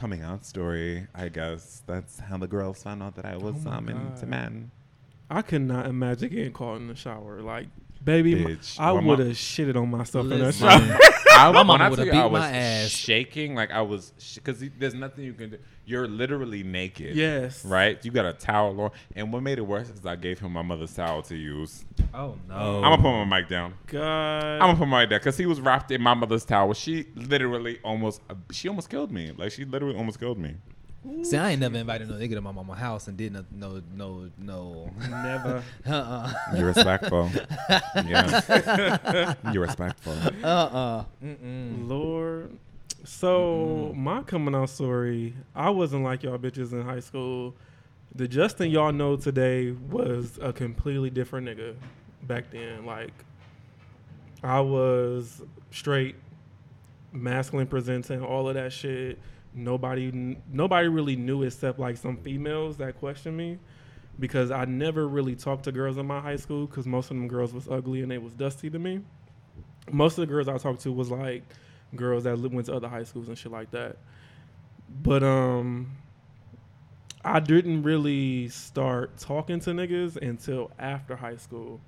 coming 0.00 0.22
out 0.22 0.46
story. 0.46 1.06
I 1.14 1.28
guess 1.28 1.82
that's 1.86 2.20
how 2.20 2.38
the 2.38 2.46
girls 2.46 2.82
found 2.82 3.02
out 3.02 3.16
that 3.16 3.26
I 3.26 3.36
was 3.36 3.66
Oh 3.66 3.70
um, 3.70 3.90
into 3.90 4.24
men. 4.24 4.70
I 5.30 5.42
could 5.42 5.62
not 5.62 5.86
imagine 5.86 6.28
getting 6.30 6.52
caught 6.52 6.76
in 6.76 6.88
the 6.88 6.94
shower. 6.96 7.40
Like, 7.40 7.68
baby, 8.04 8.32
m- 8.44 8.46
Bitch. 8.56 8.78
I 8.80 8.90
would 8.92 9.18
have 9.20 9.28
shitted 9.28 9.76
on 9.76 9.90
myself 9.90 10.24
in 10.24 10.30
that 10.30 10.38
Listen, 10.38 10.68
shower. 10.68 10.98
I, 11.32 11.44
My 11.52 11.58
when 11.58 11.66
mama 11.68 11.84
I 11.84 11.88
would've 11.88 12.04
tell 12.06 12.14
you 12.14 12.20
I 12.20 12.24
beat 12.24 12.32
was 12.32 12.40
my 12.40 12.50
ass. 12.50 12.88
shaking, 12.90 13.54
like 13.54 13.70
I 13.70 13.80
was, 13.80 14.12
because 14.34 14.62
there's 14.78 14.94
nothing 14.94 15.24
you 15.24 15.32
can 15.32 15.50
do. 15.50 15.58
You're 15.86 16.06
literally 16.08 16.62
naked. 16.62 17.16
yes. 17.16 17.64
Right? 17.64 18.04
You 18.04 18.10
got 18.10 18.26
a 18.26 18.32
towel 18.32 18.78
on. 18.80 18.90
And 19.16 19.32
what 19.32 19.42
made 19.42 19.58
it 19.58 19.62
worse 19.66 19.88
is 19.88 20.04
I 20.04 20.16
gave 20.16 20.38
him 20.40 20.52
my 20.52 20.62
mother's 20.62 20.92
towel 20.94 21.22
to 21.22 21.36
use. 21.36 21.84
Oh 22.12 22.36
no. 22.48 22.54
I'm 22.54 22.82
going 22.82 22.96
to 22.96 23.02
put 23.02 23.24
my 23.26 23.40
mic 23.40 23.48
down. 23.48 23.74
God. 23.86 24.42
I'm 24.42 24.60
going 24.60 24.74
to 24.74 24.78
put 24.80 24.88
my 24.88 25.00
mic 25.02 25.10
down 25.10 25.18
because 25.20 25.36
he 25.38 25.46
was 25.46 25.60
wrapped 25.60 25.90
in 25.90 26.02
my 26.02 26.14
mother's 26.14 26.44
towel. 26.44 26.74
She 26.74 27.06
literally 27.14 27.78
almost, 27.82 28.20
she 28.52 28.68
almost 28.68 28.90
killed 28.90 29.10
me. 29.10 29.32
Like, 29.36 29.52
she 29.52 29.64
literally 29.64 29.96
almost 29.96 30.18
killed 30.20 30.38
me. 30.38 30.56
See, 31.22 31.36
I 31.38 31.52
ain't 31.52 31.60
never 31.60 31.78
invited 31.78 32.08
no 32.10 32.14
nigga 32.16 32.34
to 32.34 32.40
my 32.42 32.52
mama 32.52 32.74
house 32.74 33.08
and 33.08 33.16
did 33.16 33.32
no 33.32 33.44
no 33.50 33.80
no 33.94 34.30
no. 34.36 34.90
Never. 35.08 35.64
uh 35.86 36.32
You're 36.54 36.66
respectful. 36.66 37.30
yeah. 38.06 39.34
You're 39.50 39.62
respectful. 39.62 40.12
uh. 40.44 40.46
Uh 40.46 40.76
uh. 40.76 41.04
Lord. 41.78 42.58
So 43.04 43.94
my 43.96 44.22
coming 44.22 44.54
out 44.54 44.68
story, 44.68 45.34
I 45.54 45.70
wasn't 45.70 46.04
like 46.04 46.22
y'all 46.22 46.36
bitches 46.36 46.72
in 46.72 46.82
high 46.82 47.00
school. 47.00 47.54
The 48.14 48.28
Justin 48.28 48.70
y'all 48.70 48.92
know 48.92 49.16
today 49.16 49.70
was 49.72 50.38
a 50.42 50.52
completely 50.52 51.08
different 51.08 51.46
nigga 51.46 51.76
back 52.24 52.50
then. 52.50 52.84
Like 52.84 53.12
I 54.42 54.60
was 54.60 55.40
straight, 55.70 56.16
masculine 57.10 57.68
presenting, 57.68 58.22
all 58.22 58.48
of 58.48 58.54
that 58.54 58.72
shit. 58.72 59.18
Nobody, 59.52 60.36
nobody 60.52 60.88
really 60.88 61.16
knew 61.16 61.42
except 61.42 61.78
like 61.78 61.96
some 61.96 62.16
females 62.18 62.76
that 62.76 62.98
questioned 62.98 63.36
me, 63.36 63.58
because 64.18 64.50
I 64.50 64.64
never 64.64 65.08
really 65.08 65.34
talked 65.34 65.64
to 65.64 65.72
girls 65.72 65.96
in 65.96 66.06
my 66.06 66.20
high 66.20 66.36
school 66.36 66.66
because 66.66 66.86
most 66.86 67.10
of 67.10 67.16
them 67.16 67.26
girls 67.26 67.52
was 67.52 67.68
ugly 67.68 68.02
and 68.02 68.10
they 68.10 68.18
was 68.18 68.32
dusty 68.32 68.70
to 68.70 68.78
me. 68.78 69.00
Most 69.90 70.18
of 70.18 70.22
the 70.22 70.32
girls 70.32 70.46
I 70.48 70.58
talked 70.58 70.82
to 70.82 70.92
was 70.92 71.10
like 71.10 71.42
girls 71.96 72.24
that 72.24 72.38
went 72.38 72.66
to 72.66 72.74
other 72.74 72.88
high 72.88 73.02
schools 73.02 73.28
and 73.28 73.36
shit 73.36 73.50
like 73.50 73.70
that. 73.72 73.96
But 75.02 75.22
um, 75.22 75.96
I 77.24 77.40
didn't 77.40 77.82
really 77.82 78.48
start 78.48 79.18
talking 79.18 79.60
to 79.60 79.70
niggas 79.70 80.16
until 80.16 80.70
after 80.78 81.16
high 81.16 81.36
school. 81.36 81.80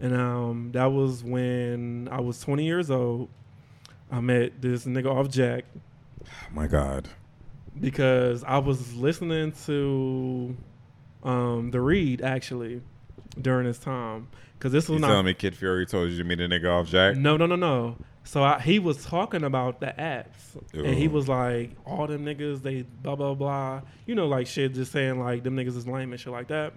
And 0.00 0.14
um, 0.14 0.70
that 0.72 0.86
was 0.86 1.22
when 1.22 2.08
I 2.10 2.20
was 2.20 2.40
20 2.40 2.64
years 2.64 2.90
old. 2.90 3.28
I 4.10 4.20
met 4.20 4.60
this 4.60 4.84
nigga 4.84 5.06
off 5.06 5.28
Jack'd 5.28 5.66
my 6.52 6.66
God. 6.66 7.08
because 7.80 8.44
I 8.44 8.58
was 8.58 8.94
listening 8.94 9.52
to 9.66 10.56
um, 11.22 11.70
the 11.70 11.80
read 11.80 12.22
actually 12.22 12.82
during 13.40 13.66
this 13.66 13.78
time. 13.78 14.28
Because 14.58 14.72
this 14.72 14.88
was 14.88 15.00
You 15.00 15.02
was 15.02 15.10
telling 15.10 15.26
me 15.26 15.34
Kid 15.34 15.56
Fury 15.56 15.84
told 15.86 16.10
you 16.10 16.18
to 16.18 16.24
meet 16.24 16.40
a 16.40 16.48
nigga 16.48 16.70
off 16.70 16.86
Jack'd? 16.88 17.18
No, 17.18 17.36
no, 17.36 17.46
no, 17.46 17.56
no. 17.56 17.96
So 18.26 18.42
I, 18.42 18.58
he 18.60 18.78
was 18.78 19.04
talking 19.04 19.44
about 19.44 19.80
the 19.80 19.94
apps, 19.98 20.56
and 20.72 20.94
he 20.94 21.08
was 21.08 21.28
like, 21.28 21.72
"All 21.84 22.06
them 22.06 22.24
niggas, 22.24 22.62
they 22.62 22.82
blah 22.82 23.16
blah 23.16 23.34
blah." 23.34 23.82
You 24.06 24.14
know, 24.14 24.26
like 24.26 24.46
shit, 24.46 24.72
just 24.72 24.92
saying 24.92 25.20
like 25.20 25.42
them 25.42 25.56
niggas 25.56 25.76
is 25.76 25.86
lame 25.86 26.12
and 26.12 26.20
shit 26.20 26.32
like 26.32 26.48
that. 26.48 26.72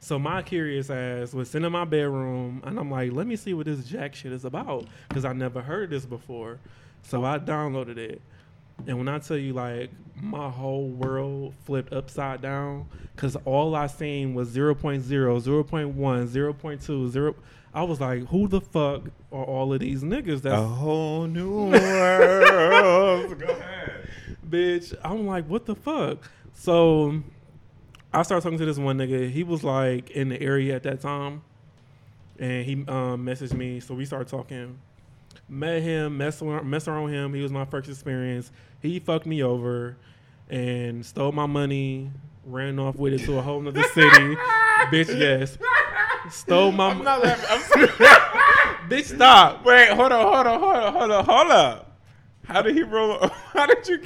So 0.00 0.18
my 0.18 0.42
curious 0.42 0.90
ass 0.90 1.32
was 1.34 1.50
sitting 1.50 1.66
in 1.66 1.72
my 1.72 1.84
bedroom, 1.84 2.62
and 2.64 2.78
I'm 2.78 2.90
like, 2.90 3.12
"Let 3.12 3.26
me 3.26 3.36
see 3.36 3.54
what 3.54 3.66
this 3.66 3.84
Jack'd 3.86 4.16
shit 4.16 4.32
is 4.32 4.44
about," 4.44 4.86
because 5.08 5.24
I 5.24 5.32
never 5.32 5.60
heard 5.62 5.90
this 5.90 6.04
before. 6.06 6.58
So 7.02 7.24
I 7.24 7.38
downloaded 7.38 7.96
it, 7.98 8.20
and 8.86 8.98
when 8.98 9.08
I 9.08 9.18
tell 9.18 9.36
you, 9.36 9.52
like, 9.52 9.90
my 10.20 10.48
whole 10.50 10.88
world 10.88 11.54
flipped 11.64 11.92
upside 11.92 12.40
down, 12.42 12.86
because 13.14 13.36
all 13.44 13.74
I 13.74 13.86
seen 13.86 14.34
was 14.34 14.48
0.0, 14.50 15.40
0.1, 15.40 16.26
0.2, 16.28 17.08
0. 17.08 17.34
I 17.74 17.82
was 17.82 18.00
like, 18.00 18.26
who 18.28 18.48
the 18.48 18.60
fuck 18.60 19.02
are 19.30 19.44
all 19.44 19.72
of 19.74 19.80
these 19.80 20.02
niggas? 20.02 20.40
That's 20.42 20.56
A 20.62 20.66
whole 20.66 21.26
new 21.26 21.70
world. 21.70 23.38
Go 23.38 23.46
ahead. 23.48 24.08
bitch. 24.48 24.94
I'm 25.04 25.26
like, 25.26 25.46
what 25.46 25.66
the 25.66 25.74
fuck? 25.74 26.30
So 26.54 27.22
I 28.16 28.22
started 28.22 28.42
talking 28.42 28.58
to 28.58 28.64
this 28.64 28.78
one 28.78 28.96
nigga. 28.96 29.30
He 29.30 29.44
was 29.44 29.62
like 29.62 30.10
in 30.10 30.30
the 30.30 30.40
area 30.40 30.74
at 30.74 30.82
that 30.84 31.02
time, 31.02 31.42
and 32.38 32.64
he 32.64 32.72
um, 32.88 33.26
messaged 33.26 33.52
me. 33.52 33.78
So 33.80 33.94
we 33.94 34.06
started 34.06 34.28
talking. 34.28 34.78
Met 35.50 35.82
him, 35.82 36.16
messed 36.16 36.40
around, 36.40 36.68
messed 36.68 36.88
around 36.88 37.04
with 37.04 37.12
him. 37.12 37.34
He 37.34 37.42
was 37.42 37.52
my 37.52 37.66
first 37.66 37.90
experience. 37.90 38.50
He 38.80 39.00
fucked 39.00 39.26
me 39.26 39.42
over 39.42 39.96
and 40.48 41.04
stole 41.04 41.30
my 41.32 41.44
money. 41.44 42.10
Ran 42.46 42.78
off 42.78 42.96
with 42.96 43.12
it 43.12 43.18
to 43.26 43.36
a 43.38 43.42
whole 43.42 43.60
nother 43.60 43.82
city. 43.94 44.36
bitch, 44.90 45.08
yes. 45.18 45.58
Stole 46.30 46.72
my 46.72 46.88
I'm 46.92 46.98
mo- 46.98 47.04
not 47.04 47.22
laughing. 47.22 47.44
I'm 47.50 47.60
sorry. 47.60 47.86
bitch. 48.88 49.14
Stop. 49.14 49.62
Wait, 49.64 49.90
hold 49.90 50.12
on, 50.12 50.24
hold 50.32 50.46
on, 50.46 50.60
hold 50.60 50.74
on, 50.76 50.92
hold 50.94 51.10
on, 51.10 51.24
hold 51.26 51.50
up. 51.50 51.98
How 52.46 52.62
did 52.62 52.74
he 52.76 52.82
roll? 52.82 53.18
How 53.52 53.66
did 53.66 53.86
you? 53.86 54.00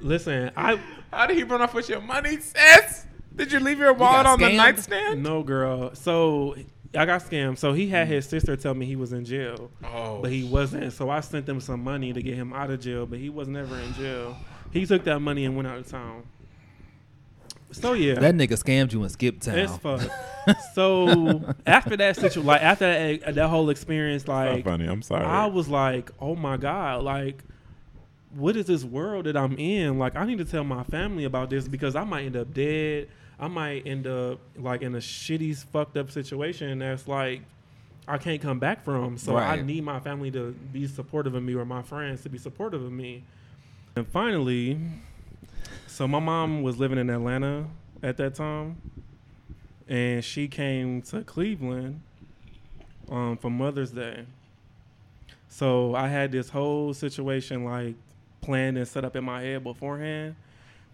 Listen, 0.00 0.50
I 0.56 0.80
How 1.16 1.26
did 1.26 1.38
he 1.38 1.44
run 1.44 1.62
off 1.62 1.72
with 1.72 1.88
your 1.88 2.02
money, 2.02 2.38
sis? 2.40 3.06
Did 3.34 3.50
you 3.50 3.58
leave 3.58 3.78
your 3.78 3.94
wallet 3.94 4.24
got 4.24 4.26
on 4.26 4.38
the 4.38 4.54
nightstand? 4.54 5.22
No, 5.22 5.42
girl. 5.42 5.94
So 5.94 6.54
I 6.94 7.06
got 7.06 7.22
scammed. 7.22 7.56
So 7.56 7.72
he 7.72 7.88
had 7.88 8.06
mm. 8.06 8.10
his 8.10 8.26
sister 8.26 8.54
tell 8.54 8.74
me 8.74 8.84
he 8.84 8.96
was 8.96 9.14
in 9.14 9.24
jail, 9.24 9.70
Oh, 9.82 10.20
but 10.20 10.30
he 10.30 10.44
wasn't. 10.44 10.92
So 10.92 11.08
I 11.08 11.20
sent 11.20 11.46
them 11.46 11.58
some 11.60 11.82
money 11.82 12.12
to 12.12 12.20
get 12.20 12.34
him 12.34 12.52
out 12.52 12.70
of 12.70 12.80
jail, 12.80 13.06
but 13.06 13.18
he 13.18 13.30
was 13.30 13.48
never 13.48 13.78
in 13.78 13.94
jail. 13.94 14.36
He 14.72 14.84
took 14.84 15.04
that 15.04 15.20
money 15.20 15.46
and 15.46 15.56
went 15.56 15.68
out 15.68 15.78
of 15.78 15.88
town. 15.88 16.24
So 17.72 17.94
yeah, 17.94 18.14
That 18.14 18.34
nigga 18.34 18.62
scammed 18.62 18.92
you 18.92 19.02
and 19.02 19.10
skipped 19.10 19.42
Town. 19.42 19.58
it's 19.58 19.76
fuck. 19.78 20.02
so 20.74 21.54
after 21.66 21.96
that 21.96 22.16
situation, 22.16 22.44
like 22.44 22.62
after 22.62 22.86
that, 22.86 23.34
that 23.36 23.48
whole 23.48 23.70
experience, 23.70 24.28
like 24.28 24.64
funny. 24.64 24.86
I'm 24.86 25.00
sorry. 25.00 25.24
I 25.24 25.46
was 25.46 25.68
like, 25.68 26.10
oh 26.20 26.36
my 26.36 26.58
God, 26.58 27.04
like, 27.04 27.42
what 28.36 28.56
is 28.56 28.66
this 28.66 28.84
world 28.84 29.26
that 29.26 29.36
I'm 29.36 29.56
in? 29.58 29.98
Like, 29.98 30.14
I 30.16 30.24
need 30.24 30.38
to 30.38 30.44
tell 30.44 30.64
my 30.64 30.84
family 30.84 31.24
about 31.24 31.50
this 31.50 31.66
because 31.66 31.96
I 31.96 32.04
might 32.04 32.26
end 32.26 32.36
up 32.36 32.52
dead. 32.52 33.08
I 33.38 33.48
might 33.48 33.86
end 33.86 34.06
up 34.06 34.40
like 34.56 34.82
in 34.82 34.94
a 34.94 34.98
shitty, 34.98 35.56
fucked 35.66 35.96
up 35.96 36.10
situation 36.10 36.78
that's 36.78 37.06
like 37.06 37.42
I 38.08 38.18
can't 38.18 38.40
come 38.40 38.58
back 38.58 38.84
from. 38.84 39.18
So 39.18 39.36
I 39.36 39.60
need 39.60 39.84
my 39.84 40.00
family 40.00 40.30
to 40.30 40.52
be 40.72 40.86
supportive 40.86 41.34
of 41.34 41.42
me 41.42 41.54
or 41.54 41.64
my 41.64 41.82
friends 41.82 42.22
to 42.22 42.28
be 42.28 42.38
supportive 42.38 42.82
of 42.82 42.92
me. 42.92 43.24
And 43.94 44.06
finally, 44.08 44.78
so 45.86 46.06
my 46.06 46.20
mom 46.20 46.62
was 46.62 46.78
living 46.78 46.98
in 46.98 47.10
Atlanta 47.10 47.66
at 48.02 48.16
that 48.18 48.34
time, 48.34 48.76
and 49.88 50.22
she 50.22 50.48
came 50.48 51.02
to 51.02 51.22
Cleveland 51.22 52.00
um, 53.10 53.36
for 53.38 53.50
Mother's 53.50 53.90
Day. 53.90 54.26
So 55.48 55.94
I 55.94 56.08
had 56.08 56.32
this 56.32 56.50
whole 56.50 56.92
situation 56.92 57.64
like 57.64 57.94
planned 58.40 58.78
and 58.78 58.86
set 58.86 59.04
up 59.04 59.16
in 59.16 59.24
my 59.24 59.42
head 59.42 59.64
beforehand. 59.64 60.36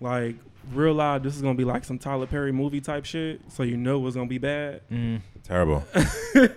Like 0.01 0.37
real 0.73 0.95
loud, 0.95 1.23
this 1.23 1.37
is 1.37 1.43
gonna 1.43 1.55
be 1.55 1.65
like 1.65 1.85
some 1.85 1.99
Tyler 1.99 2.27
Perry 2.27 2.53
movie 2.53 2.81
type 2.81 3.05
shit. 3.05 3.41
So 3.51 3.63
you 3.63 3.77
know 3.77 4.07
it's 4.07 4.17
gonna 4.17 4.29
be 4.29 4.39
bad. 4.39 4.81
Mm. 4.91 5.21
Terrible. 5.45 5.85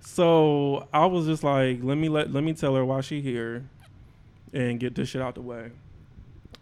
So 0.00 0.88
I 0.92 1.06
was 1.06 1.26
just 1.26 1.44
like, 1.44 1.80
let 1.82 1.96
me 1.96 2.08
let 2.08 2.32
let 2.32 2.42
me 2.42 2.54
tell 2.54 2.74
her 2.74 2.84
why 2.84 3.00
she 3.02 3.20
here, 3.20 3.64
and 4.52 4.80
get 4.80 4.94
this 4.94 5.10
shit 5.10 5.20
out 5.20 5.34
the 5.34 5.42
way. 5.42 5.70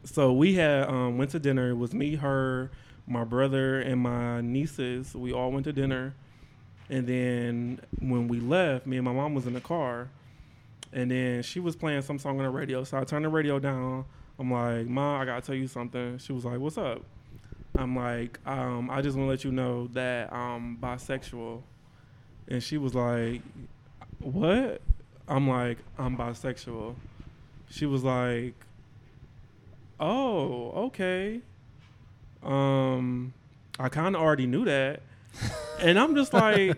So 0.04 0.32
we 0.32 0.54
had 0.54 0.88
um, 0.88 1.18
went 1.18 1.30
to 1.30 1.38
dinner. 1.38 1.70
It 1.70 1.76
was 1.76 1.94
me, 1.94 2.16
her, 2.16 2.70
my 3.06 3.24
brother, 3.24 3.80
and 3.80 4.00
my 4.00 4.40
nieces. 4.40 5.14
We 5.14 5.32
all 5.32 5.52
went 5.52 5.64
to 5.64 5.72
dinner, 5.72 6.14
and 6.90 7.06
then 7.06 7.80
when 8.00 8.26
we 8.28 8.40
left, 8.40 8.86
me 8.86 8.96
and 8.96 9.04
my 9.04 9.12
mom 9.12 9.34
was 9.34 9.46
in 9.46 9.54
the 9.54 9.60
car, 9.60 10.08
and 10.92 11.10
then 11.10 11.42
she 11.42 11.60
was 11.60 11.76
playing 11.76 12.02
some 12.02 12.18
song 12.18 12.38
on 12.38 12.44
the 12.44 12.50
radio. 12.50 12.84
So 12.84 12.98
I 12.98 13.04
turned 13.04 13.24
the 13.24 13.28
radio 13.28 13.58
down. 13.58 14.04
I'm 14.38 14.50
like, 14.50 14.86
Ma, 14.86 15.20
I 15.20 15.24
gotta 15.24 15.42
tell 15.44 15.54
you 15.54 15.66
something. 15.66 16.18
She 16.18 16.32
was 16.32 16.44
like, 16.44 16.58
What's 16.58 16.78
up? 16.78 17.02
I'm 17.76 17.94
like, 17.94 18.38
um, 18.46 18.90
I 18.90 19.02
just 19.02 19.16
want 19.16 19.26
to 19.26 19.30
let 19.30 19.44
you 19.44 19.52
know 19.52 19.86
that 19.88 20.32
I'm 20.32 20.78
bisexual. 20.78 21.62
And 22.48 22.62
she 22.62 22.78
was 22.78 22.94
like, 22.94 23.42
What? 24.20 24.80
I'm 25.28 25.48
like, 25.48 25.78
I'm 25.98 26.16
bisexual. 26.16 26.94
She 27.70 27.86
was 27.86 28.02
like, 28.02 28.54
Oh, 30.00 30.70
okay. 30.86 31.40
Um, 32.42 33.34
I 33.78 33.88
kind 33.88 34.16
of 34.16 34.22
already 34.22 34.46
knew 34.46 34.64
that. 34.64 35.02
And 35.80 35.98
I'm 35.98 36.14
just 36.14 36.32
like, 36.32 36.76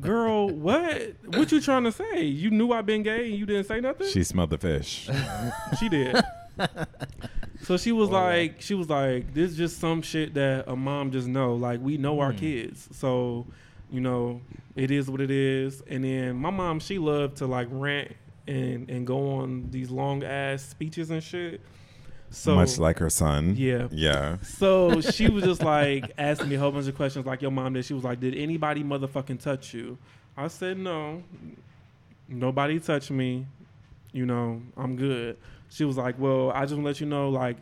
girl, 0.00 0.48
what? 0.48 1.14
What 1.26 1.52
you 1.52 1.60
trying 1.60 1.84
to 1.84 1.92
say? 1.92 2.24
You 2.24 2.50
knew 2.50 2.72
I've 2.72 2.86
been 2.86 3.02
gay 3.02 3.30
and 3.30 3.38
you 3.38 3.46
didn't 3.46 3.64
say 3.64 3.80
nothing? 3.80 4.08
she 4.08 4.24
smelled 4.24 4.50
the 4.50 4.58
fish. 4.58 5.08
She 5.78 5.88
did. 5.88 6.16
so 7.62 7.76
she 7.76 7.92
was 7.92 8.10
like, 8.10 8.60
she 8.60 8.74
was 8.74 8.88
like, 8.88 9.32
this 9.34 9.52
is 9.52 9.56
just 9.56 9.78
some 9.80 10.02
shit 10.02 10.34
that 10.34 10.64
a 10.68 10.76
mom 10.76 11.10
just 11.10 11.28
know. 11.28 11.54
Like 11.54 11.80
we 11.80 11.96
know 11.96 12.20
our 12.20 12.32
Hmm. 12.32 12.38
kids, 12.38 12.88
so 12.92 13.46
you 13.90 14.00
know 14.00 14.40
it 14.76 14.90
is 14.90 15.10
what 15.10 15.20
it 15.20 15.30
is. 15.30 15.82
And 15.88 16.04
then 16.04 16.36
my 16.36 16.50
mom, 16.50 16.80
she 16.80 16.98
loved 16.98 17.36
to 17.38 17.46
like 17.46 17.68
rant 17.70 18.12
and 18.46 18.88
and 18.90 19.06
go 19.06 19.36
on 19.38 19.68
these 19.70 19.90
long 19.90 20.22
ass 20.24 20.62
speeches 20.62 21.10
and 21.10 21.22
shit. 21.22 21.60
So 22.30 22.54
Much 22.54 22.78
like 22.78 22.98
her 23.00 23.10
son. 23.10 23.54
Yeah. 23.56 23.88
Yeah. 23.90 24.38
so 24.42 25.00
she 25.00 25.28
was 25.28 25.42
just 25.44 25.62
like 25.62 26.12
asking 26.18 26.48
me 26.48 26.54
a 26.54 26.58
whole 26.60 26.70
bunch 26.70 26.86
of 26.86 26.94
questions, 26.94 27.26
like 27.26 27.42
your 27.42 27.50
mom 27.50 27.72
did. 27.72 27.84
She 27.84 27.94
was 27.94 28.04
like, 28.04 28.20
"Did 28.20 28.36
anybody 28.36 28.84
motherfucking 28.84 29.40
touch 29.40 29.74
you?" 29.74 29.98
I 30.36 30.46
said, 30.48 30.78
"No, 30.78 31.22
nobody 32.28 32.78
touched 32.78 33.10
me. 33.10 33.46
You 34.12 34.26
know, 34.26 34.62
I'm 34.76 34.96
good." 34.96 35.36
She 35.70 35.84
was 35.84 35.96
like, 35.96 36.18
"Well, 36.18 36.50
I 36.52 36.62
just 36.62 36.74
want 36.74 36.84
to 36.84 36.86
let 36.86 37.00
you 37.00 37.06
know, 37.06 37.30
like, 37.30 37.56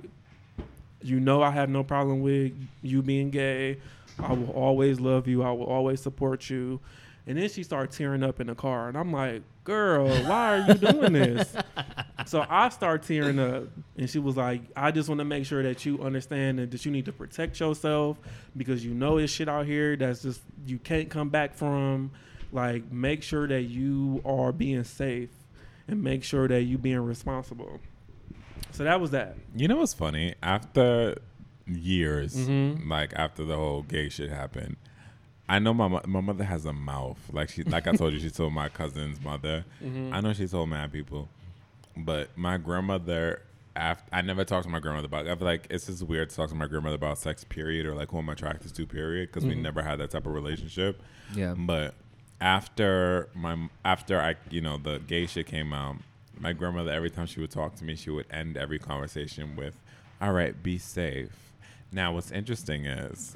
you 1.02 1.18
know, 1.18 1.42
I 1.42 1.50
have 1.50 1.70
no 1.70 1.82
problem 1.82 2.20
with 2.20 2.52
you 2.82 3.02
being 3.02 3.30
gay. 3.30 3.78
I 4.18 4.32
will 4.32 4.50
always 4.50 5.00
love 5.00 5.26
you. 5.28 5.42
I 5.42 5.50
will 5.50 5.66
always 5.66 6.02
support 6.02 6.50
you." 6.50 6.80
And 7.26 7.38
then 7.38 7.48
she 7.48 7.62
started 7.62 7.90
tearing 7.96 8.22
up 8.22 8.38
in 8.38 8.46
the 8.48 8.54
car, 8.54 8.88
and 8.88 8.96
I'm 8.96 9.12
like, 9.12 9.42
"Girl, 9.68 10.08
why 10.28 10.58
are 10.58 10.66
you 10.66 10.74
doing 10.74 11.12
this?" 11.12 11.54
so 12.26 12.44
I 12.48 12.70
start 12.70 13.02
tearing 13.02 13.38
up, 13.38 13.64
and 13.96 14.08
she 14.08 14.18
was 14.18 14.36
like, 14.36 14.62
"I 14.74 14.90
just 14.90 15.08
want 15.08 15.18
to 15.20 15.24
make 15.24 15.44
sure 15.44 15.62
that 15.62 15.84
you 15.84 16.02
understand 16.02 16.58
that, 16.58 16.70
that 16.70 16.84
you 16.86 16.90
need 16.90 17.04
to 17.04 17.12
protect 17.12 17.60
yourself 17.60 18.16
because 18.56 18.84
you 18.84 18.94
know 18.94 19.20
this 19.20 19.30
shit 19.30 19.48
out 19.48 19.66
here 19.66 19.94
that's 19.96 20.22
just 20.22 20.40
you 20.66 20.78
can't 20.78 21.10
come 21.10 21.28
back 21.28 21.54
from. 21.54 22.10
Like, 22.50 22.90
make 22.90 23.22
sure 23.22 23.46
that 23.46 23.64
you 23.64 24.22
are 24.24 24.52
being 24.52 24.82
safe, 24.84 25.28
and 25.86 26.02
make 26.02 26.24
sure 26.24 26.48
that 26.48 26.62
you 26.62 26.78
being 26.78 27.00
responsible." 27.00 27.78
So 28.70 28.84
that 28.84 29.00
was 29.00 29.10
that. 29.10 29.36
You 29.54 29.68
know 29.68 29.76
what's 29.76 29.92
funny? 29.94 30.34
After 30.42 31.16
years, 31.66 32.34
Mhm. 32.34 32.88
like 32.88 33.12
after 33.16 33.44
the 33.44 33.54
whole 33.56 33.82
gay 33.82 34.08
shit 34.08 34.30
happened, 34.30 34.76
I 35.48 35.58
know 35.58 35.72
my 35.74 35.88
my 36.06 36.20
mother 36.20 36.44
has 36.44 36.66
a 36.66 36.72
mouth. 36.72 37.18
Like 37.32 37.48
she, 37.48 37.62
like 37.64 37.86
I 37.86 37.92
told 37.92 38.12
you, 38.12 38.20
she 38.20 38.30
told 38.30 38.52
my 38.52 38.68
cousin's 38.68 39.20
mother. 39.22 39.64
Mhm. 39.82 40.12
I 40.12 40.20
know 40.20 40.32
she 40.32 40.46
told 40.46 40.68
mad 40.68 40.92
people, 40.92 41.28
but 41.96 42.36
my 42.36 42.56
grandmother. 42.58 43.42
After, 43.76 44.12
I 44.12 44.22
never 44.22 44.44
talked 44.44 44.64
to 44.64 44.70
my 44.70 44.80
grandmother 44.80 45.06
about. 45.06 45.28
I 45.28 45.36
feel 45.36 45.46
like 45.46 45.68
it's 45.70 45.86
just 45.86 46.02
weird 46.02 46.30
to 46.30 46.34
talk 46.36 46.48
to 46.48 46.54
my 46.56 46.66
grandmother 46.66 46.96
about 46.96 47.16
sex, 47.16 47.44
period, 47.44 47.86
or 47.86 47.94
like 47.94 48.10
who 48.10 48.18
I'm 48.18 48.28
attracted 48.28 48.74
to, 48.74 48.86
period, 48.86 49.28
because 49.28 49.44
we 49.46 49.54
Mhm. 49.54 49.62
never 49.62 49.82
had 49.82 50.00
that 50.00 50.10
type 50.10 50.26
of 50.26 50.32
relationship. 50.34 51.00
Yeah. 51.32 51.54
But 51.56 51.94
after 52.40 53.28
my 53.34 53.68
after 53.84 54.20
I 54.20 54.34
you 54.50 54.60
know 54.60 54.78
the 54.78 54.98
gay 55.06 55.26
shit 55.26 55.46
came 55.46 55.72
out, 55.72 55.96
my 56.40 56.52
grandmother 56.52 56.90
every 56.90 57.10
time 57.10 57.26
she 57.26 57.40
would 57.40 57.50
talk 57.52 57.76
to 57.76 57.84
me, 57.84 57.94
she 57.94 58.10
would 58.10 58.26
end 58.30 58.56
every 58.56 58.78
conversation 58.80 59.54
with, 59.56 59.78
"All 60.20 60.32
right, 60.32 60.60
be 60.60 60.78
safe." 60.78 61.47
Now, 61.90 62.12
what's 62.12 62.30
interesting 62.30 62.84
is, 62.84 63.34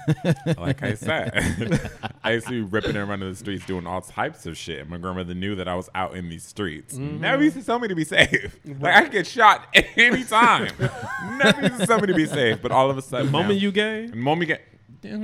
like 0.56 0.84
I 0.84 0.94
said, 0.94 1.90
I 2.22 2.32
used 2.32 2.46
to 2.46 2.52
be 2.52 2.60
ripping 2.60 2.94
and 2.96 3.08
running 3.08 3.28
the 3.28 3.34
streets 3.34 3.66
doing 3.66 3.88
all 3.88 4.00
types 4.00 4.46
of 4.46 4.56
shit. 4.56 4.80
And 4.82 4.90
my 4.90 4.98
grandmother 4.98 5.34
knew 5.34 5.56
that 5.56 5.66
I 5.66 5.74
was 5.74 5.90
out 5.96 6.14
in 6.14 6.28
these 6.28 6.44
streets. 6.44 6.94
Never 6.96 7.42
used 7.42 7.56
to 7.56 7.64
tell 7.64 7.80
me 7.80 7.88
to 7.88 7.96
be 7.96 8.04
safe. 8.04 8.56
Like 8.64 8.94
I 8.94 9.02
could 9.02 9.12
get 9.12 9.26
shot 9.26 9.66
anytime. 9.96 10.70
Never 11.38 11.62
used 11.62 11.80
to 11.80 11.86
tell 11.88 12.00
me 12.00 12.06
to 12.06 12.14
be 12.14 12.26
safe. 12.26 12.62
But 12.62 12.70
all 12.70 12.88
of 12.88 12.96
a 12.98 13.02
sudden, 13.02 13.26
The 13.26 13.32
moment 13.32 13.54
now- 13.56 13.62
you 13.62 13.72
gay, 13.72 14.06
the 14.06 14.16
moment 14.16 14.48
you 14.48 14.54
get, 14.54 14.64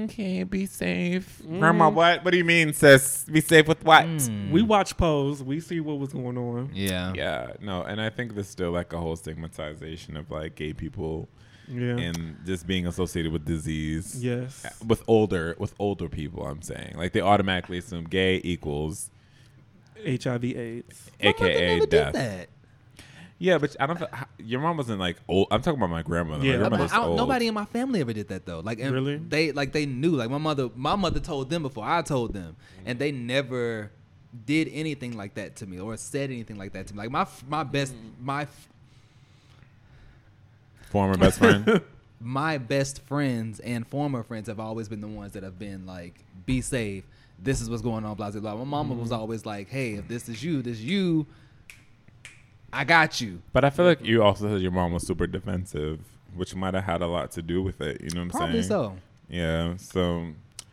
okay, 0.04 0.42
be 0.42 0.66
safe. 0.66 1.42
Grandma, 1.46 1.88
what? 1.90 2.24
What 2.24 2.32
do 2.32 2.38
you 2.38 2.44
mean, 2.44 2.72
sis? 2.72 3.24
Be 3.30 3.40
safe 3.40 3.68
with 3.68 3.84
what? 3.84 4.04
Mm. 4.04 4.50
we 4.50 4.62
watch 4.62 4.96
Pose. 4.96 5.44
We 5.44 5.60
see 5.60 5.78
what 5.78 6.00
was 6.00 6.12
going 6.12 6.36
on. 6.38 6.70
Yeah. 6.74 7.12
Yeah, 7.14 7.52
no, 7.60 7.82
and 7.82 8.00
I 8.00 8.10
think 8.10 8.34
there's 8.34 8.48
still 8.48 8.72
like 8.72 8.92
a 8.92 8.98
whole 8.98 9.14
stigmatization 9.14 10.16
of 10.16 10.28
like 10.30 10.56
gay 10.56 10.72
people 10.72 11.28
Yeah. 11.68 11.96
and 11.96 12.36
just 12.44 12.66
being 12.66 12.86
associated 12.86 13.32
with 13.32 13.44
disease. 13.44 14.22
yes. 14.22 14.66
With 14.86 15.02
older 15.06 15.54
with 15.58 15.74
older 15.78 16.08
people, 16.08 16.46
I'm 16.46 16.62
saying 16.62 16.94
like 16.96 17.12
they 17.12 17.20
automatically 17.20 17.78
assume 17.78 18.04
gay 18.04 18.40
equals 18.44 19.10
HIV/AIDS. 20.06 21.10
My 21.22 21.26
mother 21.32 21.46
AKA 21.46 21.80
death. 21.86 22.12
Did 22.12 22.14
that. 22.20 22.48
Yeah, 23.38 23.58
but 23.58 23.74
I 23.80 23.86
don't. 23.86 24.00
your 24.38 24.60
mom 24.60 24.76
wasn't 24.76 25.00
like 25.00 25.16
old. 25.28 25.48
I'm 25.50 25.60
talking 25.60 25.78
about 25.78 25.90
my 25.90 26.02
grandmother. 26.02 26.44
Yeah. 26.44 26.52
my 26.52 26.58
grandmother's 26.60 26.92
I 26.92 26.96
don't- 26.96 27.08
old. 27.08 27.16
nobody 27.16 27.46
in 27.48 27.54
my 27.54 27.64
family 27.64 28.00
ever 28.00 28.12
did 28.12 28.28
that 28.28 28.46
though. 28.46 28.60
Like 28.60 28.78
Really? 28.78 29.16
they 29.16 29.52
like 29.52 29.72
they 29.72 29.86
knew. 29.86 30.12
Like 30.12 30.30
my 30.30 30.38
mother, 30.38 30.70
my 30.74 30.94
mother 30.96 31.20
told 31.20 31.50
them 31.50 31.62
before 31.62 31.84
I 31.84 32.02
told 32.02 32.32
them, 32.32 32.56
and 32.86 32.98
they 32.98 33.10
never 33.12 33.90
did 34.46 34.68
anything 34.72 35.16
like 35.16 35.34
that 35.34 35.56
to 35.56 35.66
me 35.66 35.78
or 35.78 35.96
said 35.96 36.30
anything 36.30 36.56
like 36.58 36.72
that 36.72 36.86
to 36.88 36.94
me. 36.94 36.98
Like 36.98 37.10
my 37.10 37.26
my 37.48 37.64
best 37.64 37.94
my 38.20 38.42
f- 38.42 38.68
former 40.94 41.16
best 41.16 41.38
friend. 41.38 41.82
my 42.20 42.56
best 42.56 43.02
friends 43.02 43.58
and 43.60 43.86
former 43.86 44.22
friends 44.22 44.46
have 44.46 44.60
always 44.60 44.88
been 44.88 45.00
the 45.00 45.08
ones 45.08 45.32
that 45.32 45.42
have 45.42 45.58
been 45.58 45.84
like, 45.86 46.14
be 46.46 46.60
safe. 46.60 47.04
This 47.38 47.60
is 47.60 47.68
what's 47.68 47.82
going 47.82 48.04
on, 48.04 48.14
blah 48.14 48.30
blah 48.30 48.40
blah. 48.40 48.54
My 48.54 48.64
mama 48.64 48.94
was 48.94 49.10
mm-hmm. 49.10 49.20
always 49.20 49.44
like, 49.44 49.68
hey, 49.68 49.94
if 49.94 50.06
this 50.06 50.28
is 50.28 50.42
you, 50.42 50.62
this 50.62 50.74
is 50.74 50.84
you. 50.84 51.26
I 52.72 52.84
got 52.84 53.20
you. 53.20 53.42
but 53.52 53.64
I 53.64 53.70
feel 53.70 53.84
like 53.84 54.04
you 54.04 54.22
also 54.22 54.48
said 54.48 54.60
your 54.60 54.70
mom 54.70 54.92
was 54.92 55.06
super 55.06 55.26
defensive, 55.26 56.00
which 56.34 56.54
might 56.54 56.74
have 56.74 56.84
had 56.84 57.02
a 57.02 57.06
lot 57.06 57.32
to 57.32 57.42
do 57.42 57.60
with 57.60 57.80
it. 57.80 58.00
You 58.00 58.10
know 58.10 58.24
what 58.24 58.24
I'm 58.24 58.30
saying? 58.30 58.40
Probably 58.40 58.62
so. 58.62 58.96
Yeah. 59.28 59.76
So 59.76 60.28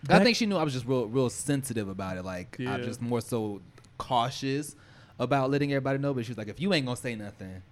I 0.07 0.23
think 0.23 0.37
she 0.37 0.45
knew 0.45 0.57
I 0.57 0.63
was 0.63 0.73
just 0.73 0.85
real, 0.85 1.07
real 1.07 1.29
sensitive 1.31 1.89
about 1.89 2.17
it. 2.17 2.23
Like 2.23 2.57
Yeah. 2.59 2.75
I'm 2.75 2.83
just 2.83 3.01
more 3.01 3.21
so 3.21 3.61
cautious 3.97 4.75
about 5.19 5.49
letting 5.49 5.71
everybody 5.73 5.97
know. 5.97 6.13
But 6.13 6.25
she 6.25 6.31
was 6.31 6.37
like, 6.37 6.47
if 6.47 6.59
you 6.59 6.73
ain't 6.73 6.85
gonna 6.85 6.95
say 6.95 7.15
nothing, 7.15 7.63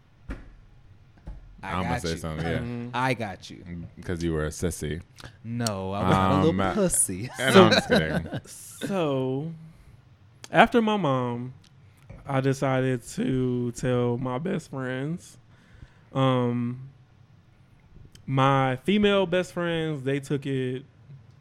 I 1.62 1.74
I'm 1.74 1.84
gonna 1.84 2.00
say 2.00 2.12
you. 2.12 2.18
something, 2.18 2.46
yeah. 2.48 2.60
Mhm. 2.60 2.90
I 2.94 3.14
got 3.14 3.50
you. 3.50 3.64
Because 3.96 4.24
you 4.24 4.34
were 4.34 4.46
a 4.46 4.50
sissy. 4.50 5.02
No, 5.44 5.92
I 5.94 6.04
was 6.04 6.10
not 6.12 6.32
a 6.32 6.34
Um, 6.36 6.58
little 6.58 6.74
pussy. 6.74 7.30
And 7.40 7.56
I'm 7.56 7.72
just 7.72 7.88
kidding. 7.88 8.28
So, 8.46 9.52
after 10.52 10.82
my 10.82 10.96
mom, 10.96 11.54
I 12.26 12.40
decided 12.40 13.04
to 13.16 13.72
tell 13.74 14.18
my 14.18 14.38
best 14.38 14.70
friends. 14.72 15.38
Um, 16.14 16.90
my 18.26 18.78
female 18.78 19.26
best 19.26 19.52
friends, 19.54 20.04
they 20.04 20.20
took 20.20 20.46
it 20.46 20.86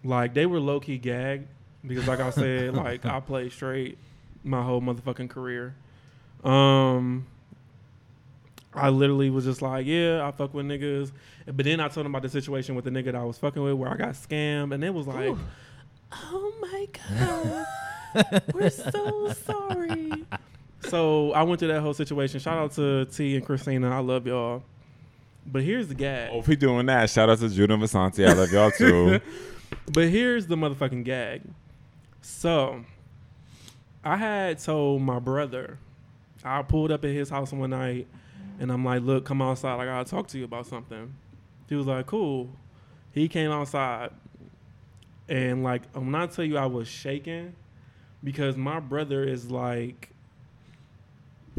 like 0.02 0.35
they 0.35 0.46
were 0.46 0.59
low 0.61 0.81
key 0.81 0.98
gagged 0.98 1.46
because, 1.87 2.07
like 2.09 2.20
I 2.20 2.31
said, 2.31 2.74
like 2.74 3.04
I 3.04 3.20
played 3.20 3.52
straight 3.52 3.98
my 4.42 4.62
whole 4.62 4.81
motherfucking 4.81 5.28
career. 5.31 5.74
Um, 6.42 7.26
I 8.78 8.88
literally 8.90 9.30
was 9.30 9.44
just 9.44 9.62
like, 9.62 9.86
yeah, 9.86 10.26
I 10.26 10.30
fuck 10.30 10.54
with 10.54 10.66
niggas. 10.66 11.12
But 11.46 11.64
then 11.64 11.80
I 11.80 11.88
told 11.88 12.04
them 12.04 12.12
about 12.14 12.22
the 12.22 12.28
situation 12.28 12.74
with 12.74 12.84
the 12.84 12.90
nigga 12.90 13.06
that 13.06 13.16
I 13.16 13.24
was 13.24 13.38
fucking 13.38 13.62
with 13.62 13.74
where 13.74 13.90
I 13.90 13.96
got 13.96 14.10
scammed, 14.10 14.74
and 14.74 14.84
it 14.84 14.92
was 14.92 15.06
like, 15.06 15.36
oh 16.12 16.52
my 16.60 16.88
god, 18.14 18.42
we're 18.54 18.70
so 18.70 19.32
sorry. 19.32 20.12
So 20.80 21.32
I 21.32 21.42
went 21.42 21.58
through 21.58 21.68
that 21.68 21.80
whole 21.80 21.94
situation. 21.94 22.40
Shout 22.40 22.58
out 22.58 22.72
to 22.72 23.04
T 23.06 23.36
and 23.36 23.44
Christina. 23.44 23.90
I 23.90 23.98
love 23.98 24.26
y'all. 24.26 24.62
But 25.50 25.62
here's 25.62 25.88
the 25.88 25.94
gag. 25.94 26.30
Oh, 26.32 26.40
if 26.40 26.48
we 26.48 26.56
doing 26.56 26.86
that, 26.86 27.08
shout 27.08 27.30
out 27.30 27.38
to 27.38 27.48
Judah 27.48 27.74
and 27.74 27.82
Vasanti. 27.82 28.28
I 28.28 28.32
love 28.32 28.52
y'all 28.52 28.70
too. 28.70 29.20
But 29.92 30.08
here's 30.08 30.46
the 30.46 30.56
motherfucking 30.56 31.04
gag. 31.04 31.42
So, 32.22 32.84
I 34.02 34.16
had 34.16 34.58
told 34.58 35.02
my 35.02 35.18
brother, 35.18 35.78
I 36.44 36.62
pulled 36.62 36.90
up 36.90 37.04
at 37.04 37.10
his 37.10 37.28
house 37.30 37.52
one 37.52 37.70
night, 37.70 38.06
and 38.59 38.71
I'm 38.73 38.85
like, 38.85 39.03
"Look, 39.03 39.25
come 39.25 39.40
outside. 39.42 39.75
Like, 39.75 39.88
I 39.88 39.92
gotta 39.99 40.11
talk 40.11 40.27
to 40.29 40.38
you 40.38 40.44
about 40.44 40.66
something." 40.66 41.14
He 41.68 41.75
was 41.75 41.87
like, 41.87 42.07
"Cool." 42.07 42.51
He 43.12 43.29
came 43.29 43.51
outside, 43.51 44.11
and 45.29 45.62
like, 45.64 45.83
when 45.94 46.14
I 46.14 46.27
tell 46.27 46.44
you, 46.44 46.57
I 46.59 46.66
was 46.66 46.87
shaking 46.88 47.55
because 48.23 48.57
my 48.57 48.81
brother 48.81 49.25
is 49.25 49.51
like, 49.51 50.11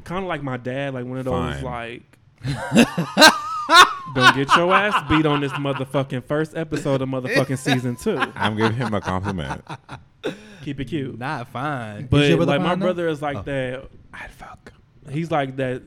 kind 0.04 0.24
of 0.24 0.28
like 0.30 0.42
my 0.44 0.58
dad, 0.58 0.94
like 0.94 1.06
one 1.06 1.18
of 1.18 1.26
those 1.26 1.60
Fine. 1.62 1.64
like. 1.64 2.04
Don't 4.16 4.36
get 4.36 4.56
your 4.56 4.74
ass 4.74 5.08
beat 5.08 5.26
on 5.28 5.40
this 5.42 5.52
motherfucking 5.54 6.24
first 6.24 6.58
episode 6.58 7.02
of 7.04 7.10
motherfucking 7.10 7.58
season 7.60 7.96
two. 7.96 8.18
I'm 8.34 8.56
giving 8.58 8.74
him 8.76 8.92
a 8.96 9.02
compliment. 9.02 9.62
Keep 10.64 10.80
it 10.80 10.86
cute. 10.86 11.20
Not 11.20 11.48
fine. 11.50 12.04
Is 12.04 12.08
But 12.10 12.28
your 12.28 12.38
brother 12.38 12.52
like 12.54 12.62
my 12.62 12.68
fine, 12.70 12.80
though? 12.80 12.86
brother 12.88 13.08
is 13.08 13.22
like 13.22 13.38
Oh. 13.38 13.42
that. 13.44 13.90
I'd 14.14 14.32
fuck. 14.32 14.74
He's 15.12 15.30
like 15.30 15.58
that, 15.58 15.84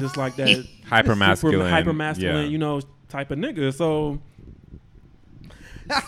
just 0.00 0.16
like 0.16 0.36
that 0.36 0.66
Hyper 0.86 1.14
masculine. 1.16 1.70
hyper 1.70 1.92
masculine, 1.92 2.44
Yeah. 2.44 2.50
you 2.50 2.58
know, 2.58 2.80
type 3.08 3.30
of 3.30 3.38
nigga. 3.38 3.72
So, 3.74 4.20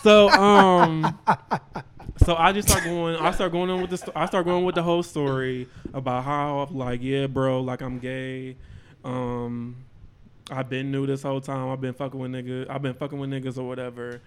so 0.02 0.28
um, 0.30 1.18
so 2.24 2.34
I 2.36 2.52
just 2.52 2.68
start 2.68 2.84
going. 2.84 3.16
I 3.16 3.30
start 3.32 3.52
going 3.52 3.70
on 3.70 3.80
with 3.82 3.90
the. 3.90 4.12
I 4.18 4.26
start 4.26 4.44
going 4.46 4.64
with 4.64 4.74
the 4.74 4.82
whole 4.82 5.02
story 5.02 5.68
about 5.92 6.24
how 6.24 6.68
like 6.70 7.02
yeah, 7.02 7.26
bro, 7.26 7.60
like 7.60 7.82
I'm 7.82 7.98
gay. 7.98 8.56
Um, 9.04 9.76
I've 10.50 10.68
been 10.68 10.90
new 10.90 11.06
this 11.06 11.22
whole 11.22 11.40
time. 11.40 11.68
I've 11.70 11.80
been 11.80 11.94
fucking 11.94 12.18
with 12.18 12.30
niggas. 12.30 12.70
I've 12.70 12.82
been 12.82 12.94
fucking 12.94 13.18
with 13.18 13.30
niggas 13.30 13.58
or 13.58 13.64
whatever. 13.68 14.20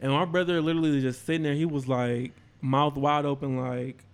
And 0.00 0.12
my 0.12 0.24
brother 0.24 0.60
literally 0.60 1.00
just 1.00 1.24
sitting 1.26 1.42
there. 1.42 1.54
He 1.54 1.64
was 1.64 1.86
like 1.88 2.32
mouth 2.60 2.96
wide 2.96 3.24
open, 3.24 3.56
like, 3.58 4.04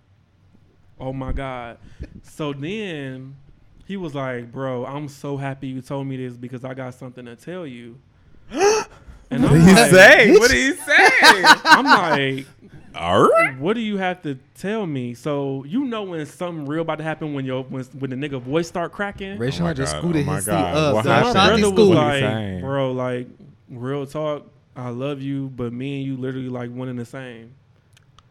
"Oh 1.00 1.12
my 1.12 1.32
god." 1.32 1.78
So 2.22 2.52
then 2.52 3.36
he 3.86 3.96
was 3.96 4.14
like, 4.14 4.52
"Bro, 4.52 4.84
I'm 4.86 5.08
so 5.08 5.36
happy 5.36 5.68
you 5.68 5.80
told 5.80 6.06
me 6.06 6.16
this 6.16 6.36
because 6.36 6.64
I 6.64 6.74
got 6.74 6.94
something 6.94 7.24
to 7.24 7.36
tell 7.36 7.66
you." 7.66 7.98
And 9.28 9.42
What 9.42 9.52
I'm 9.52 9.58
did 9.58 9.68
he 9.68 9.74
say? 9.90 10.32
What 10.38 10.50
did 10.52 10.56
he 10.56 10.72
say? 10.80 10.94
I'm 11.64 11.84
like, 11.84 12.46
Alright. 12.94 13.58
what 13.58 13.74
do 13.74 13.80
you 13.80 13.96
have 13.96 14.22
to 14.22 14.38
tell 14.54 14.86
me? 14.86 15.14
So 15.14 15.64
you 15.64 15.84
know 15.84 16.04
when 16.04 16.24
something 16.26 16.64
real 16.64 16.82
about 16.82 16.98
to 16.98 17.04
happen 17.04 17.34
when 17.34 17.44
your 17.44 17.64
when, 17.64 17.82
when 17.98 18.10
the 18.10 18.16
nigga 18.16 18.40
voice 18.40 18.68
start 18.68 18.92
cracking. 18.92 19.36
Ray 19.36 19.50
Oh 19.58 19.62
my 19.64 19.74
just 19.74 19.94
God, 19.94 20.00
scooted 20.00 20.22
oh 20.22 20.26
my 20.26 20.36
his 20.36 20.44
seat 20.44 20.52
up. 20.52 20.94
what 20.94 21.04
So 21.04 21.08
So 21.08 21.08
my 21.10 21.14
happened? 21.16 21.36
Ashanti 21.36 21.60
brother 21.60 21.62
was 21.62 21.72
school. 21.72 21.88
What 21.96 22.14
he 22.14 22.22
like, 22.22 22.60
bro, 22.60 22.92
like 22.92 23.26
real 23.68 24.06
talk. 24.06 24.46
I 24.76 24.90
love 24.90 25.22
you, 25.22 25.48
but 25.56 25.72
me 25.72 25.96
and 25.96 26.06
you 26.06 26.16
literally 26.16 26.48
like 26.48 26.70
one 26.70 26.88
and 26.88 26.98
the 26.98 27.04
same. 27.04 27.52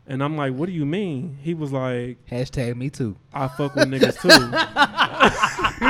And 0.07 0.23
I'm 0.23 0.37
like, 0.37 0.53
what 0.53 0.67
do 0.67 0.71
you 0.71 0.85
mean? 0.85 1.37
He 1.41 1.53
was 1.55 1.71
like, 1.71 2.23
Hashtag 2.29 2.75
me 2.75 2.89
too. 2.91 3.15
I 3.33 3.47
fuck 3.47 3.73
with 3.75 3.87
niggas 3.89 4.21
too. 4.21 4.29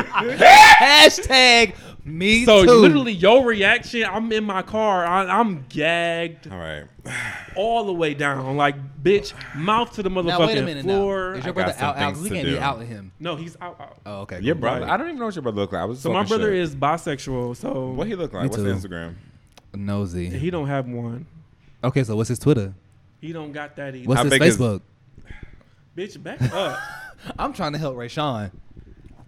Hashtag 0.46 1.76
me 2.06 2.46
so 2.46 2.62
too. 2.62 2.68
So 2.70 2.78
literally, 2.80 3.12
your 3.12 3.46
reaction. 3.46 4.04
I'm 4.06 4.32
in 4.32 4.44
my 4.46 4.62
car. 4.62 5.06
I, 5.06 5.26
I'm 5.26 5.66
gagged 5.68 6.50
All 6.52 6.58
right. 6.58 6.86
all 7.56 7.86
the 7.86 7.94
way 7.94 8.14
down, 8.14 8.56
like 8.58 8.76
bitch, 9.04 9.34
mouth 9.56 9.94
to 9.96 10.04
the 10.04 10.10
motherfucking 10.10 10.26
now 10.28 10.46
wait 10.48 10.58
a 10.60 10.62
minute. 10.64 10.86
Now. 10.86 10.94
floor. 10.94 11.34
Is 11.36 11.44
your 11.46 11.54
got 11.54 11.66
brother 11.66 11.84
out? 11.84 11.98
out? 11.98 12.18
We 12.18 12.30
can't 12.30 12.46
do. 12.46 12.54
be 12.54 12.60
out 12.60 12.80
with 12.80 12.88
him. 12.88 13.12
No, 13.20 13.36
he's 13.36 13.58
out. 13.60 13.80
out. 13.82 13.98
Oh, 14.06 14.22
okay. 14.22 14.40
Your 14.40 14.56
cool. 14.56 14.62
brother. 14.62 14.82
Right. 14.86 14.92
I 14.92 14.98
don't 14.98 15.08
even 15.08 15.20
know 15.20 15.26
what 15.26 15.36
your 15.36 15.42
brother 15.42 15.60
look 15.62 15.72
like. 15.74 15.82
I 15.82 15.86
was 15.86 16.00
So 16.00 16.14
my 16.14 16.24
brother 16.24 16.52
shit. 16.52 16.62
is 16.62 16.76
bisexual. 16.76 17.58
So 17.58 17.90
What 17.90 18.08
he 18.08 18.16
look 18.16 18.34
like? 18.34 18.44
Me 18.44 18.50
What's 18.50 18.62
too. 18.62 18.64
the 18.64 18.74
Instagram? 18.74 19.16
nosy. 19.74 20.30
he 20.30 20.50
don't 20.52 20.68
have 20.68 20.88
one. 20.88 21.28
Okay, 21.84 22.04
so 22.06 22.16
what's 22.16 22.30
his 22.30 22.40
Twitter? 22.40 22.74
He 23.26 23.34
don't 23.34 23.52
got 23.52 23.76
that 23.78 23.96
either. 23.96 24.08
What's 24.08 24.20
How 24.20 24.24
his 24.26 24.32
big 24.32 24.42
is- 24.44 24.58
Facebook? 24.58 24.82
Bitch, 25.98 26.22
back 26.22 26.42
up. 26.54 26.78
I'm 27.40 27.54
trying 27.54 27.72
to 27.74 27.80
help 27.80 27.96
Rayshawn. 27.96 28.52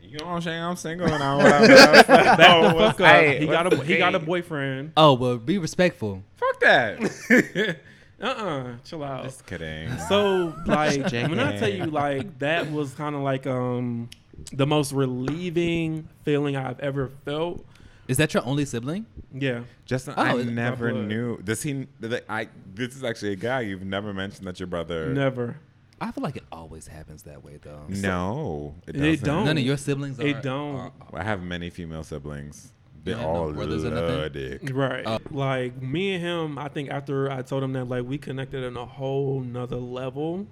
You 0.02 0.20
know 0.20 0.26
what 0.28 0.32
I'm 0.36 0.42
saying? 0.42 0.62
I'm 0.62 0.76
single 0.76 1.08
and 1.12 1.24
I'm 1.24 1.38
whatever. 1.38 1.68
Back 1.68 2.08
the 2.08 2.80
fuck 2.80 3.02
up. 3.02 3.08
Hey, 3.08 3.40
he 3.40 3.46
got 3.48 3.74
a 3.74 3.84
he 3.84 3.98
got 3.98 4.14
a 4.16 4.20
boyfriend. 4.20 4.92
Oh, 4.96 5.14
well, 5.16 5.38
be 5.38 5.58
respectful. 5.58 6.24
Fuck 6.36 6.60
that. 6.62 7.78
Uh 8.20 8.26
uh 8.26 8.76
chill 8.84 9.04
out. 9.04 9.26
Just 9.26 9.46
kidding. 9.46 9.96
So 10.10 10.52
like 10.66 10.98
when 11.12 11.40
I 11.40 11.52
JK. 11.54 11.60
tell 11.60 11.70
you 11.70 11.86
like 11.86 12.40
that 12.40 12.72
was 12.72 12.92
kind 12.96 13.16
of 13.16 13.22
like 13.22 13.46
um 13.46 14.10
the 14.52 14.66
most 14.66 14.92
relieving 14.92 16.08
feeling 16.24 16.56
I've 16.56 16.80
ever 16.80 17.12
felt. 17.26 17.64
Is 18.08 18.18
that 18.18 18.34
your 18.34 18.46
only 18.46 18.64
sibling? 18.66 19.06
Yeah. 19.34 19.62
Justin, 19.86 20.14
Oh, 20.18 20.22
I 20.24 20.44
never 20.44 20.92
blood. 20.92 21.06
knew. 21.06 21.42
Does 21.42 21.62
he? 21.64 21.88
did 22.00 22.24
I. 22.30 22.48
This 22.74 22.96
is 22.96 23.04
actually 23.04 23.34
a 23.34 23.36
guy 23.38 23.62
you've 23.62 23.84
never 23.86 24.14
mentioned 24.14 24.48
that 24.48 24.60
your 24.60 24.68
brother. 24.68 25.14
Never. 25.14 25.58
I 26.00 26.12
feel 26.12 26.24
like 26.24 26.38
it 26.38 26.44
always 26.52 26.88
happens 26.88 27.24
that 27.24 27.44
way, 27.44 27.60
though. 27.62 27.82
No, 27.90 28.76
it, 28.88 28.94
They 28.94 29.12
doesn't. 29.16 29.26
don't. 29.26 29.46
None 29.46 29.58
of 29.58 29.64
your 29.64 29.78
siblings 29.78 30.20
are. 30.20 30.28
It 30.28 30.42
don't. 30.44 30.76
are- 30.76 30.92
I 31.14 31.24
have 31.24 31.42
many 31.42 31.70
female 31.70 32.04
siblings. 32.04 32.72
They 33.04 33.12
You 33.12 33.18
have 33.18 33.26
no 33.26 33.34
all 33.34 33.52
brothers 33.54 33.84
or 33.84 33.90
love 33.90 34.34
dick. 34.34 34.70
Right. 34.74 35.04
Oh. 35.06 35.18
like 35.32 35.82
me 35.82 36.14
and 36.14 36.24
him, 36.24 36.58
I 36.60 36.68
think 36.68 36.90
after 36.92 37.32
I 37.32 37.42
told 37.42 37.64
him 37.64 37.74
that 37.74 37.86
like 37.86 38.04
we 38.06 38.18
connected 38.18 38.64
on 38.64 38.78
a 38.78 38.86
whole 38.86 39.40
nother 39.42 39.78
level. 39.78 40.46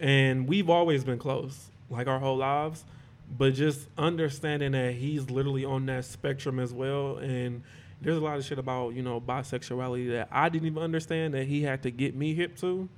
And 0.00 0.48
we've 0.48 0.68
always 0.68 1.04
been 1.04 1.18
close, 1.18 1.68
like 1.88 2.08
our 2.08 2.18
whole 2.18 2.36
lives. 2.38 2.84
But 3.36 3.54
just 3.54 3.88
understanding 3.96 4.72
that 4.72 4.94
he's 4.94 5.30
literally 5.30 5.64
on 5.64 5.86
that 5.86 6.04
spectrum 6.04 6.58
as 6.58 6.72
well. 6.72 7.16
And 7.16 7.62
there's 8.00 8.18
a 8.18 8.20
lot 8.20 8.36
of 8.36 8.44
shit 8.44 8.58
about, 8.58 8.94
you 8.94 9.02
know, 9.02 9.20
bisexuality 9.20 10.10
that 10.10 10.28
I 10.30 10.48
didn't 10.48 10.66
even 10.66 10.82
understand 10.82 11.34
that 11.34 11.46
he 11.46 11.62
had 11.62 11.82
to 11.84 11.90
get 11.90 12.14
me 12.14 12.34
hip 12.34 12.56
to. 12.58 12.88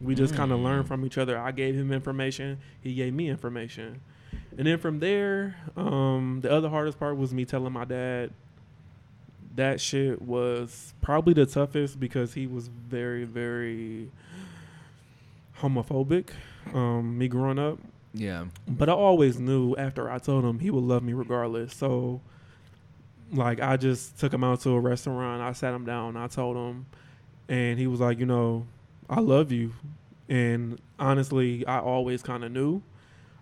We 0.00 0.14
just 0.14 0.34
kind 0.34 0.52
of 0.52 0.60
learned 0.60 0.88
from 0.88 1.04
each 1.04 1.18
other. 1.18 1.38
I 1.38 1.50
gave 1.50 1.74
him 1.74 1.92
information, 1.92 2.58
he 2.80 2.94
gave 2.94 3.12
me 3.12 3.28
information. 3.28 4.00
And 4.56 4.66
then 4.66 4.78
from 4.78 5.00
there, 5.00 5.56
um, 5.76 6.40
the 6.42 6.50
other 6.50 6.68
hardest 6.68 6.98
part 6.98 7.16
was 7.16 7.32
me 7.34 7.44
telling 7.44 7.72
my 7.72 7.84
dad 7.84 8.30
that 9.56 9.80
shit 9.80 10.22
was 10.22 10.94
probably 11.00 11.34
the 11.34 11.46
toughest 11.46 11.98
because 11.98 12.34
he 12.34 12.46
was 12.46 12.68
very, 12.68 13.24
very 13.24 14.10
homophobic. 15.58 16.30
Um, 16.72 17.18
me 17.18 17.28
growing 17.28 17.58
up, 17.58 17.78
Yeah. 18.12 18.46
but 18.66 18.88
I 18.88 18.92
always 18.92 19.38
knew 19.38 19.76
after 19.76 20.10
I 20.10 20.18
told 20.18 20.44
him 20.44 20.58
he 20.58 20.70
would 20.70 20.82
love 20.84 21.02
me 21.02 21.12
regardless. 21.12 21.74
So, 21.74 22.20
like, 23.32 23.60
I 23.60 23.76
just 23.76 24.18
took 24.18 24.32
him 24.34 24.42
out 24.42 24.60
to 24.62 24.70
a 24.70 24.80
restaurant. 24.80 25.42
I 25.42 25.52
sat 25.52 25.72
him 25.74 25.84
down. 25.84 26.16
I 26.16 26.26
told 26.26 26.56
him, 26.56 26.86
and 27.48 27.78
he 27.78 27.86
was 27.86 28.00
like, 28.00 28.18
you 28.18 28.26
know, 28.26 28.66
I 29.08 29.20
love 29.20 29.52
you. 29.52 29.72
And 30.28 30.80
honestly, 30.98 31.66
I 31.66 31.80
always 31.80 32.22
kind 32.22 32.44
of 32.44 32.52
knew. 32.52 32.82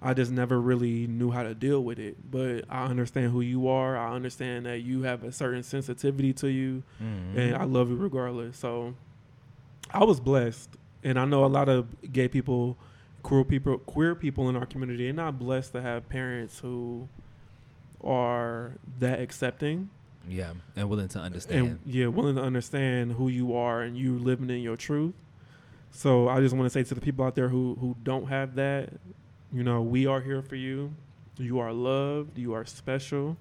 I 0.00 0.14
just 0.14 0.30
never 0.30 0.60
really 0.60 1.06
knew 1.06 1.30
how 1.30 1.42
to 1.42 1.54
deal 1.54 1.82
with 1.82 1.98
it. 1.98 2.30
But 2.30 2.64
I 2.70 2.84
understand 2.84 3.32
who 3.32 3.40
you 3.40 3.68
are. 3.68 3.96
I 3.96 4.14
understand 4.14 4.66
that 4.66 4.80
you 4.80 5.02
have 5.02 5.24
a 5.24 5.32
certain 5.32 5.62
sensitivity 5.62 6.32
to 6.34 6.48
you, 6.48 6.82
mm-hmm. 7.02 7.38
and 7.38 7.56
I 7.56 7.64
love 7.64 7.90
you 7.90 7.96
regardless. 7.96 8.56
So 8.56 8.94
I 9.90 10.04
was 10.04 10.20
blessed, 10.20 10.70
and 11.02 11.18
I 11.18 11.24
know 11.24 11.44
a 11.44 11.46
lot 11.46 11.68
of 11.68 12.12
gay 12.12 12.28
people, 12.28 12.78
queer 13.22 13.44
people, 13.44 13.78
queer 13.78 14.14
people 14.14 14.48
in 14.48 14.56
our 14.56 14.66
community, 14.66 15.08
are 15.08 15.12
not 15.12 15.38
blessed 15.38 15.72
to 15.72 15.82
have 15.82 16.08
parents 16.08 16.58
who 16.60 17.08
are 18.02 18.72
that 19.00 19.20
accepting 19.20 19.90
Yeah. 20.28 20.52
And 20.76 20.88
willing 20.88 21.08
to 21.08 21.18
understand. 21.18 21.66
and 21.66 21.78
yeah, 21.86 22.06
willing 22.06 22.36
to 22.36 22.42
understand 22.42 23.12
who 23.12 23.28
you 23.28 23.56
are 23.56 23.82
and 23.82 23.96
you 23.96 24.18
living 24.18 24.50
in 24.50 24.60
your 24.62 24.76
truth. 24.76 25.14
So 25.90 26.28
I 26.28 26.40
just 26.40 26.54
want 26.54 26.66
to 26.66 26.70
say 26.70 26.82
to 26.84 26.94
the 26.94 27.00
people 27.00 27.24
out 27.24 27.34
there 27.34 27.48
who 27.48 27.76
who 27.80 27.96
don't 28.02 28.26
have 28.28 28.54
that, 28.56 28.90
you 29.52 29.62
know, 29.64 29.82
we 29.82 30.06
are 30.06 30.20
here 30.20 30.42
for 30.42 30.54
you. 30.56 30.92
You 31.38 31.58
are 31.60 31.72
loved. 31.72 32.38
You 32.38 32.52
are 32.54 32.64
special. 32.66 33.36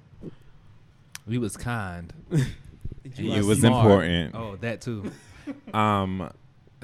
We 1.28 1.38
was 1.38 1.57
kind. 1.57 2.13
You 3.15 3.34
it 3.36 3.43
was 3.45 3.59
smart. 3.61 3.86
important. 3.86 4.36
Oh, 4.36 4.57
that 4.57 4.82
too. 4.82 5.11
Um, 5.73 6.30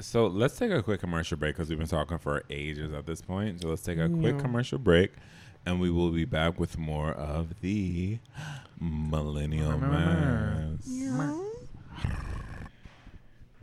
so 0.00 0.26
let's 0.26 0.56
take 0.58 0.70
a 0.70 0.82
quick 0.82 1.00
commercial 1.00 1.36
break 1.36 1.54
because 1.54 1.68
we've 1.68 1.78
been 1.78 1.86
talking 1.86 2.18
for 2.18 2.42
ages 2.50 2.92
at 2.92 3.06
this 3.06 3.20
point. 3.20 3.60
So 3.62 3.68
let's 3.68 3.82
take 3.82 3.98
a 3.98 4.08
quick 4.08 4.34
Yeah. 4.36 4.40
commercial 4.40 4.78
break, 4.78 5.12
and 5.66 5.80
we 5.80 5.90
will 5.90 6.10
be 6.10 6.24
back 6.24 6.58
with 6.58 6.76
more 6.78 7.12
of 7.12 7.60
the 7.60 8.18
Millennial 8.80 9.78
Mess. 9.78 10.86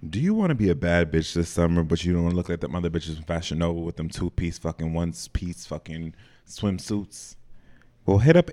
Do 0.09 0.19
you 0.19 0.34
want 0.34 0.49
to 0.49 0.55
be 0.55 0.69
a 0.69 0.75
bad 0.75 1.11
bitch 1.11 1.34
this 1.36 1.49
summer, 1.49 1.84
but 1.84 2.03
you 2.03 2.13
don't 2.13 2.23
want 2.23 2.34
to 2.34 2.38
look 2.38 2.49
like 2.49 2.61
them 2.61 2.75
other 2.75 2.89
bitches 2.89 3.15
from 3.15 3.23
Fashion 3.25 3.59
Nova 3.59 3.79
with 3.79 3.97
them 3.97 4.09
two 4.09 4.32
piece 4.32 4.57
fucking 4.57 4.93
one 4.93 5.13
piece 5.34 5.65
fucking 5.67 6.15
swimsuits? 6.47 7.36
Well, 8.05 8.17
hit 8.17 8.36
up 8.36 8.49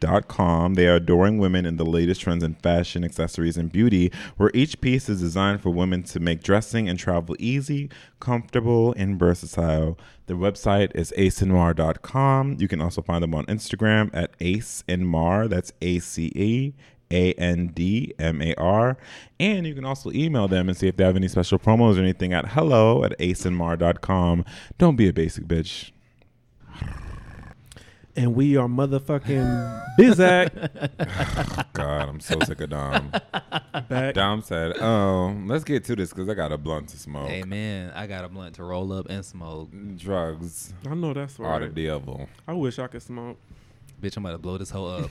AceandMar.com. 0.00 0.74
They 0.74 0.86
are 0.86 0.96
adoring 0.96 1.38
women 1.38 1.66
in 1.66 1.76
the 1.76 1.84
latest 1.84 2.20
trends 2.20 2.44
in 2.44 2.54
fashion, 2.54 3.04
accessories, 3.04 3.56
and 3.56 3.70
beauty, 3.70 4.12
where 4.36 4.50
each 4.54 4.80
piece 4.80 5.08
is 5.08 5.20
designed 5.20 5.60
for 5.60 5.70
women 5.70 6.02
to 6.04 6.20
make 6.20 6.42
dressing 6.42 6.88
and 6.88 6.98
travel 6.98 7.36
easy, 7.38 7.90
comfortable, 8.20 8.94
and 8.96 9.18
versatile. 9.18 9.98
Their 10.26 10.36
website 10.36 10.94
is 10.94 11.12
aceandmar.com. 11.16 12.56
You 12.58 12.68
can 12.68 12.80
also 12.80 13.02
find 13.02 13.22
them 13.22 13.34
on 13.34 13.46
Instagram 13.46 14.10
at 14.12 14.34
Ace 14.40 14.84
and 14.88 15.06
Mar. 15.06 15.48
That's 15.48 15.72
A 15.82 15.98
C 15.98 16.32
E 16.34 16.74
A 17.10 17.32
N 17.34 17.68
D 17.68 18.14
M 18.18 18.40
A 18.40 18.54
R. 18.54 18.96
And 19.38 19.66
you 19.66 19.74
can 19.74 19.84
also 19.84 20.10
email 20.12 20.48
them 20.48 20.68
and 20.68 20.76
see 20.76 20.88
if 20.88 20.96
they 20.96 21.04
have 21.04 21.16
any 21.16 21.28
special 21.28 21.58
promos 21.58 21.96
or 21.96 22.00
anything 22.00 22.32
at 22.32 22.50
hello 22.50 23.04
at 23.04 23.18
aceandmar.com. 23.18 24.44
Don't 24.78 24.96
be 24.96 25.08
a 25.08 25.12
basic 25.12 25.44
bitch. 25.44 25.90
And 28.16 28.34
we 28.36 28.56
are 28.56 28.68
motherfucking 28.68 29.82
Bizak 29.98 30.50
God, 31.72 32.08
I'm 32.08 32.20
so 32.20 32.38
sick 32.40 32.60
of 32.60 32.70
Dom. 32.70 33.10
back. 33.88 34.14
Dom 34.14 34.40
said, 34.42 34.76
"Oh, 34.80 35.36
let's 35.46 35.64
get 35.64 35.84
to 35.86 35.96
this 35.96 36.10
because 36.10 36.28
I 36.28 36.34
got 36.34 36.52
a 36.52 36.58
blunt 36.58 36.90
to 36.90 36.98
smoke. 36.98 37.28
hey 37.28 37.42
man, 37.42 37.90
I 37.94 38.06
got 38.06 38.24
a 38.24 38.28
blunt 38.28 38.54
to 38.56 38.64
roll 38.64 38.92
up 38.92 39.08
and 39.10 39.24
smoke. 39.24 39.70
Drugs 39.96 40.72
I 40.88 40.94
know 40.94 41.12
that's 41.12 41.38
are 41.40 41.58
the 41.58 41.66
right. 41.66 41.74
devil." 41.74 42.28
I 42.46 42.52
wish 42.52 42.78
I 42.78 42.86
could 42.86 43.02
smoke. 43.02 43.36
Bitch, 44.00 44.16
I'm 44.16 44.24
about 44.24 44.32
to 44.32 44.38
blow 44.38 44.58
this 44.58 44.70
hoe 44.70 44.86
up. 44.86 45.10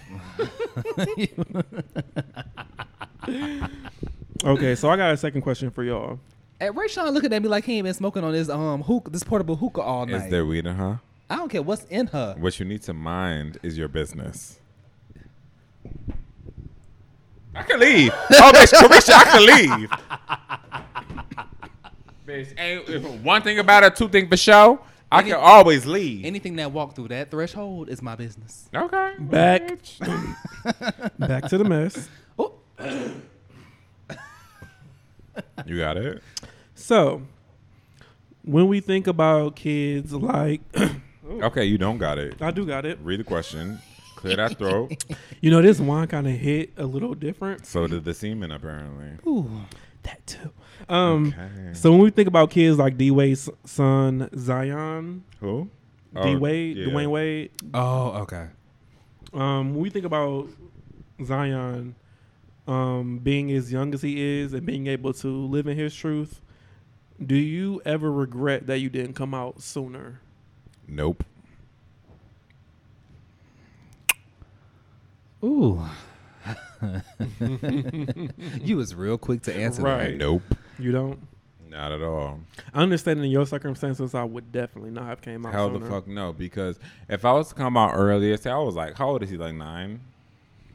Okay, 4.46 4.76
so 4.76 4.90
I 4.90 4.98
got 4.98 5.14
a 5.14 5.18
second 5.18 5.42
question 5.42 5.72
for 5.72 5.84
y'all. 5.84 6.20
Hey, 6.60 6.68
Rayshawn 6.68 7.14
looking 7.14 7.32
at 7.32 7.42
me 7.42 7.48
like 7.48 7.64
he 7.64 7.78
ain't 7.78 7.86
been 7.86 7.94
smoking 7.94 8.24
on 8.26 8.34
this 8.34 8.50
um 8.50 8.82
hook 8.82 9.10
this 9.12 9.24
portable 9.24 9.56
hookah 9.56 9.82
all 9.82 10.06
night. 10.06 10.26
Is 10.26 10.32
there 10.32 10.46
weed 10.46 10.66
in 10.66 10.76
her? 10.76 11.00
I 11.30 11.36
don't 11.38 11.50
care 11.50 11.62
what's 11.62 11.86
in 11.86 12.08
her. 12.08 12.36
What 12.38 12.60
you 12.60 12.66
need 12.66 12.82
to 12.84 12.94
mind 12.94 13.58
is 13.64 13.78
your 13.78 13.88
business. 13.88 14.60
I 17.56 17.64
can 17.64 17.80
leave. 17.80 18.12
oh, 18.32 18.52
bitch, 18.54 18.74
Carisha, 18.74 19.14
I 19.14 19.24
can 19.26 19.46
leave. 19.46 19.90
bitch, 22.28 22.60
ain't 22.60 23.22
one 23.24 23.42
thing 23.42 23.60
about 23.60 23.84
it, 23.84 23.96
two 23.96 24.10
things 24.10 24.28
for 24.30 24.38
show. 24.38 24.80
I 25.12 25.20
Any- 25.20 25.30
can 25.32 25.40
always 25.40 25.86
leave. 25.86 26.26
Anything 26.26 26.56
that 26.56 26.72
walk 26.72 26.96
through 26.96 27.10
that 27.10 27.30
threshold 27.30 27.90
is 27.90 28.02
my 28.02 28.16
business. 28.16 28.68
okay. 28.76 29.14
Back. 29.20 29.68
Back 31.20 31.48
to 31.50 31.58
the 31.60 31.64
mess. 31.64 32.10
Oh, 32.40 32.54
You 35.66 35.78
got 35.78 35.98
it. 35.98 36.22
So, 36.76 37.22
when 38.44 38.68
we 38.68 38.80
think 38.82 39.06
about 39.08 39.56
kids, 39.56 40.14
like 40.14 40.62
Okay, 41.28 41.66
you 41.66 41.78
don't 41.78 41.98
got 41.98 42.18
it. 42.18 42.42
I 42.42 42.52
do 42.52 42.66
got 42.66 42.86
it. 42.86 43.00
Read 43.02 43.20
the 43.20 43.24
question. 43.24 43.80
Clear 44.16 44.36
that 44.38 44.58
throat. 44.58 44.92
You 45.42 45.52
know, 45.52 45.62
this 45.62 45.78
one 45.80 46.08
kind 46.08 46.26
of 46.26 46.34
hit 46.34 46.72
a 46.78 46.86
little 46.86 47.14
different. 47.14 47.66
so 47.66 47.86
did 47.86 48.06
the 48.06 48.14
semen, 48.14 48.50
apparently. 48.52 49.18
ooh. 49.28 49.50
That 50.04 50.26
too. 50.26 50.52
Um. 50.88 51.28
Okay. 51.38 51.74
So 51.74 51.92
when 51.92 52.00
we 52.02 52.10
think 52.12 52.28
about 52.30 52.50
kids 52.50 52.78
like 52.78 52.98
D 52.98 53.12
Wade's 53.12 53.50
son 53.66 54.30
Zion, 54.38 55.24
Who? 55.42 55.70
D 56.22 56.36
Wade, 56.36 56.78
Oh, 56.78 56.82
yeah. 56.82 56.88
Dwyane 56.88 57.10
Wade. 57.10 57.52
Oh, 57.74 58.08
okay. 58.22 58.48
Um, 59.34 59.74
when 59.74 59.80
we 59.84 59.90
think 59.90 60.06
about 60.06 60.48
Zion, 61.26 61.96
um, 62.68 63.20
being 63.20 63.52
as 63.52 63.72
young 63.72 63.94
as 63.94 64.02
he 64.02 64.22
is 64.42 64.54
and 64.54 64.66
being 64.66 64.88
able 64.88 65.14
to 65.16 65.28
live 65.28 65.68
in 65.68 65.78
his 65.78 65.94
truth, 65.96 66.40
do 67.26 67.36
you 67.36 67.82
ever 67.86 68.12
regret 68.12 68.68
that 68.68 68.80
you 68.80 68.90
didn't 68.90 69.14
come 69.14 69.34
out 69.34 69.62
sooner? 69.62 70.20
Nope. 70.88 71.24
Ooh. 75.44 75.82
you 78.62 78.78
was 78.78 78.96
real 78.96 79.18
quick 79.18 79.42
to 79.44 79.54
answer 79.54 79.82
Right. 79.82 80.16
Nope. 80.16 80.44
You 80.80 80.92
don't. 80.92 81.20
Not 81.70 81.92
at 81.92 82.02
all. 82.02 82.40
Understanding 82.74 83.32
your 83.32 83.48
circumstances, 83.48 84.14
I 84.14 84.24
would 84.24 84.52
definitely 84.52 84.92
not 84.92 85.08
have 85.08 85.22
came 85.22 85.46
out 85.46 85.54
Hell 85.54 85.70
the 85.72 85.86
fuck 85.86 86.08
no. 86.08 86.32
Because 86.32 86.80
if 87.10 87.26
I 87.26 87.32
was 87.34 87.50
to 87.50 87.56
come 87.56 87.76
out 87.78 87.94
earlier, 87.96 88.38
say 88.38 88.52
I 88.52 88.58
was 88.58 88.76
like, 88.76 88.96
how 88.98 89.10
old 89.10 89.24
is 89.24 89.32
he? 89.32 89.38
Like 89.38 89.56
nine, 89.56 90.02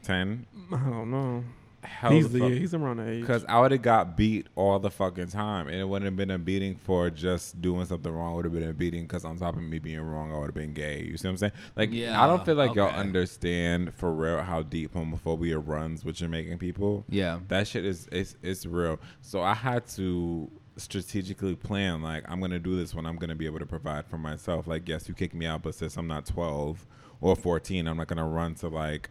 ten? 0.03 0.45
I 0.71 0.77
don't 0.77 1.09
know. 1.09 1.43
Hell 1.83 2.11
he's 2.11 2.29
the 2.29 2.33
the, 2.33 2.39
fuck. 2.39 2.49
yeah, 2.49 2.55
he's 2.55 2.73
around 2.73 2.97
the 2.97 3.09
age. 3.09 3.21
Because 3.21 3.45
I 3.47 3.59
would 3.59 3.71
have 3.71 3.81
got 3.81 4.17
beat 4.17 4.47
all 4.55 4.79
the 4.79 4.89
fucking 4.89 5.27
time, 5.27 5.67
and 5.67 5.77
it 5.77 5.87
wouldn't 5.87 6.05
have 6.05 6.15
been 6.15 6.31
a 6.31 6.37
beating 6.37 6.75
for 6.75 7.09
just 7.09 7.61
doing 7.61 7.85
something 7.85 8.11
wrong. 8.11 8.33
It 8.33 8.35
would 8.37 8.45
have 8.45 8.53
been 8.53 8.69
a 8.69 8.73
beating 8.73 9.03
because 9.03 9.25
on 9.25 9.37
top 9.37 9.55
of 9.55 9.61
me 9.61 9.79
being 9.79 10.01
wrong, 10.01 10.33
I 10.33 10.37
would 10.37 10.47
have 10.47 10.55
been 10.55 10.73
gay. 10.73 11.03
You 11.03 11.17
see 11.17 11.27
what 11.27 11.31
I'm 11.31 11.37
saying? 11.37 11.51
Like, 11.75 11.91
yeah, 11.91 12.21
I 12.21 12.27
don't 12.27 12.45
feel 12.45 12.55
like 12.55 12.75
y'all 12.75 12.89
understand 12.89 13.93
for 13.93 14.11
real 14.11 14.41
how 14.41 14.61
deep 14.61 14.93
homophobia 14.93 15.61
runs 15.65 16.03
with 16.03 16.15
Jamaican 16.15 16.57
people. 16.57 17.05
Yeah. 17.09 17.39
That 17.47 17.67
shit 17.67 17.85
is 17.85 18.07
it's 18.11 18.35
it's 18.41 18.65
real. 18.65 18.99
So 19.21 19.41
I 19.41 19.53
had 19.53 19.87
to 19.95 20.49
strategically 20.77 21.55
plan 21.55 22.01
like 22.01 22.23
I'm 22.29 22.39
gonna 22.39 22.59
do 22.59 22.75
this 22.75 22.95
when 22.95 23.05
I'm 23.05 23.17
gonna 23.17 23.35
be 23.35 23.45
able 23.45 23.59
to 23.59 23.65
provide 23.65 24.05
for 24.05 24.17
myself. 24.17 24.67
Like 24.67 24.87
yes, 24.87 25.07
you 25.07 25.13
kick 25.13 25.33
me 25.33 25.45
out, 25.45 25.61
but 25.61 25.75
since 25.75 25.97
I'm 25.97 26.07
not 26.07 26.25
12 26.25 26.85
or 27.21 27.35
14, 27.35 27.87
I'm 27.87 27.97
not 27.97 28.07
gonna 28.07 28.27
run 28.27 28.55
to 28.55 28.69
like 28.69 29.09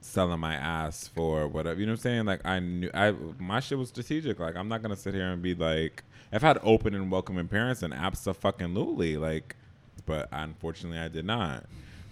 selling 0.00 0.40
my 0.40 0.54
ass 0.54 1.08
for 1.08 1.48
whatever. 1.48 1.80
You 1.80 1.86
know 1.86 1.92
what 1.92 2.00
I'm 2.00 2.02
saying? 2.02 2.24
Like 2.26 2.44
I 2.44 2.58
knew 2.60 2.90
I 2.94 3.14
my 3.38 3.60
shit 3.60 3.78
was 3.78 3.88
strategic. 3.88 4.38
Like 4.38 4.56
I'm 4.56 4.68
not 4.68 4.82
gonna 4.82 4.96
sit 4.96 5.14
here 5.14 5.30
and 5.30 5.42
be 5.42 5.54
like 5.54 6.04
if 6.32 6.44
I 6.44 6.48
had 6.48 6.58
open 6.62 6.94
and 6.94 7.10
welcoming 7.10 7.48
parents 7.48 7.82
and 7.82 7.92
absolutely 7.92 9.16
like, 9.16 9.56
but 10.06 10.28
unfortunately 10.32 10.98
I 10.98 11.08
did 11.08 11.24
not. 11.24 11.64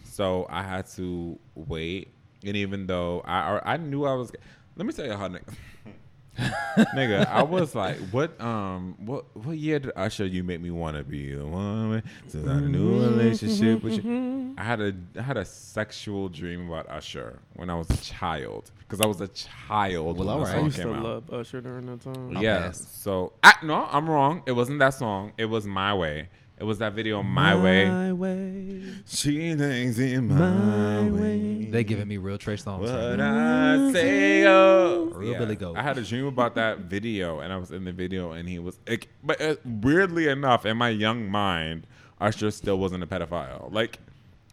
So 0.04 0.46
I 0.48 0.62
had 0.62 0.86
to 0.96 1.38
wait. 1.54 2.08
And 2.44 2.56
even 2.56 2.86
though 2.86 3.22
I 3.24 3.60
I 3.64 3.76
knew 3.76 4.04
I 4.04 4.14
was, 4.14 4.32
let 4.76 4.86
me 4.86 4.92
tell 4.92 5.06
you 5.06 5.12
how. 5.12 5.30
nigga- 6.38 6.86
Nigga, 6.94 7.26
I 7.28 7.42
was 7.42 7.74
like, 7.74 7.96
what 8.10 8.38
um 8.40 8.94
what 8.98 9.24
what 9.36 9.56
year 9.56 9.78
did 9.78 9.92
Usher 9.96 10.26
you 10.26 10.42
make 10.44 10.60
me 10.60 10.70
wanna 10.70 11.02
be 11.02 11.34
the 11.34 11.46
woman 11.46 12.02
to 12.30 12.50
a 12.50 12.60
new 12.60 13.00
relationship 13.00 13.82
with 13.82 14.04
you? 14.04 14.54
I 14.58 14.64
had 14.64 14.80
a 14.80 14.94
I 15.18 15.22
had 15.22 15.36
a 15.36 15.44
sexual 15.44 16.28
dream 16.28 16.68
about 16.68 16.88
Usher 16.90 17.38
when 17.54 17.70
I 17.70 17.74
was 17.74 17.88
a 17.90 17.96
child. 17.98 18.70
Because 18.80 19.00
I 19.00 19.06
was 19.06 19.20
a 19.20 19.28
child 19.28 20.04
Well, 20.06 20.14
when 20.14 20.26
the 20.26 20.32
alright. 20.32 20.48
I 20.48 20.54
song 20.56 20.64
used 20.66 20.76
to 20.76 20.94
out. 20.94 21.02
love 21.02 21.30
Usher 21.32 21.60
during 21.60 21.86
that 21.86 22.00
time. 22.02 22.36
I'll 22.36 22.42
yeah. 22.42 22.70
So 22.70 23.32
I, 23.42 23.54
no, 23.64 23.88
I'm 23.90 24.08
wrong. 24.08 24.42
It 24.46 24.52
wasn't 24.52 24.78
that 24.78 24.94
song. 24.94 25.32
It 25.38 25.46
was 25.46 25.66
My 25.66 25.92
Way. 25.94 26.28
It 26.58 26.64
was 26.64 26.78
that 26.78 26.94
video 26.94 27.22
My, 27.22 27.54
Way. 27.54 27.86
My 27.88 28.12
way. 28.12 28.82
She 29.06 29.54
thinks 29.54 29.98
in 29.98 30.28
My 30.28 30.50
my 30.50 31.02
way. 31.02 31.10
way. 31.10 31.64
They 31.66 31.84
giving 31.84 32.08
me 32.08 32.16
real 32.16 32.38
Trey 32.38 32.56
Songz. 32.56 32.88
right 32.88 33.10
What. 33.10 33.20
I 33.20 33.92
say, 33.92 34.46
oh. 34.46 35.10
Real 35.14 35.38
Billy 35.38 35.56
Goat. 35.56 35.76
I 35.76 35.82
had 35.82 35.98
a 35.98 36.02
dream 36.02 36.24
about 36.26 36.54
that 36.54 36.78
video, 36.94 37.40
and 37.40 37.52
I 37.52 37.56
was 37.58 37.70
in 37.72 37.84
the 37.84 37.92
video, 37.92 38.32
and 38.32 38.48
he 38.48 38.58
was. 38.58 38.78
Like, 38.88 39.08
but 39.22 39.40
uh, 39.40 39.56
weirdly 39.64 40.28
enough, 40.28 40.64
in 40.64 40.76
my 40.78 40.88
young 40.88 41.28
mind, 41.30 41.86
Usher 42.20 42.50
still 42.50 42.78
wasn't 42.78 43.02
a 43.02 43.06
pedophile. 43.06 43.70
Like, 43.70 43.98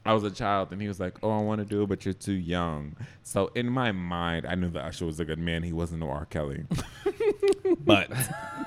I 0.05 0.13
was 0.13 0.23
a 0.25 0.31
child, 0.31 0.73
and 0.73 0.81
he 0.81 0.89
was 0.89 0.99
like, 0.99 1.15
"Oh, 1.23 1.31
I 1.31 1.41
want 1.41 1.59
to 1.59 1.65
do 1.65 1.83
it, 1.83 1.87
but 1.87 2.03
you're 2.03 2.13
too 2.13 2.33
young." 2.33 2.97
So 3.23 3.47
in 3.55 3.69
my 3.69 3.93
mind, 3.93 4.45
I 4.45 4.55
knew 4.55 4.69
that 4.71 4.83
Usher 4.83 5.05
was 5.05 5.21
a 5.21 5.25
good 5.25 5.39
man. 5.39 5.63
He 5.63 5.71
wasn't 5.71 6.01
no 6.01 6.09
R. 6.09 6.25
Kelly. 6.25 6.65
but 7.79 8.11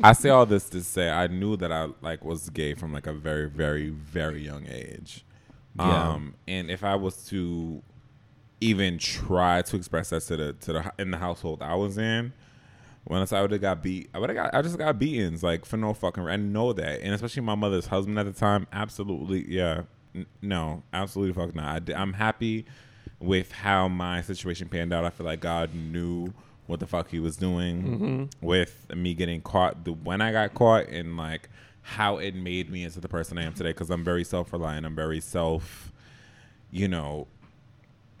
I 0.04 0.12
say 0.12 0.30
all 0.30 0.46
this 0.46 0.68
to 0.70 0.82
say 0.82 1.10
I 1.10 1.26
knew 1.26 1.56
that 1.56 1.72
I 1.72 1.88
like 2.00 2.24
was 2.24 2.50
gay 2.50 2.74
from 2.74 2.92
like 2.92 3.06
a 3.06 3.12
very, 3.12 3.48
very, 3.48 3.90
very 3.90 4.42
young 4.44 4.66
age. 4.68 5.24
Yeah. 5.78 6.12
Um, 6.12 6.34
and 6.48 6.70
if 6.70 6.84
I 6.84 6.96
was 6.96 7.24
to 7.28 7.82
even 8.60 8.98
try 8.98 9.62
to 9.62 9.76
express 9.76 10.10
that 10.10 10.22
to 10.22 10.36
the 10.36 10.52
to 10.54 10.72
the 10.72 10.92
in 10.98 11.10
the 11.10 11.18
household 11.18 11.62
I 11.62 11.74
was 11.74 11.98
in, 11.98 12.32
when 13.04 13.26
I 13.30 13.40
would 13.42 13.50
have 13.52 13.60
got 13.60 13.82
beat, 13.82 14.10
I 14.14 14.18
would 14.18 14.30
have 14.30 14.36
got 14.36 14.54
I 14.54 14.62
just 14.62 14.78
got 14.78 14.98
beatings 14.98 15.42
like 15.42 15.64
for 15.64 15.76
no 15.76 15.94
fucking. 15.94 16.26
I 16.28 16.36
know 16.36 16.72
that, 16.72 17.00
and 17.00 17.14
especially 17.14 17.42
my 17.42 17.54
mother's 17.54 17.86
husband 17.86 18.18
at 18.18 18.26
the 18.26 18.32
time. 18.32 18.66
Absolutely, 18.72 19.46
yeah, 19.48 19.82
N- 20.14 20.26
no, 20.42 20.82
absolutely 20.92 21.34
fuck 21.34 21.54
not. 21.54 21.90
I 21.90 21.94
I'm 21.94 22.14
happy 22.14 22.66
with 23.20 23.52
how 23.52 23.88
my 23.88 24.22
situation 24.22 24.68
panned 24.68 24.92
out. 24.92 25.04
I 25.04 25.10
feel 25.10 25.26
like 25.26 25.40
God 25.40 25.74
knew 25.74 26.32
what 26.70 26.80
the 26.80 26.86
fuck 26.86 27.10
he 27.10 27.20
was 27.20 27.36
doing 27.36 28.30
with 28.40 28.86
me 28.94 29.12
getting 29.14 29.40
caught. 29.42 29.84
The 29.84 29.92
when 29.92 30.20
I 30.20 30.32
got 30.32 30.54
caught 30.54 30.86
and 30.88 31.16
like 31.16 31.48
how 31.82 32.18
it 32.18 32.34
made 32.34 32.70
me 32.70 32.84
into 32.84 33.00
the 33.00 33.08
person 33.08 33.36
I 33.38 33.44
am 33.44 33.52
today. 33.54 33.70
Because 33.70 33.90
I'm 33.90 34.04
very 34.04 34.24
self 34.24 34.52
reliant. 34.52 34.86
I'm 34.86 34.94
very 34.94 35.20
self, 35.20 35.92
you 36.70 36.88
know, 36.88 37.26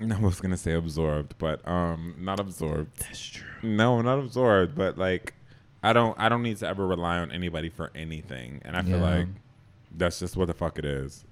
I 0.00 0.18
was 0.18 0.40
gonna 0.40 0.56
say 0.56 0.72
absorbed, 0.72 1.34
but 1.38 1.66
um, 1.68 2.14
not 2.18 2.40
absorbed. 2.40 2.98
That's 3.00 3.24
true. 3.26 3.46
No, 3.62 4.00
not 4.02 4.18
absorbed, 4.18 4.74
but 4.74 4.96
like, 4.98 5.34
I 5.82 5.92
don't, 5.92 6.18
I 6.18 6.28
don't 6.28 6.42
need 6.42 6.56
to 6.58 6.66
ever 6.66 6.86
rely 6.86 7.18
on 7.18 7.30
anybody 7.30 7.68
for 7.68 7.90
anything, 7.94 8.60
and 8.64 8.76
I 8.76 8.82
feel 8.82 8.98
Yeah. 8.98 9.16
like 9.18 9.28
that's 9.96 10.18
just 10.20 10.36
what 10.36 10.46
the 10.46 10.54
fuck 10.54 10.78
it 10.78 10.84
is. 10.84 11.24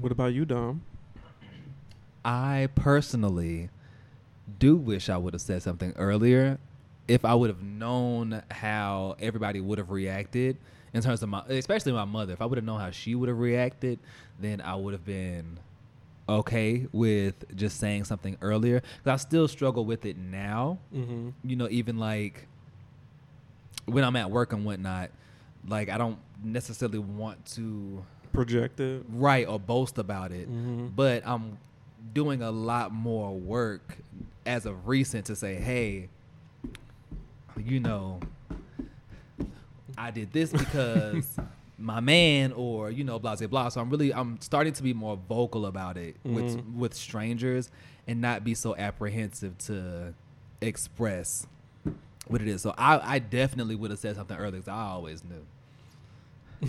What 0.00 0.12
about 0.12 0.32
you, 0.32 0.44
Dom? 0.46 0.82
I 2.24 2.68
personally 2.74 3.68
do 4.58 4.76
wish 4.76 5.08
I 5.08 5.16
would 5.16 5.34
have 5.34 5.40
said 5.40 5.62
something 5.62 5.92
earlier. 5.96 6.58
If 7.08 7.24
I 7.24 7.34
would 7.34 7.50
have 7.50 7.62
known 7.62 8.42
how 8.50 9.16
everybody 9.20 9.60
would 9.60 9.78
have 9.78 9.90
reacted 9.90 10.56
in 10.94 11.02
terms 11.02 11.22
of 11.22 11.28
my, 11.28 11.42
especially 11.48 11.92
my 11.92 12.04
mother, 12.04 12.32
if 12.32 12.40
I 12.40 12.46
would 12.46 12.58
have 12.58 12.64
known 12.64 12.80
how 12.80 12.90
she 12.90 13.14
would 13.14 13.28
have 13.28 13.38
reacted, 13.38 13.98
then 14.40 14.60
I 14.60 14.74
would 14.74 14.92
have 14.92 15.04
been 15.04 15.58
okay 16.28 16.86
with 16.92 17.34
just 17.56 17.78
saying 17.80 18.04
something 18.04 18.36
earlier. 18.40 18.80
Cause 19.04 19.12
I 19.12 19.16
still 19.16 19.48
struggle 19.48 19.84
with 19.84 20.04
it 20.06 20.16
now. 20.16 20.78
Mm-hmm. 20.94 21.30
You 21.44 21.56
know, 21.56 21.68
even 21.70 21.98
like 21.98 22.46
when 23.86 24.04
I'm 24.04 24.14
at 24.16 24.30
work 24.30 24.52
and 24.52 24.64
whatnot, 24.64 25.10
like 25.66 25.88
I 25.88 25.98
don't 25.98 26.18
necessarily 26.42 26.98
want 26.98 27.44
to 27.54 28.04
project 28.32 28.80
it, 28.80 29.04
write 29.10 29.46
or 29.48 29.60
boast 29.60 29.98
about 29.98 30.32
it 30.32 30.48
Mm-hmm. 30.48 30.86
but 30.96 31.22
I'm 31.26 31.58
doing 32.14 32.42
a 32.42 32.50
lot 32.50 32.92
more 32.92 33.36
work 33.36 33.98
as 34.46 34.66
of 34.66 34.86
recent 34.88 35.26
to 35.26 35.36
say, 35.36 35.54
hey, 35.54 36.08
you 37.56 37.80
know, 37.80 38.20
I 39.96 40.10
did 40.10 40.32
this 40.32 40.50
because 40.52 41.36
my 41.78 42.00
man, 42.00 42.52
or 42.52 42.90
you 42.90 43.04
know, 43.04 43.18
blah 43.18 43.36
blah 43.36 43.46
blah. 43.46 43.68
So 43.68 43.80
I'm 43.80 43.90
really 43.90 44.12
I'm 44.14 44.40
starting 44.40 44.72
to 44.74 44.82
be 44.82 44.92
more 44.94 45.18
vocal 45.28 45.66
about 45.66 45.96
it 45.96 46.16
with 46.24 46.56
Mhm. 46.56 46.74
with 46.76 46.94
strangers 46.94 47.70
and 48.06 48.20
not 48.20 48.42
be 48.44 48.54
so 48.54 48.74
apprehensive 48.76 49.56
to 49.58 50.14
express 50.60 51.46
what 52.26 52.40
it 52.40 52.48
is. 52.48 52.62
So 52.62 52.74
I 52.78 53.14
I 53.14 53.18
definitely 53.18 53.74
would 53.76 53.90
have 53.90 54.00
said 54.00 54.16
something 54.16 54.36
earlier 54.36 54.52
because 54.52 54.68
I 54.68 54.82
always 54.90 55.22
knew. 55.24 55.44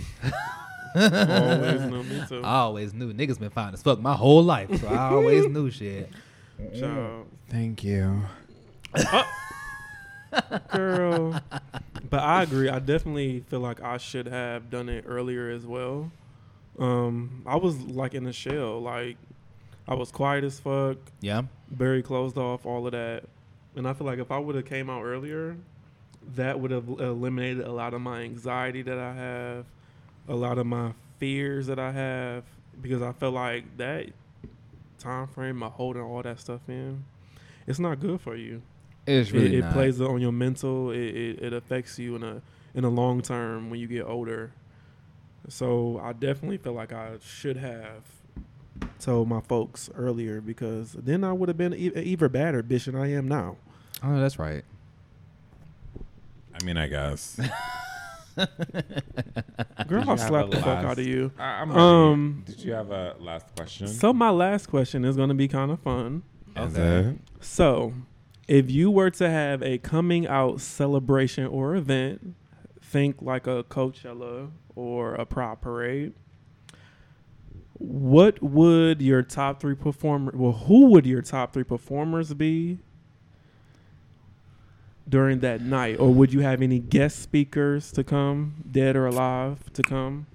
Always 0.96 1.80
knew 1.82 2.02
me 2.04 2.22
too. 2.28 2.40
I 2.44 2.56
always 2.58 2.94
knew 2.94 3.12
niggas 3.12 3.38
been 3.40 3.50
fine 3.50 3.74
as 3.74 3.82
fuck 3.82 4.00
my 4.00 4.14
whole 4.14 4.44
life, 4.44 4.80
so 4.80 4.86
I 4.86 5.10
always 5.10 5.46
knew 5.46 5.68
shit. 5.70 6.08
Child. 6.78 7.26
Thank 7.48 7.84
you. 7.84 8.22
girl. 10.72 11.40
But 12.10 12.20
I 12.20 12.42
agree. 12.42 12.68
I 12.68 12.78
definitely 12.78 13.40
feel 13.48 13.60
like 13.60 13.82
I 13.82 13.96
should 13.96 14.26
have 14.26 14.70
done 14.70 14.88
it 14.88 15.04
earlier 15.06 15.50
as 15.50 15.66
well. 15.66 16.10
Um, 16.78 17.42
I 17.46 17.56
was 17.56 17.80
like 17.80 18.14
in 18.14 18.26
a 18.26 18.32
shell. 18.32 18.80
Like 18.80 19.16
I 19.86 19.94
was 19.94 20.10
quiet 20.10 20.44
as 20.44 20.58
fuck, 20.60 20.96
Yeah, 21.20 21.42
very 21.70 22.02
closed 22.02 22.38
off, 22.38 22.66
all 22.66 22.86
of 22.86 22.92
that. 22.92 23.24
And 23.76 23.88
I 23.88 23.92
feel 23.92 24.06
like 24.06 24.18
if 24.18 24.30
I 24.30 24.38
would 24.38 24.54
have 24.54 24.66
came 24.66 24.88
out 24.88 25.02
earlier, 25.02 25.56
that 26.34 26.58
would 26.58 26.70
have 26.70 26.88
eliminated 26.88 27.66
a 27.66 27.72
lot 27.72 27.94
of 27.94 28.00
my 28.00 28.22
anxiety 28.22 28.82
that 28.82 28.98
I 28.98 29.12
have, 29.12 29.64
a 30.28 30.34
lot 30.34 30.58
of 30.58 30.66
my 30.66 30.92
fears 31.18 31.66
that 31.66 31.78
I 31.78 31.92
have, 31.92 32.44
because 32.80 33.02
I 33.02 33.12
felt 33.12 33.34
like 33.34 33.76
that 33.76 34.06
time 35.04 35.26
frame 35.28 35.62
of 35.62 35.72
holding 35.72 36.02
all 36.02 36.22
that 36.22 36.40
stuff 36.40 36.60
in, 36.68 37.04
it's 37.66 37.78
not 37.78 38.00
good 38.00 38.20
for 38.20 38.36
you 38.36 38.62
it's 39.06 39.30
it, 39.30 39.34
really 39.34 39.56
it 39.58 39.60
not. 39.62 39.72
plays 39.72 40.00
on 40.00 40.20
your 40.20 40.32
mental. 40.32 40.90
It, 40.90 40.98
it, 40.98 41.42
it 41.42 41.52
affects 41.52 41.98
you 41.98 42.16
in 42.16 42.22
a 42.22 42.42
in 42.74 42.84
a 42.84 42.88
long 42.88 43.22
term 43.22 43.70
when 43.70 43.80
you 43.80 43.86
get 43.86 44.04
older. 44.04 44.52
So 45.48 46.00
I 46.02 46.12
definitely 46.12 46.56
feel 46.56 46.72
like 46.72 46.92
I 46.92 47.18
should 47.22 47.56
have 47.58 48.02
told 48.98 49.28
my 49.28 49.40
folks 49.40 49.90
earlier 49.94 50.40
because 50.40 50.92
then 50.92 51.22
I 51.22 51.32
would 51.32 51.48
have 51.48 51.58
been 51.58 51.74
e- 51.74 51.92
even 51.94 52.32
badder 52.32 52.62
bitch 52.62 52.86
than 52.86 52.96
I 52.96 53.12
am 53.12 53.28
now. 53.28 53.56
Oh, 54.02 54.18
that's 54.18 54.38
right. 54.38 54.64
I 56.58 56.64
mean, 56.64 56.76
I 56.76 56.86
guess. 56.86 57.38
Girl, 58.36 58.46
Did 58.46 59.90
you 59.90 59.98
I'll 59.98 60.04
have 60.04 60.20
slap 60.20 60.46
a 60.46 60.50
the 60.50 60.56
fuck 60.56 60.84
out 60.84 60.98
of 60.98 61.06
you. 61.06 61.30
I, 61.38 61.62
I'm. 61.62 61.70
Um, 61.70 62.42
Did 62.46 62.60
you 62.60 62.72
have 62.72 62.90
a 62.90 63.14
last 63.20 63.46
question? 63.54 63.88
So 63.88 64.12
my 64.12 64.30
last 64.30 64.66
question 64.66 65.04
is 65.04 65.16
going 65.16 65.28
to 65.28 65.34
be 65.34 65.48
kind 65.48 65.70
of 65.70 65.80
fun. 65.80 66.22
Okay. 66.56 67.14
So, 67.40 67.92
if 68.48 68.70
you 68.70 68.90
were 68.90 69.10
to 69.10 69.28
have 69.30 69.62
a 69.62 69.78
coming 69.78 70.26
out 70.26 70.60
celebration 70.60 71.46
or 71.46 71.74
event, 71.74 72.34
think 72.82 73.16
like 73.20 73.46
a 73.46 73.64
Coachella 73.64 74.50
or 74.74 75.14
a 75.14 75.26
Pride 75.26 75.60
Parade. 75.60 76.12
What 77.74 78.42
would 78.42 79.02
your 79.02 79.22
top 79.22 79.60
three 79.60 79.74
performer? 79.74 80.32
Well, 80.34 80.52
who 80.52 80.86
would 80.86 81.06
your 81.06 81.22
top 81.22 81.52
three 81.52 81.64
performers 81.64 82.32
be 82.34 82.78
during 85.08 85.40
that 85.40 85.60
night, 85.60 85.98
or 85.98 86.12
would 86.12 86.32
you 86.32 86.40
have 86.40 86.62
any 86.62 86.78
guest 86.78 87.20
speakers 87.20 87.92
to 87.92 88.04
come, 88.04 88.54
dead 88.70 88.96
or 88.96 89.06
alive, 89.06 89.58
to 89.74 89.82
come, 89.82 90.26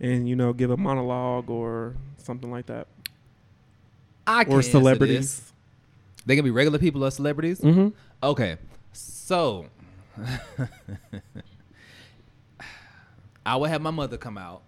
and 0.00 0.28
you 0.28 0.36
know 0.36 0.52
give 0.52 0.70
a 0.70 0.76
monologue 0.76 1.48
or 1.50 1.94
something 2.18 2.50
like 2.50 2.66
that, 2.66 2.86
I 4.26 4.44
or 4.44 4.62
celebrities? 4.62 5.52
They 6.26 6.36
can 6.36 6.44
be 6.44 6.50
regular 6.50 6.78
people 6.78 7.04
or 7.04 7.10
celebrities. 7.10 7.60
Mm-hmm. 7.60 7.88
Okay, 8.22 8.58
so 8.92 9.66
I 13.46 13.56
would 13.56 13.70
have 13.70 13.80
my 13.80 13.90
mother 13.90 14.18
come 14.18 14.36
out 14.36 14.62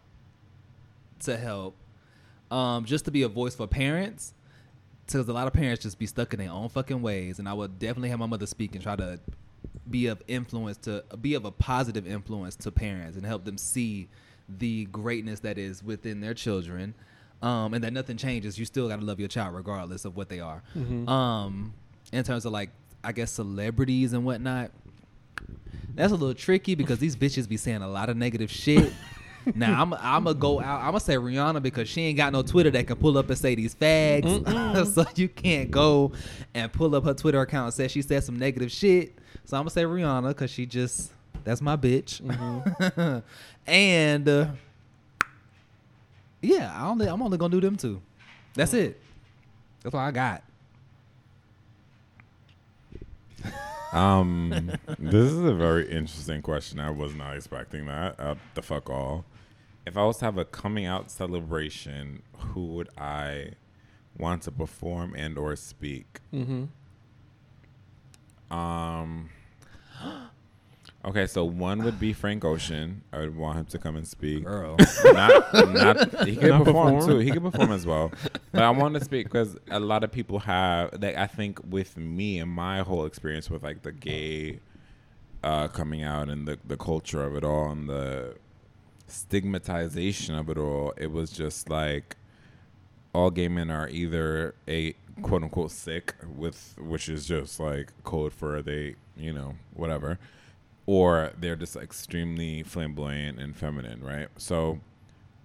to 1.21 1.37
help, 1.37 1.77
um, 2.51 2.87
just 2.87 3.05
to 3.05 3.11
be 3.11 3.23
a 3.23 3.29
voice 3.29 3.55
for 3.55 3.67
parents. 3.67 4.33
Because 5.05 5.29
a 5.29 5.33
lot 5.33 5.49
of 5.49 5.53
parents 5.53 5.83
just 5.83 5.99
be 5.99 6.07
stuck 6.07 6.33
in 6.33 6.39
their 6.39 6.53
own 6.53 6.69
fucking 6.69 7.03
ways, 7.03 7.41
and 7.41 7.49
I 7.49 7.53
would 7.53 7.81
definitely 7.81 8.11
have 8.11 8.21
my 8.21 8.27
mother 8.27 8.47
speak 8.47 8.77
and 8.77 8.83
try 8.83 8.95
to 8.95 9.19
be 9.91 10.07
of 10.07 10.23
influence 10.29 10.77
to 10.79 11.05
be 11.21 11.35
of 11.35 11.45
a 11.45 11.51
positive 11.51 12.07
influence 12.07 12.57
to 12.57 12.71
parents 12.71 13.17
and 13.17 13.27
help 13.27 13.45
them 13.45 13.59
see 13.59 14.09
the 14.49 14.85
greatness 14.87 15.41
that 15.41 15.59
is 15.59 15.83
within 15.83 16.21
their 16.21 16.35
children, 16.35 16.95
um, 17.43 17.73
and 17.75 17.83
that 17.85 17.93
nothing 17.93 18.17
changes. 18.17 18.59
You 18.59 18.65
still 18.65 18.89
gotta 18.89 19.03
love 19.05 19.19
your 19.21 19.29
child 19.29 19.55
regardless 19.55 20.05
of 20.05 20.17
what 20.17 20.29
they 20.29 20.41
are. 20.41 20.63
Mhm. 20.77 21.09
Um, 21.09 21.73
in 22.13 22.25
terms 22.25 22.45
of 22.45 22.53
like, 22.53 22.71
I 23.05 23.13
guess 23.13 23.31
celebrities 23.31 24.13
and 24.13 24.25
whatnot. 24.25 24.71
That's 25.95 26.13
a 26.13 26.17
little 26.17 26.35
tricky 26.35 26.75
because 26.75 26.99
these 26.99 27.17
bitches 27.17 27.49
be 27.49 27.57
saying 27.57 27.83
a 27.83 27.89
lot 27.89 28.09
of 28.09 28.17
negative 28.17 28.51
shit. 28.51 28.93
now 29.55 29.81
I'm 29.81 29.95
I'm 29.95 30.25
gonna 30.25 30.35
go 30.35 30.61
out. 30.61 30.81
I'm 30.81 30.89
gonna 30.89 31.01
say 31.01 31.15
Rihanna 31.17 31.63
because 31.63 31.89
she 31.89 32.03
ain't 32.03 32.17
got 32.17 32.33
no 32.33 32.43
Twitter 32.43 32.71
that 32.71 32.87
can 32.87 32.97
pull 32.97 33.19
up 33.19 33.29
and 33.29 33.39
say 33.39 33.55
these 33.55 33.75
fags. 33.75 34.87
so 34.95 35.05
you 35.17 35.29
can't 35.29 35.71
go 35.71 36.13
and 36.55 36.73
pull 36.73 36.95
up 36.95 37.05
her 37.05 37.15
Twitter 37.15 37.41
account 37.41 37.67
and 37.67 37.75
say 37.75 37.89
she 37.89 38.03
said 38.03 38.25
some 38.25 38.39
negative 38.39 38.71
shit. 38.71 39.19
So 39.45 39.57
I'm 39.57 39.63
gonna 39.63 39.71
say 39.71 39.85
Rihanna 39.85 40.29
because 40.29 40.51
she 40.51 40.67
just 40.67 41.13
that's 41.45 41.61
my 41.61 41.77
bitch. 41.77 42.21
and 43.67 44.29
uh, 44.29 44.47
yeah, 46.43 46.73
I 46.75 46.89
only 46.89 47.07
I'm 47.07 47.23
only 47.23 47.39
gonna 47.39 47.51
do 47.51 47.61
them 47.61 47.77
two. 47.77 48.01
That's 48.55 48.75
it. 48.75 49.01
That's 49.83 49.95
all 49.95 50.01
I 50.01 50.11
got. 50.11 50.43
Um, 53.93 54.73
this 54.99 55.33
is 55.33 55.45
a 55.45 55.55
very 55.55 55.91
interesting 55.91 56.43
question. 56.43 56.79
I 56.79 56.91
was 56.91 57.15
not 57.15 57.37
expecting 57.37 57.87
that. 57.87 58.19
Uh, 58.19 58.35
the 58.55 58.63
fuck 58.63 58.89
all. 58.89 59.25
If 59.87 59.97
I 59.97 60.05
was 60.05 60.19
to 60.19 60.27
have 60.27 60.39
a 60.39 60.45
coming 60.45 60.87
out 60.87 61.11
celebration, 61.11 62.23
who 62.37 62.67
would 62.75 62.89
I 62.97 63.53
want 64.17 64.43
to 64.43 64.53
perform 64.53 65.15
and 65.17 65.37
or 65.39 65.57
speak? 65.57 66.21
Mm-hmm. 66.33 66.65
Um. 68.57 69.31
Okay, 71.03 71.27
so 71.27 71.45
one 71.45 71.83
would 71.85 71.99
be 71.99 72.13
Frank 72.13 72.45
Ocean. 72.45 73.03
I 73.11 73.21
would 73.21 73.35
want 73.35 73.59
him 73.59 73.65
to 73.67 73.79
come 73.79 73.97
and 73.97 74.07
speak. 74.07 74.45
Girl. 74.45 74.77
Not, 75.05 75.55
not 75.73 76.27
he 76.29 76.37
could 76.37 76.51
Not 76.51 76.65
perform, 76.65 76.97
perform? 76.97 77.11
too. 77.11 77.19
He 77.19 77.31
could 77.31 77.43
perform 77.43 77.73
as 77.73 77.87
well. 77.87 78.13
But 78.53 78.63
I 78.63 78.71
want 78.71 78.95
to 78.95 79.05
speak 79.05 79.25
because 79.27 79.57
a 79.71 79.81
lot 79.81 80.05
of 80.05 80.13
people 80.13 80.41
have. 80.41 80.91
Like 81.01 81.17
I 81.17 81.27
think 81.27 81.59
with 81.71 81.97
me 81.97 82.39
and 82.39 82.51
my 82.51 82.81
whole 82.81 83.07
experience 83.07 83.49
with 83.49 83.63
like 83.63 83.83
the 83.83 83.93
gay 83.93 84.61
uh, 85.43 85.69
coming 85.69 86.03
out 86.03 86.29
and 86.29 86.47
the 86.47 86.59
the 86.67 86.77
culture 86.77 87.25
of 87.25 87.35
it 87.35 87.45
all 87.45 87.71
and 87.71 87.89
the 87.89 88.35
stigmatization 89.07 90.35
of 90.35 90.51
it 90.51 90.59
all, 90.59 90.93
it 90.99 91.11
was 91.11 91.31
just 91.31 91.71
like 91.71 92.17
all 93.15 93.31
gay 93.31 93.49
men 93.49 93.71
are 93.71 93.89
either 93.89 94.55
a 94.69 94.95
quote 95.23 95.43
unquote 95.43 95.71
sick 95.71 96.15
with 96.37 96.75
which 96.79 97.09
is 97.09 97.27
just 97.27 97.59
like 97.59 97.91
code 98.05 98.33
for 98.33 98.63
they 98.63 98.95
you 99.17 99.33
know 99.33 99.55
whatever 99.75 100.19
or 100.91 101.31
they're 101.39 101.55
just 101.55 101.77
extremely 101.77 102.65
flamboyant 102.65 103.39
and 103.39 103.57
feminine 103.57 104.03
right 104.03 104.27
so 104.37 104.81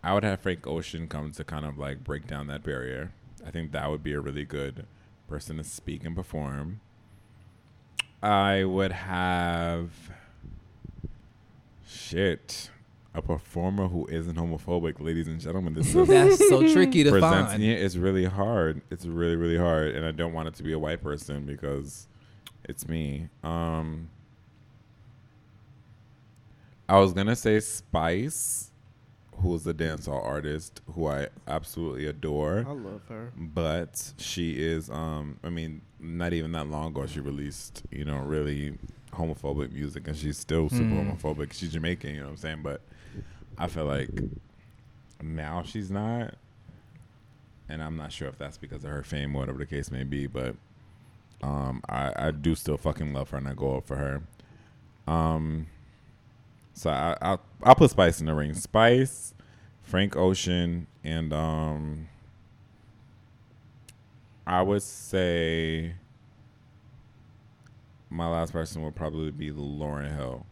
i 0.04 0.12
would 0.12 0.24
have 0.24 0.40
frank 0.40 0.66
ocean 0.66 1.08
come 1.08 1.32
to 1.32 1.44
kind 1.44 1.66
of 1.66 1.78
like 1.78 2.04
break 2.04 2.26
down 2.26 2.48
that 2.48 2.64
barrier 2.64 3.14
i 3.46 3.52
think 3.52 3.72
that 3.72 3.88
would 3.92 4.02
be 4.02 4.14
a 4.14 4.20
really 4.20 4.44
good 4.44 4.88
person 5.28 5.58
to 5.58 5.64
speak 5.64 6.04
and 6.04 6.16
perform 6.16 6.80
i 8.24 8.64
would 8.64 8.92
have 8.92 9.92
shit 11.88 12.72
a 13.14 13.22
performer 13.22 13.88
who 13.88 14.06
isn't 14.08 14.36
homophobic, 14.36 15.00
ladies 15.00 15.30
and 15.30 15.40
gentlemen. 15.40 15.74
This 15.74 15.96
is 15.96 16.08
That's 16.10 16.50
so 16.50 16.62
tricky 16.74 17.06
to 17.06 17.12
presenting 17.12 17.48
find. 17.48 17.64
it 17.64 17.80
is 17.80 17.98
really 17.98 18.26
hard. 18.26 18.82
It's 18.92 19.06
really 19.06 19.38
really 19.38 19.58
hard, 19.58 19.96
and 19.96 20.06
I 20.06 20.12
don't 20.12 20.34
want 20.34 20.50
it 20.50 20.56
to 20.56 20.64
be 20.64 20.74
a 20.74 20.80
white 20.80 21.02
person 21.02 21.46
because 21.46 22.10
it's 22.66 22.90
me. 22.90 23.30
Um, 23.42 24.10
I 26.88 27.00
was 27.00 27.14
gonna 27.14 27.36
say 27.36 27.60
Spice, 27.60 28.72
who 29.38 29.56
is 29.56 29.66
a 29.68 29.74
dancehall 29.74 30.24
artist 30.24 30.82
who 30.94 31.08
I 31.08 31.28
absolutely 31.48 32.06
adore, 32.06 32.66
I 32.68 32.72
love 32.72 33.02
her. 33.10 33.32
but 33.36 34.14
she 34.18 34.52
is. 34.54 34.90
Um, 34.90 35.40
I 35.44 35.50
mean, 35.50 35.82
not 36.00 36.34
even 36.34 36.52
that 36.54 36.68
long 36.68 36.88
ago 36.92 37.06
she 37.08 37.20
released 37.20 37.84
you 37.92 38.06
know 38.06 38.18
really 38.20 38.78
homophobic 39.14 39.72
music, 39.72 40.08
and 40.08 40.16
she's 40.18 40.38
still 40.38 40.70
super 40.70 40.96
Hmm. 40.96 41.10
homophobic. 41.12 41.54
She's 41.54 41.72
Jamaican, 41.74 42.12
you 42.14 42.20
know 42.20 42.26
what 42.28 42.32
I'm 42.32 42.38
saying? 42.38 42.62
But 42.64 42.82
I 43.58 43.68
feel 43.68 43.86
like 43.86 44.10
now 45.24 45.64
she's 45.64 45.90
not, 45.90 46.36
and 47.70 47.82
I'm 47.82 47.96
not 47.98 48.12
sure 48.12 48.28
if 48.28 48.38
that's 48.38 48.58
because 48.58 48.84
of 48.84 48.92
her 48.92 49.04
fame 49.04 49.36
or 49.36 49.40
whatever 49.40 49.58
the 49.58 49.66
case 49.66 49.90
may 49.90 50.04
be. 50.04 50.28
But 50.28 50.56
um, 51.42 51.82
I 51.90 52.14
I 52.28 52.32
do 52.32 52.56
still 52.56 52.78
fucking 52.78 53.12
love 53.14 53.30
her, 53.32 53.38
and 53.38 53.48
I 53.48 53.54
go 53.54 53.78
up 53.78 53.88
for 53.88 53.96
her. 53.98 54.22
Um, 55.08 55.68
so 56.76 56.92
I 56.92 57.18
I'll, 57.22 57.42
I'll 57.64 57.76
put 57.76 57.90
Spice 57.90 58.20
in 58.20 58.28
the 58.28 58.36
ring. 58.36 58.54
Spice, 58.54 59.34
Frank 59.82 60.16
Ocean, 60.16 60.86
and 61.04 61.34
um, 61.34 62.08
I 64.46 64.62
would 64.62 64.84
say 64.84 65.96
my 68.10 68.28
last 68.28 68.52
person 68.54 68.84
would 68.84 68.96
probably 68.96 69.32
be 69.32 69.52
Lauryn 69.52 70.16
Hill. 70.16 70.46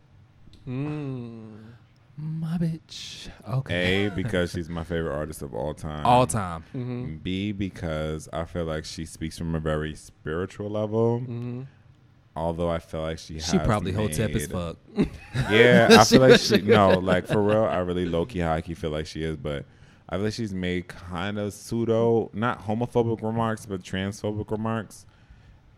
Mm. 0.67 1.73
My 2.15 2.57
bitch. 2.57 3.29
Okay. 3.47 4.05
A 4.05 4.11
because 4.11 4.51
she's 4.51 4.69
my 4.69 4.83
favorite 4.83 5.15
artist 5.15 5.41
of 5.41 5.53
all 5.53 5.73
time. 5.73 6.05
All 6.05 6.27
time. 6.27 6.63
Mm-hmm. 6.75 7.17
B 7.17 7.51
because 7.51 8.29
I 8.31 8.45
feel 8.45 8.65
like 8.65 8.85
she 8.85 9.05
speaks 9.05 9.37
from 9.37 9.55
a 9.55 9.59
very 9.59 9.95
spiritual 9.95 10.69
level. 10.69 11.19
Mm-hmm. 11.21 11.63
Although 12.35 12.69
I 12.69 12.79
feel 12.79 13.01
like 13.01 13.19
she 13.19 13.39
She 13.39 13.59
probably 13.59 13.91
hotep 13.91 14.31
as 14.31 14.49
made- 14.49 14.51
fuck. 14.51 14.77
Yeah, 15.51 15.87
I 15.99 16.03
feel 16.05 16.19
like 16.21 16.39
she 16.39 16.61
no, 16.61 16.97
like 16.99 17.27
for 17.27 17.41
real, 17.41 17.63
I 17.65 17.77
really 17.89 18.05
low 18.05 18.25
key 18.25 18.39
high 18.39 18.61
key 18.61 18.73
feel 18.73 18.89
like 18.89 19.05
she 19.05 19.23
is, 19.23 19.37
but 19.37 19.65
I 20.09 20.15
feel 20.15 20.25
like 20.25 20.33
she's 20.33 20.53
made 20.53 20.87
kind 20.87 21.37
of 21.37 21.53
pseudo, 21.53 22.31
not 22.33 22.65
homophobic 22.65 23.21
remarks, 23.21 23.65
but 23.67 23.83
transphobic 23.83 24.49
remarks, 24.49 25.05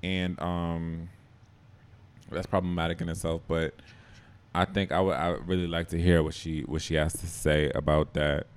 and 0.02 0.40
um, 0.42 1.10
that's 2.32 2.48
problematic 2.48 3.02
in 3.02 3.10
itself. 3.10 3.42
But 3.48 3.74
I 4.54 4.64
think 4.64 4.94
I 4.94 5.02
would 5.02 5.16
I 5.16 5.32
would 5.32 5.48
really 5.48 5.68
like 5.68 5.90
to 5.90 6.02
hear 6.02 6.24
what 6.24 6.34
she 6.34 6.62
what 6.62 6.82
she 6.82 6.96
has 6.96 7.12
to 7.14 7.28
say 7.28 7.70
about 7.76 8.14
that. 8.14 8.48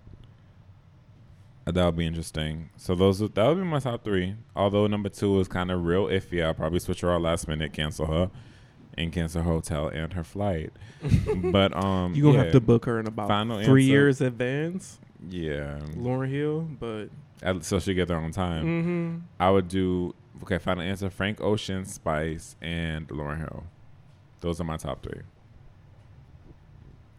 That 1.72 1.84
would 1.84 1.96
be 1.96 2.06
interesting. 2.06 2.70
So 2.76 2.94
those 2.94 3.20
would- 3.20 3.34
that 3.34 3.46
would 3.46 3.56
be 3.58 3.64
my 3.64 3.78
top 3.80 4.02
three. 4.04 4.36
Although 4.56 4.86
number 4.86 5.08
two 5.08 5.38
is 5.40 5.48
kind 5.48 5.70
of 5.70 5.84
real 5.84 6.06
iffy. 6.06 6.42
I'll 6.44 6.54
probably 6.54 6.78
switch 6.78 7.00
her 7.02 7.12
out 7.12 7.20
last 7.22 7.46
minute, 7.48 7.72
cancel 7.72 8.06
her, 8.06 8.30
and 8.96 9.12
cancel 9.12 9.42
her 9.42 9.50
hotel 9.50 9.88
and 9.88 10.12
her 10.14 10.24
flight. 10.24 10.72
but 11.52 11.76
um, 11.76 12.14
You 12.14 12.22
gonna 12.24 12.38
yeah, 12.38 12.44
have 12.44 12.52
to 12.52 12.60
book 12.60 12.84
her 12.86 12.98
in 13.00 13.06
about 13.06 13.28
Final 13.28 13.62
three 13.62 13.82
answer. 13.84 13.92
years 13.92 14.20
advance, 14.20 14.98
Yeah, 15.28 15.78
Lauryn 15.96 16.30
Hill. 16.30 16.68
But 16.80 17.06
At- 17.42 17.64
so 17.64 17.78
she 17.80 17.94
get 17.94 18.08
there 18.08 18.18
on 18.18 18.30
time. 18.32 18.64
mm-hmm. 18.64 19.16
I 19.38 19.50
would 19.50 19.68
do 19.68 20.14
okay. 20.42 20.58
Final 20.58 20.82
answer: 20.84 21.10
Frank 21.10 21.40
Ocean, 21.40 21.84
Spice, 21.84 22.56
and 22.62 23.06
Lauryn 23.08 23.38
Hill. 23.38 23.64
Those 24.40 24.60
are 24.60 24.64
my 24.64 24.76
top 24.76 25.02
three. 25.02 25.22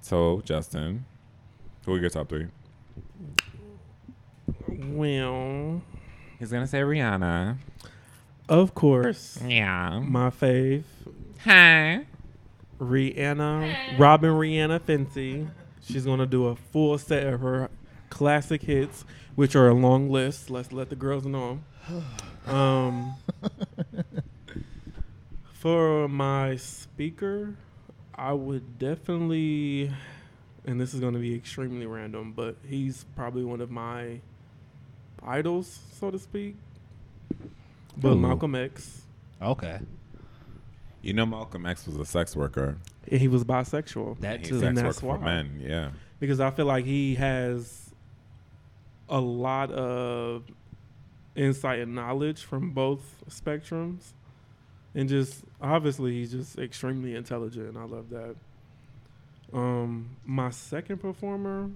So 0.01 0.41
Justin, 0.43 1.05
who 1.85 1.93
are 1.95 1.99
your 1.99 2.09
top 2.09 2.29
three? 2.29 2.47
Well, 4.79 5.81
He's 6.39 6.51
gonna 6.51 6.67
say 6.67 6.79
Rihanna. 6.79 7.57
of 8.47 8.73
course, 8.73 9.41
Yeah. 9.45 9.99
my 9.99 10.29
fave, 10.29 10.83
Hi. 11.43 12.05
Rihanna, 12.79 13.97
Robyn 13.99 14.31
Rihanna 14.31 14.79
Fenty. 14.79 15.49
She's 15.83 16.05
gonna 16.05 16.25
do 16.25 16.47
a 16.47 16.55
full 16.55 16.97
set 16.97 17.27
of 17.27 17.41
her 17.41 17.69
classic 18.09 18.61
hits, 18.63 19.03
which 19.35 19.53
are 19.55 19.67
a 19.67 19.73
long 19.73 20.09
list. 20.09 20.49
Let's 20.49 20.71
let 20.71 20.89
the 20.89 20.95
girls 20.95 21.25
know. 21.25 21.59
Um, 22.47 23.13
for 25.53 26.07
my 26.07 26.55
speaker, 26.55 27.53
I 28.15 28.33
would 28.33 28.79
definitely, 28.79 29.91
and 30.65 30.79
this 30.81 30.93
is 30.95 30.99
gonna 30.99 31.19
be 31.19 31.35
extremely 31.35 31.85
random, 31.85 32.33
but 32.35 32.55
he's 32.67 33.05
probably 33.15 33.43
one 33.43 33.61
of 33.61 33.69
my 33.69 34.21
idols, 35.23 35.79
so 35.99 36.11
to 36.11 36.19
speak. 36.19 36.55
But 37.97 38.09
Ooh. 38.13 38.15
Malcolm 38.19 38.55
X, 38.55 39.01
Okay. 39.41 39.79
You 41.01 41.13
know 41.13 41.25
Malcolm 41.25 41.65
X 41.65 41.85
was 41.87 41.95
a 41.97 42.05
sex 42.05 42.35
worker. 42.35 42.77
he 43.09 43.27
was 43.29 43.43
bisexual. 43.45 44.19
That 44.19 44.43
too. 44.43 44.61
And 44.63 44.77
that's 44.77 45.01
why. 45.01 45.17
men. 45.17 45.61
Yeah. 45.65 45.91
because 46.19 46.39
I 46.41 46.51
feel 46.51 46.65
like 46.65 46.83
he 46.85 47.15
has 47.15 47.89
a 49.07 49.19
lot 49.19 49.71
of 49.71 50.43
insight 51.35 51.79
and 51.79 51.95
knowledge 51.95 52.43
from 52.43 52.71
both 52.71 53.23
spectrums, 53.29 54.11
and 54.93 55.07
just 55.07 55.43
obviously 55.61 56.11
he's 56.13 56.31
just 56.31 56.59
extremely 56.59 57.15
intelligent. 57.15 57.69
And 57.69 57.77
I 57.77 57.83
love 57.85 58.09
that. 58.09 58.35
Um, 59.53 60.17
my 60.25 60.49
second 60.51 60.97
performer, 60.97 61.71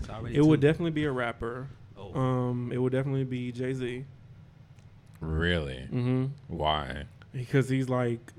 That's 0.00 0.10
already 0.10 0.36
it 0.36 0.44
would 0.44 0.60
definitely 0.60 0.90
be 0.92 1.04
a 1.04 1.12
rapper. 1.12 1.68
Oh. 1.96 2.18
Um, 2.18 2.70
it 2.72 2.78
would 2.78 2.92
definitely 2.92 3.24
be 3.24 3.52
Jay 3.52 3.74
Z. 3.74 4.04
Really? 5.20 5.86
Mm-hmm. 5.92 6.26
Why? 6.48 7.04
Because 7.32 7.68
he's 7.68 7.88
like 7.88 8.32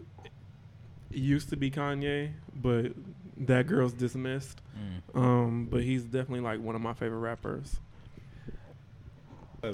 used 1.11 1.49
to 1.49 1.57
be 1.57 1.69
Kanye, 1.71 2.31
but 2.55 2.93
that 3.37 3.67
girl's 3.67 3.93
dismissed. 3.93 4.61
Mm. 4.77 5.17
Um, 5.19 5.67
but 5.69 5.83
he's 5.83 6.03
definitely 6.03 6.41
like 6.41 6.59
one 6.59 6.75
of 6.75 6.81
my 6.81 6.93
favorite 6.93 7.19
rappers. 7.19 7.79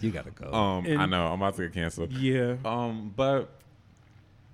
You 0.00 0.10
gotta 0.10 0.32
go. 0.32 0.52
um, 0.52 0.84
I 0.84 1.06
know 1.06 1.26
I'm 1.26 1.40
about 1.40 1.54
to 1.54 1.62
get 1.62 1.74
canceled. 1.74 2.12
Yeah. 2.12 2.56
Um, 2.64 3.12
but 3.14 3.50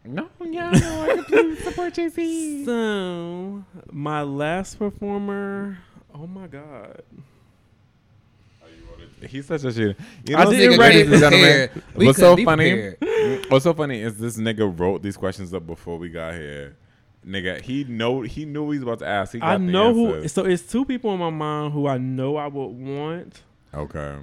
no, 0.05 0.29
yeah, 0.45 0.71
no, 0.71 1.03
I 1.03 1.14
completely 1.14 1.57
support 1.57 1.95
Jay 1.95 2.09
Z. 2.09 2.64
So 2.66 3.64
my 3.91 4.23
last 4.23 4.79
performer. 4.79 5.79
Oh 6.21 6.27
my 6.27 6.47
god. 6.47 7.03
He's 9.27 9.47
such 9.47 9.64
a 9.64 9.73
shit. 9.73 9.97
You 10.27 10.37
I 10.37 10.45
know, 10.45 10.51
didn't 10.53 10.79
ladies 10.79 10.79
write 10.79 10.95
and 11.07 11.14
it 11.14 11.19
gentlemen, 11.19 12.07
What's 12.07 12.19
so 12.19 12.37
funny? 12.37 12.91
What's 13.49 13.64
so 13.64 13.75
funny 13.75 14.01
is 14.01 14.16
this 14.19 14.37
nigga 14.37 14.79
wrote 14.79 15.03
these 15.03 15.16
questions 15.16 15.53
up 15.53 15.66
before 15.66 15.99
we 15.99 16.09
got 16.09 16.35
here. 16.35 16.77
Nigga, 17.27 17.61
he 17.61 17.83
know 17.85 18.23
he 18.23 18.45
knew 18.45 18.64
what 18.64 18.73
he 18.73 18.79
was 18.79 18.83
about 18.85 18.99
to 19.01 19.09
ask. 19.09 19.33
He 19.33 19.41
got 19.41 19.49
I 19.49 19.57
the 19.59 19.64
know 19.64 19.93
who. 19.93 20.29
So 20.29 20.45
it's 20.45 20.62
two 20.62 20.85
people 20.85 21.12
in 21.12 21.19
my 21.19 21.31
mind 21.31 21.73
who 21.73 21.89
I 21.89 21.99
know 21.99 22.37
I 22.37 22.47
would 22.47 22.66
want, 22.66 23.43
Okay, 23.75 24.16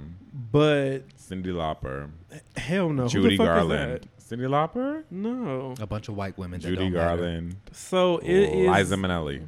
but 0.50 1.00
Cyndi 1.18 1.46
Lauper, 1.52 2.10
hell 2.56 2.88
no. 2.88 3.02
who 3.04 3.08
Judy 3.10 3.36
the 3.36 3.44
fuck 3.44 3.48
Is 3.58 3.58
Garland, 3.68 3.92
that? 4.00 4.08
Cyndi 4.38 4.48
Lauper, 4.48 5.04
No. 5.10 5.74
A 5.78 5.86
bunch 5.86 6.08
of 6.08 6.16
white 6.16 6.36
women. 6.38 6.58
that 6.60 6.66
Judy 6.68 6.76
don't 6.84 6.92
matter. 6.94 7.16
Garland, 7.18 7.56
So 7.72 8.16
it 8.18 8.30
is. 8.30 8.68
Liza 8.70 8.96
Minnelli. 8.96 9.46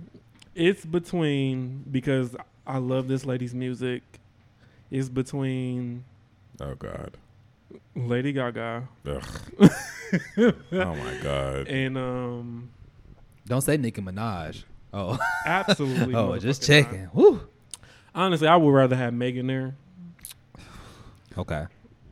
It's 0.59 0.84
between 0.84 1.84
because 1.88 2.34
I 2.66 2.78
love 2.78 3.06
this 3.06 3.24
lady's 3.24 3.54
music. 3.54 4.02
It's 4.90 5.09
between 5.09 6.02
Oh 6.61 6.74
God. 6.74 7.16
Lady 7.94 8.32
Gaga 8.32 8.88
Ugh. 9.06 9.22
oh 10.38 10.52
my 10.72 11.18
God. 11.22 11.68
and 11.68 11.96
um 11.96 12.70
Don't 13.46 13.61
say 13.61 13.76
Nicki 13.76 14.02
Minaj. 14.02 14.64
Oh, 14.92 15.16
absolutely. 15.46 16.14
oh, 16.16 16.36
just 16.38 16.64
checking. 16.64 17.04
not. 17.04 17.14
Woo. 17.14 17.40
Honestly, 18.12 18.48
I 18.48 18.56
would 18.56 18.70
rather 18.72 18.96
have 18.96 19.14
Megan 19.14 19.46
there. 19.46 19.76
Okay. 21.36 21.66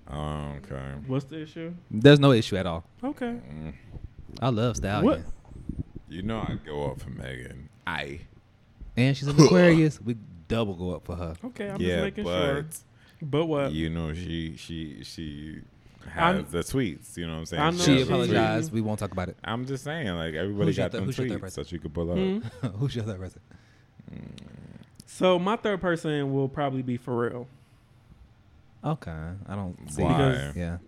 Okay. 0.08 0.92
What's 1.08 1.24
the 1.24 1.42
issue? 1.42 1.74
There's 1.90 2.20
no 2.20 2.30
issue 2.30 2.56
at 2.56 2.66
all. 2.66 2.84
Okay. 3.02 3.40
Mm. 3.50 3.72
I 4.40 4.50
love 4.50 4.76
Stallion. 4.76 5.04
What? 5.04 5.20
You 6.08 6.22
know 6.22 6.38
I 6.38 6.58
go 6.64 6.92
up 6.92 7.00
for 7.00 7.10
Megan. 7.10 7.68
I. 7.88 8.20
And 8.96 9.16
she's 9.16 9.28
an 9.28 9.40
Aquarius. 9.44 10.00
we 10.00 10.16
double 10.48 10.74
go 10.74 10.94
up 10.94 11.04
for 11.04 11.16
her. 11.16 11.34
Okay, 11.44 11.68
I'm 11.68 11.80
yeah, 11.80 11.88
just 11.96 12.04
making 12.04 12.24
but 12.24 12.40
sure. 12.44 12.66
But 13.22 13.46
what? 13.46 13.72
you 13.72 13.90
know 13.90 14.12
she 14.14 14.56
she 14.56 15.02
she 15.04 15.60
I'm- 16.16 16.44
has 16.44 16.52
the 16.52 16.58
tweets. 16.60 17.16
You 17.16 17.26
know 17.26 17.34
what 17.34 17.38
I'm 17.40 17.46
saying? 17.46 17.62
I 17.62 17.70
know 17.70 17.76
She 17.78 17.96
she- 17.96 18.02
apologized. 18.02 18.72
We 18.72 18.80
won't 18.80 18.98
talk 18.98 19.12
about 19.12 19.28
it. 19.28 19.36
I'm 19.44 19.66
just 19.66 19.84
saying, 19.84 20.08
like 20.08 20.34
everybody 20.34 20.66
Who's 20.66 20.76
your 20.76 20.84
got 20.88 20.92
th- 20.92 21.00
them 21.00 21.04
who's 21.06 21.16
tweets 21.16 21.40
person? 21.40 21.62
that 21.62 21.72
you 21.72 21.78
could 21.80 21.92
pull 21.94 22.10
up. 22.10 22.16
Hmm? 22.18 22.66
Who's 22.78 22.94
your 22.94 23.04
other 23.04 23.16
person? 23.18 23.40
So 25.06 25.38
my 25.38 25.56
third 25.56 25.80
person 25.80 26.32
will 26.34 26.48
probably 26.48 26.82
be 26.82 26.98
Pharrell 26.98 27.46
Okay. 28.84 29.10
I 29.48 29.54
don't 29.56 29.76
see. 29.90 30.02
Why? 30.02 30.52
Yeah. 30.54 30.78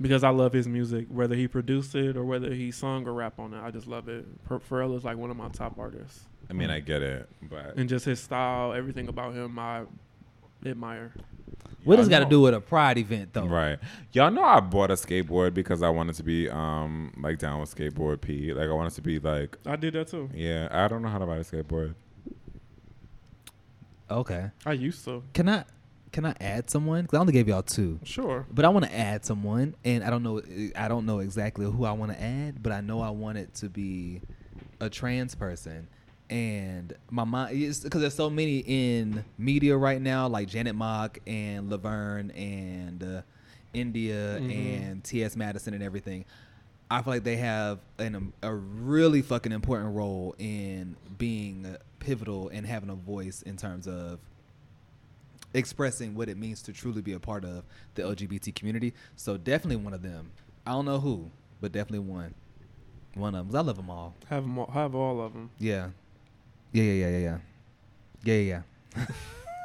because 0.00 0.24
I 0.24 0.30
love 0.30 0.52
his 0.54 0.66
music, 0.66 1.06
whether 1.10 1.34
he 1.34 1.46
produced 1.48 1.94
it 1.94 2.16
or 2.16 2.24
whether 2.24 2.52
he 2.54 2.70
sung 2.70 3.06
or 3.06 3.12
rap 3.12 3.38
on 3.38 3.52
it. 3.52 3.62
I 3.62 3.70
just 3.70 3.86
love 3.86 4.08
it. 4.08 4.24
Per- 4.44 4.60
Pharrell 4.60 4.96
is 4.96 5.04
like 5.04 5.16
one 5.18 5.30
of 5.30 5.36
my 5.36 5.48
top 5.48 5.78
artists, 5.78 6.24
I 6.48 6.52
mean, 6.52 6.70
I 6.70 6.80
get 6.80 7.02
it, 7.02 7.28
but 7.42 7.76
and 7.76 7.88
just 7.88 8.04
his 8.04 8.20
style, 8.20 8.72
everything 8.72 9.08
about 9.08 9.34
him, 9.34 9.58
I 9.58 9.84
admire. 10.64 11.12
What 11.84 11.96
does 11.96 12.06
Y'all 12.08 12.18
got 12.20 12.24
to 12.24 12.30
do 12.30 12.40
with 12.40 12.54
a 12.54 12.60
pride 12.60 12.96
event 12.96 13.34
though? 13.34 13.44
Right. 13.44 13.78
Y'all 14.12 14.30
know 14.30 14.42
I 14.42 14.60
bought 14.60 14.90
a 14.90 14.94
skateboard 14.94 15.52
because 15.52 15.82
I 15.82 15.90
wanted 15.90 16.14
to 16.16 16.22
be 16.22 16.48
um 16.48 17.12
like 17.18 17.38
down 17.38 17.60
with 17.60 17.74
skateboard 17.74 18.20
P. 18.22 18.54
Like 18.54 18.68
I 18.68 18.72
wanted 18.72 18.94
to 18.94 19.02
be 19.02 19.18
like 19.18 19.58
I 19.66 19.76
did 19.76 19.94
that 19.94 20.08
too. 20.08 20.30
yeah, 20.34 20.68
I 20.70 20.88
don't 20.88 21.02
know 21.02 21.08
how 21.08 21.18
to 21.18 21.26
ride 21.26 21.40
a 21.40 21.44
skateboard. 21.44 21.94
Okay. 24.10 24.50
I 24.64 24.72
used 24.72 25.04
to. 25.04 25.22
Can 25.32 25.48
I 25.48 25.64
can 26.12 26.24
I 26.24 26.34
add 26.40 26.70
someone? 26.70 27.02
Because 27.02 27.16
I 27.16 27.20
only 27.20 27.32
gave 27.32 27.48
y'all 27.48 27.62
two. 27.62 27.98
Sure. 28.04 28.46
But 28.50 28.64
I 28.64 28.68
want 28.68 28.86
to 28.86 28.94
add 28.94 29.24
someone, 29.24 29.74
and 29.84 30.04
I 30.04 30.10
don't 30.10 30.22
know. 30.22 30.40
I 30.76 30.88
don't 30.88 31.06
know 31.06 31.18
exactly 31.18 31.66
who 31.66 31.84
I 31.84 31.92
want 31.92 32.12
to 32.12 32.22
add, 32.22 32.62
but 32.62 32.72
I 32.72 32.80
know 32.80 33.00
I 33.00 33.10
want 33.10 33.36
it 33.36 33.52
to 33.56 33.68
be 33.68 34.22
a 34.80 34.88
trans 34.88 35.34
person. 35.34 35.88
And 36.30 36.94
my 37.10 37.24
mind 37.24 37.56
is 37.56 37.80
because 37.80 38.00
there's 38.00 38.14
so 38.14 38.30
many 38.30 38.58
in 38.66 39.24
media 39.38 39.76
right 39.76 40.00
now, 40.00 40.26
like 40.26 40.48
Janet 40.48 40.74
Mock 40.74 41.18
and 41.26 41.68
Laverne 41.70 42.30
and 42.32 43.02
uh, 43.02 43.22
India 43.74 44.38
Mhm. 44.40 44.78
and 44.80 45.04
T.S. 45.04 45.36
Madison 45.36 45.74
and 45.74 45.82
everything. 45.82 46.24
I 46.90 47.02
feel 47.02 47.14
like 47.14 47.24
they 47.24 47.36
have 47.36 47.78
an, 47.98 48.14
um, 48.14 48.32
a 48.42 48.54
really 48.54 49.20
fucking 49.22 49.52
important 49.52 49.94
role 49.94 50.34
in 50.38 50.96
being 51.18 51.76
pivotal 51.98 52.48
and 52.50 52.66
having 52.66 52.88
a 52.90 52.94
voice 52.94 53.42
in 53.42 53.56
terms 53.56 53.86
of 53.88 54.18
expressing 55.52 56.14
what 56.14 56.28
it 56.28 56.36
means 56.36 56.62
to 56.62 56.72
truly 56.72 57.00
be 57.02 57.12
a 57.12 57.20
part 57.20 57.44
of 57.44 57.64
the 57.94 58.02
LGBT 58.02 58.54
community. 58.54 58.92
So 59.16 59.36
definitely 59.36 59.76
one 59.84 59.94
of 59.94 60.02
them. 60.02 60.30
I 60.66 60.72
don't 60.72 60.84
know 60.84 61.00
who, 61.00 61.30
but 61.60 61.72
definitely 61.72 62.00
one. 62.10 62.34
One 63.14 63.34
of 63.34 63.46
them. 63.46 63.52
'Cause 63.52 63.54
I 63.56 63.66
love 63.66 63.76
them 63.76 63.90
all. 63.90 64.14
Have 64.28 64.44
'em 64.44 64.58
all, 64.58 64.66
have 64.72 64.94
all 64.94 65.20
of 65.20 65.32
them. 65.32 65.50
Yeah. 65.58 65.90
Yeah, 66.74 66.82
yeah, 66.82 67.06
yeah, 67.06 67.08
yeah, 67.08 67.38
yeah. 68.24 68.36
Yeah, 68.44 68.62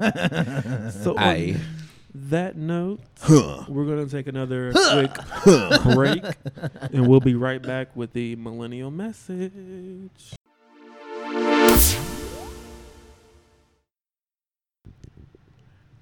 yeah, 0.01 0.89
So 0.91 1.17
Aye. 1.17 1.55
on 1.55 1.61
that 2.13 2.55
note, 2.55 2.99
huh. 3.19 3.63
we're 3.67 3.85
gonna 3.85 4.05
take 4.05 4.27
another 4.27 4.71
quick 4.73 5.11
break, 5.95 6.23
and 6.93 7.07
we'll 7.07 7.19
be 7.19 7.33
right 7.33 7.63
back 7.63 7.95
with 7.95 8.13
the 8.13 8.35
millennial 8.35 8.91
message. 8.91 10.35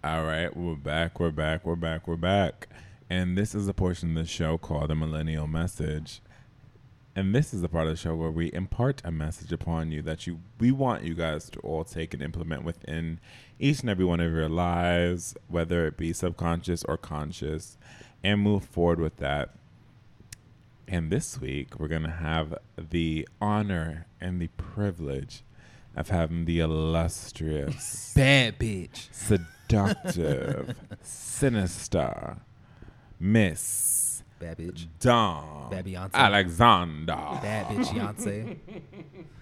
All 0.03 0.25
right, 0.25 0.49
we're 0.57 0.75
back, 0.75 1.21
we're 1.21 1.31
back, 1.31 1.65
we're 1.65 1.75
back, 1.77 2.05
we're 2.05 2.17
back. 2.17 2.67
And 3.09 3.37
this 3.37 3.55
is 3.55 3.69
a 3.69 3.73
portion 3.73 4.09
of 4.09 4.25
the 4.25 4.29
show 4.29 4.57
called 4.57 4.89
the 4.89 4.95
Millennial 4.95 5.47
Message. 5.47 6.19
And 7.17 7.33
this 7.33 7.51
is 7.51 7.63
the 7.63 7.67
part 7.67 7.87
of 7.87 7.93
the 7.93 7.97
show 7.97 8.13
where 8.13 8.29
we 8.29 8.53
impart 8.53 9.01
a 9.03 9.09
message 9.09 9.51
upon 9.51 9.91
you 9.91 10.03
that 10.03 10.27
you 10.27 10.39
we 10.59 10.71
want 10.71 11.03
you 11.03 11.15
guys 11.15 11.49
to 11.49 11.59
all 11.61 11.83
take 11.83 12.13
and 12.13 12.21
implement 12.21 12.63
within 12.63 13.19
each 13.57 13.79
and 13.79 13.89
every 13.89 14.05
one 14.05 14.19
of 14.19 14.31
your 14.31 14.47
lives, 14.47 15.35
whether 15.47 15.87
it 15.87 15.97
be 15.97 16.13
subconscious 16.13 16.83
or 16.83 16.95
conscious, 16.95 17.75
and 18.23 18.41
move 18.41 18.63
forward 18.65 18.99
with 18.99 19.17
that. 19.17 19.55
And 20.87 21.09
this 21.11 21.41
week 21.41 21.79
we're 21.79 21.87
gonna 21.87 22.11
have 22.11 22.53
the 22.77 23.27
honor 23.41 24.05
and 24.21 24.39
the 24.39 24.49
privilege 24.49 25.41
of 25.95 26.09
having 26.09 26.45
the 26.45 26.59
illustrious 26.59 28.13
Bad 28.15 28.59
bitch. 28.59 29.11
seductive, 29.11 30.75
sinister, 31.01 32.37
Miss 33.19 34.06
Bad 34.39 34.57
bitch. 34.57 34.87
Dom 34.99 35.69
Bad 35.69 35.85
Beyonce. 35.85 36.13
Alexander. 36.13 37.13
Bad 37.41 37.67
bitch 37.67 37.87
Beyonce. 37.87 38.57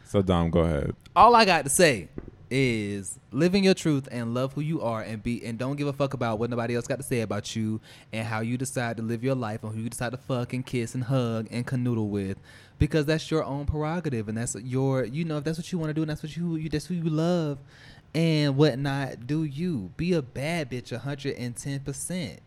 So 0.07 0.21
Dom, 0.21 0.51
go 0.51 0.59
ahead. 0.59 0.95
all 1.15 1.35
I 1.35 1.45
got 1.45 1.63
to 1.63 1.69
say 1.69 2.09
is 2.51 3.17
living 3.31 3.63
your 3.63 3.73
truth 3.73 4.07
and 4.11 4.35
love 4.35 4.53
who 4.53 4.61
you 4.61 4.79
are 4.81 5.01
and 5.01 5.21
be 5.23 5.43
and 5.43 5.57
don't 5.57 5.75
give 5.77 5.87
a 5.87 5.93
fuck 5.93 6.13
about 6.13 6.37
what 6.37 6.49
nobody 6.51 6.75
else 6.75 6.85
got 6.85 6.97
to 6.97 7.03
say 7.03 7.21
about 7.21 7.55
you 7.55 7.81
and 8.13 8.27
how 8.27 8.39
you 8.39 8.55
decide 8.55 8.97
to 8.97 9.03
live 9.03 9.23
your 9.23 9.33
life 9.33 9.63
and 9.63 9.73
who 9.73 9.81
you 9.81 9.89
decide 9.89 10.11
to 10.11 10.17
fuck 10.17 10.53
and 10.53 10.63
kiss 10.63 10.93
and 10.93 11.05
hug 11.05 11.47
and 11.49 11.65
canoodle 11.65 12.07
with 12.07 12.37
because 12.77 13.05
that's 13.07 13.31
your 13.31 13.43
own 13.43 13.65
prerogative 13.65 14.29
and 14.29 14.37
that's 14.37 14.55
your 14.55 15.05
you 15.05 15.25
know 15.25 15.39
if 15.39 15.43
that's 15.43 15.57
what 15.57 15.71
you 15.71 15.79
want 15.79 15.89
to 15.89 15.93
do 15.93 16.01
and 16.01 16.09
that's 16.11 16.21
what 16.21 16.37
you, 16.37 16.55
you 16.55 16.69
that's 16.69 16.85
who 16.85 16.93
you 16.93 17.09
love 17.09 17.57
and 18.13 18.55
whatnot 18.55 19.25
do 19.25 19.43
you 19.43 19.91
be 19.97 20.13
a 20.13 20.21
bad 20.21 20.69
bitch 20.69 20.97
110% 20.97 22.37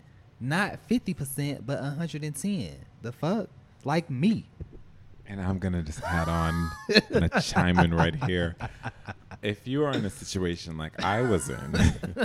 not 0.40 0.78
50% 0.88 1.60
but 1.66 1.80
110 1.80 2.70
the 3.02 3.12
fuck 3.12 3.48
like 3.84 4.08
me 4.10 4.44
And 5.26 5.40
I'm 5.40 5.58
gonna 5.58 5.82
just 5.82 6.02
add 6.02 6.28
on 6.28 6.70
and 7.10 7.30
chime 7.42 7.78
in 7.78 7.92
right 7.94 8.14
here. 8.24 8.56
If 9.42 9.68
you 9.68 9.84
are 9.84 9.92
in 9.92 10.04
a 10.04 10.10
situation 10.10 10.78
like 10.78 11.02
I 11.04 11.22
was 11.22 11.48
in, 11.50 11.74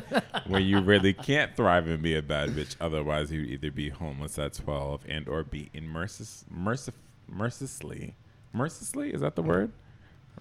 where 0.48 0.62
you 0.62 0.80
really 0.82 1.14
can't 1.14 1.56
thrive 1.56 1.88
and 1.88 2.02
be 2.02 2.16
a 2.16 2.22
bad 2.22 2.52
bitch, 2.52 2.76
otherwise 2.82 3.32
you'd 3.32 3.50
either 3.50 3.72
be 3.72 3.90
homeless 3.90 4.40
at 4.40 4.54
12 4.54 5.06
and 5.08 5.28
or 5.28 5.44
be 5.44 5.70
in 5.74 5.88
mercis, 5.88 6.46
mercif, 6.52 6.94
mercilessly, 7.28 8.16
mercilessly 8.54 9.14
is 9.14 9.22
that 9.22 9.36
the 9.36 9.44
word? 9.44 9.72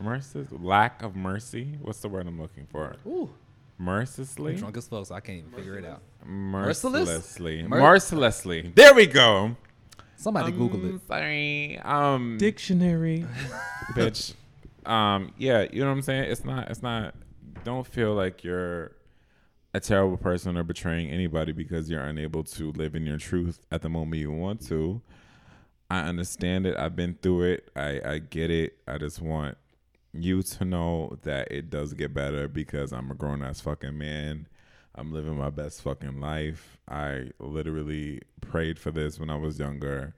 Mercis, 0.01 0.49
lack 0.53 1.03
of 1.03 1.14
mercy. 1.16 1.79
What's 1.83 2.01
the 2.01 2.09
word 2.09 2.27
I'm 2.27 2.41
looking 2.41 2.66
for? 2.70 2.97
Ooh. 3.07 3.31
Mercilessly. 3.83 4.53
I'm 4.53 4.59
drunk 4.59 4.76
as 4.76 4.87
fuck 4.89 5.07
so 5.07 5.14
I 5.14 5.20
can't 5.20 5.39
even 5.39 5.51
figure 5.51 5.76
it 5.78 5.85
out 5.85 6.03
Merciless? 6.24 7.09
Merciless? 7.09 7.09
Mercilessly. 7.09 7.62
Mer- 7.64 7.80
Mercilessly. 7.80 8.72
There 8.74 8.95
we 8.95 9.07
go. 9.07 9.57
somebody 10.16 10.53
google 10.53 10.85
it 10.85 10.91
Um, 10.93 11.01
Sorry. 11.09 11.78
Um 11.78 12.39
Dictionary. 12.39 13.26
bitch. 13.95 14.35
Um, 14.85 15.33
yeah, 15.39 15.66
you 15.72 15.80
know 15.80 15.87
what 15.87 15.93
I'm 15.93 16.03
saying? 16.03 16.30
It's 16.30 16.45
not 16.45 16.70
it's 16.70 16.83
not 16.83 17.14
don't 17.64 17.87
feel 17.87 18.14
like 18.14 18.43
you're 18.43 18.93
a 19.74 19.80
terrible 19.80 20.16
person 20.16 20.57
or 20.59 20.64
betraying 20.64 21.09
anybody 21.11 21.53
because 21.53 21.89
you're 21.89 22.03
unable 22.03 22.45
to 22.45 22.72
live 22.72 22.95
in 22.95 23.07
your 23.07 23.16
truth 23.18 23.64
at 23.70 23.83
the 23.83 23.89
moment 23.89 24.20
you 24.20 24.30
want 24.30 24.66
to. 24.68 25.01
I 25.89 26.01
understand 26.01 26.66
it. 26.66 26.76
I've 26.76 26.97
been 26.97 27.16
through 27.22 27.43
it. 27.53 27.68
I, 27.76 28.01
I 28.05 28.18
get 28.18 28.51
it. 28.51 28.78
I 28.89 28.99
just 28.99 29.20
want 29.22 29.57
you 30.13 30.43
to 30.43 30.65
know 30.65 31.17
that 31.23 31.51
it 31.51 31.71
does 31.71 31.95
get 31.95 32.13
better 32.15 32.49
because 32.49 32.93
I'm 32.93 33.11
a 33.11 33.15
grown 33.15 33.43
ass 33.43 33.61
fucking 33.61 33.97
man. 33.97 34.47
I'm 34.95 35.13
living 35.13 35.37
my 35.37 35.51
best 35.51 35.81
fucking 35.83 36.21
life. 36.21 36.79
I 36.89 37.31
literally 37.39 38.21
prayed 38.41 38.79
for 38.79 38.91
this 38.91 39.19
when 39.19 39.31
I 39.31 39.37
was 39.37 39.59
younger 39.59 40.15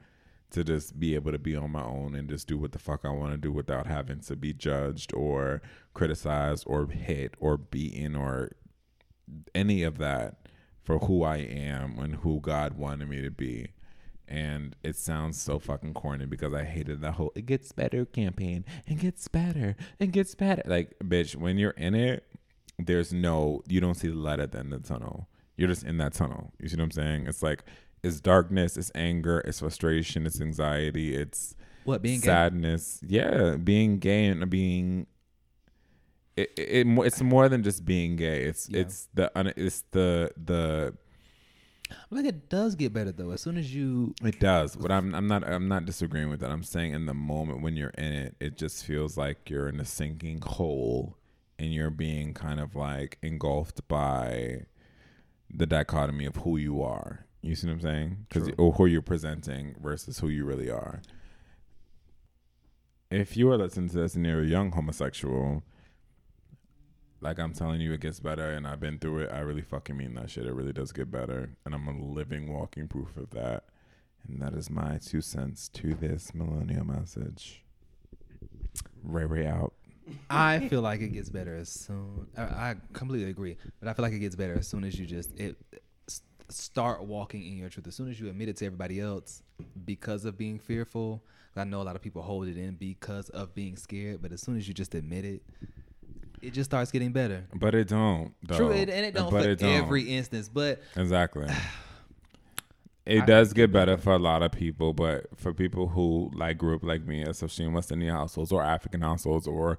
to 0.51 0.65
just 0.65 0.99
be 0.99 1.15
able 1.15 1.33
to 1.33 1.39
be 1.39 1.57
on 1.57 1.71
my 1.71 1.83
own 1.83 2.15
and 2.15 2.29
just 2.29 2.49
do 2.49 2.59
what 2.59 2.73
the 2.73 2.79
fuck 2.79 3.01
I 3.05 3.11
want 3.11 3.33
to 3.33 3.39
do 3.39 3.53
without 3.53 3.87
having 3.87 4.21
to 4.21 4.37
be 4.37 4.53
judged 4.53 5.13
or 5.15 5.63
criticized 5.95 6.65
or 6.67 6.87
hit 6.87 7.35
or 7.39 7.57
beaten 7.57 8.17
or 8.17 8.53
any 9.55 9.83
of 9.83 9.99
that 9.99 10.49
for 10.83 10.99
who 10.99 11.23
I 11.23 11.39
am 11.39 11.99
and 11.99 12.17
who 12.17 12.41
God 12.41 12.75
wanted 12.77 13.09
me 13.09 13.23
to 13.23 13.31
be. 13.31 13.69
And 14.27 14.75
it 14.83 14.97
sounds 14.97 15.41
so 15.41 15.59
fucking 15.59 15.95
corny 15.95 16.25
because 16.27 16.55
I 16.55 16.64
hated 16.64 17.03
that 17.03 17.12
whole 17.12 17.33
it 17.35 17.45
gets 17.47 17.72
better 17.72 18.05
campaign. 18.07 18.64
It 18.87 18.99
gets 18.99 19.29
better. 19.29 19.77
It 19.99 20.12
gets 20.12 20.35
better. 20.35 20.62
Like, 20.64 20.95
bitch, 21.05 21.37
when 21.37 21.59
you're 21.59 21.72
in 21.72 21.95
it, 21.95 22.25
there's 22.79 23.12
no 23.12 23.62
you 23.68 23.81
don't 23.81 23.95
see 23.95 24.09
the 24.09 24.14
light 24.14 24.41
at 24.41 24.53
the 24.53 24.59
end 24.59 24.72
of 24.72 24.83
the 24.83 24.89
tunnel. 24.89 25.29
You're 25.57 25.68
just 25.68 25.85
in 25.85 25.99
that 25.99 26.14
tunnel. 26.14 26.53
You 26.59 26.68
see 26.68 26.77
what 26.77 26.85
I'm 26.85 26.91
saying? 26.91 27.27
It's 27.27 27.43
like 27.43 27.64
it's 28.03 28.20
darkness, 28.20 28.77
it's 28.77 28.91
anger, 28.95 29.41
it's 29.41 29.61
frustration, 29.61 30.27
it's 30.27 30.41
anxiety, 30.41 31.14
it's 31.14 31.55
what 31.85 32.01
being 32.03 32.20
gay? 32.20 32.27
sadness. 32.27 33.01
Yeah, 33.07 33.57
being 33.57 33.99
gay 33.99 34.27
and 34.27 34.49
being 34.51 35.07
it, 36.37 36.51
it, 36.57 36.87
it 36.87 36.99
it's 37.07 37.22
more 37.22 37.49
than 37.49 37.62
just 37.62 37.85
being 37.85 38.16
gay. 38.16 38.45
It's 38.45 38.68
Yeah. 38.68 38.81
it's 38.81 39.09
the 39.14 39.31
it's 39.57 39.85
the 39.93 40.31
the 40.43 40.95
Like 42.11 42.24
it 42.24 42.49
does 42.49 42.74
get 42.74 42.93
better 42.93 43.12
though. 43.12 43.30
As 43.30 43.41
soon 43.41 43.57
as 43.57 43.74
you 43.74 44.14
it 44.22 44.41
does. 44.41 44.76
But 44.76 44.91
I'm 44.91 45.14
I'm 45.14 45.26
not 45.26 45.47
I'm 45.47 45.68
not 45.68 45.85
disagreeing 45.85 46.30
with 46.30 46.41
that. 46.41 46.51
I'm 46.51 46.62
saying 46.62 46.93
in 46.95 47.07
the 47.07 47.14
moment 47.14 47.62
when 47.62 47.76
you're 47.76 47.91
in 47.91 48.12
it, 48.12 48.37
it 48.41 48.57
just 48.57 48.85
feels 48.85 49.16
like 49.16 49.51
you're 49.51 49.68
in 49.68 49.80
a 49.80 49.85
sinking 49.85 50.41
hole 50.41 51.16
and 51.59 51.72
you're 51.72 51.91
being 51.91 52.35
kind 52.35 52.61
of 52.61 52.74
like 52.74 53.18
engulfed 53.22 53.87
by 53.89 54.62
the 55.53 55.66
dichotomy 55.66 56.26
of 56.26 56.37
who 56.37 56.57
you 56.57 56.82
are. 56.82 57.26
You 57.43 57.55
see 57.55 57.66
what 57.66 57.74
I'm 57.74 57.80
saying? 57.80 58.26
Because 58.28 58.51
or 58.57 58.72
who 58.72 58.87
you're 58.87 59.03
presenting 59.03 59.76
versus 59.80 60.18
who 60.18 60.28
you 60.28 60.45
really 60.45 60.70
are. 60.70 61.03
If 63.11 63.37
you 63.37 63.51
are 63.51 63.59
listening 63.59 63.91
to 63.91 63.97
this 63.97 64.14
and 64.14 64.24
you're 64.24 64.43
a 64.43 64.47
young 64.47 64.72
homosexual, 64.72 65.62
like 67.25 67.39
I'm 67.39 67.55
telling 67.55 67.81
you, 67.81 67.93
it 67.93 68.01
gets 68.01 68.20
better, 68.20 68.51
and 68.53 68.66
I've 68.66 68.81
been 68.81 68.99
through 68.99 69.20
it. 69.20 69.33
I 69.33 69.41
really 69.41 69.62
fucking 69.62 69.97
mean 69.97 70.14
that 70.14 70.31
shit. 70.31 70.47
It 70.47 70.53
really 70.53 70.75
does 70.75 70.93
get 70.93 71.11
better, 71.11 71.51
and 71.64 71.75
I'm 71.75 71.89
a 71.89 71.99
living, 71.99 72.53
walking 72.53 72.87
proof 72.87 73.16
of 73.16 73.31
that. 73.31 73.64
And 74.29 74.41
that 74.41 74.53
is 74.53 74.70
my 74.70 74.99
two 74.99 75.20
cents 75.20 75.68
to 75.70 75.95
this 75.95 76.35
millennial 76.35 76.85
message. 76.85 77.64
Ray 79.03 79.25
Ray 79.25 79.47
out. 79.47 79.72
I 80.29 80.68
feel 80.68 80.83
like 80.83 81.01
it 81.01 81.14
gets 81.14 81.31
better 81.31 81.57
as 81.57 81.70
soon. 81.70 82.27
I, 82.37 82.75
completely 82.93 83.31
agree, 83.31 83.57
but 83.81 83.89
I 83.89 83.95
feel 83.95 84.03
like 84.03 84.12
it 84.12 84.18
gets 84.18 84.37
better 84.37 84.59
as 84.59 84.68
soon 84.68 84.85
as 84.85 84.99
you 84.99 85.07
just 85.07 85.39
it 85.39 85.57
start 86.51 87.05
walking 87.05 87.47
in 87.47 87.57
your 87.57 87.70
truth. 87.70 87.87
As 87.87 87.95
soon 87.95 88.11
as 88.11 88.20
you 88.20 88.29
admit 88.29 88.51
it 88.51 88.59
to 88.59 88.66
everybody 88.66 89.01
else, 89.01 89.43
because 89.85 90.27
of 90.27 90.37
being 90.37 90.59
fearful. 90.59 91.25
I 91.57 91.62
know 91.62 91.81
a 91.81 91.85
lot 91.85 91.95
of 91.95 92.03
people 92.03 92.20
hold 92.20 92.49
it 92.49 92.59
in 92.59 92.75
because 92.75 93.29
of 93.31 93.55
being 93.55 93.77
scared, 93.77 94.20
but 94.20 94.33
as 94.33 94.43
soon 94.43 94.57
as 94.57 94.66
you 94.66 94.75
just 94.75 94.93
admit 94.95 95.25
it, 95.25 95.43
it 96.47 96.53
just 96.53 96.71
starts 96.71 96.91
getting 96.91 97.13
better. 97.13 97.45
But 97.55 97.75
it 97.75 97.89
don't. 97.89 98.35
Though. 98.43 98.57
True, 98.57 98.73
and 98.73 98.91
and 98.91 99.07
it 99.07 99.15
don't 99.15 99.31
But 99.31 99.45
for 99.45 99.51
it 99.51 99.59
don't. 99.59 99.71
every 99.71 100.03
instance, 100.15 100.49
but 100.49 100.81
Exactly. 100.97 101.47
It 103.07 103.25
I 103.25 103.27
does 103.27 103.53
get 103.53 103.71
better 103.71 103.99
for 103.99 104.15
a 104.15 104.19
lot 104.19 104.43
of 104.43 104.53
people, 104.53 104.95
but 104.95 105.27
for 105.37 105.53
people 105.53 105.89
who 105.89 106.31
like 106.35 106.57
grew 106.57 106.75
up 106.75 106.83
like 106.83 107.05
me, 107.07 107.23
especially 107.23 107.67
in 107.67 107.75
West 107.75 107.93
Indian 107.93 108.15
households 108.15 108.51
or 108.51 108.63
African 108.63 109.03
households 109.03 109.47
or 109.47 109.79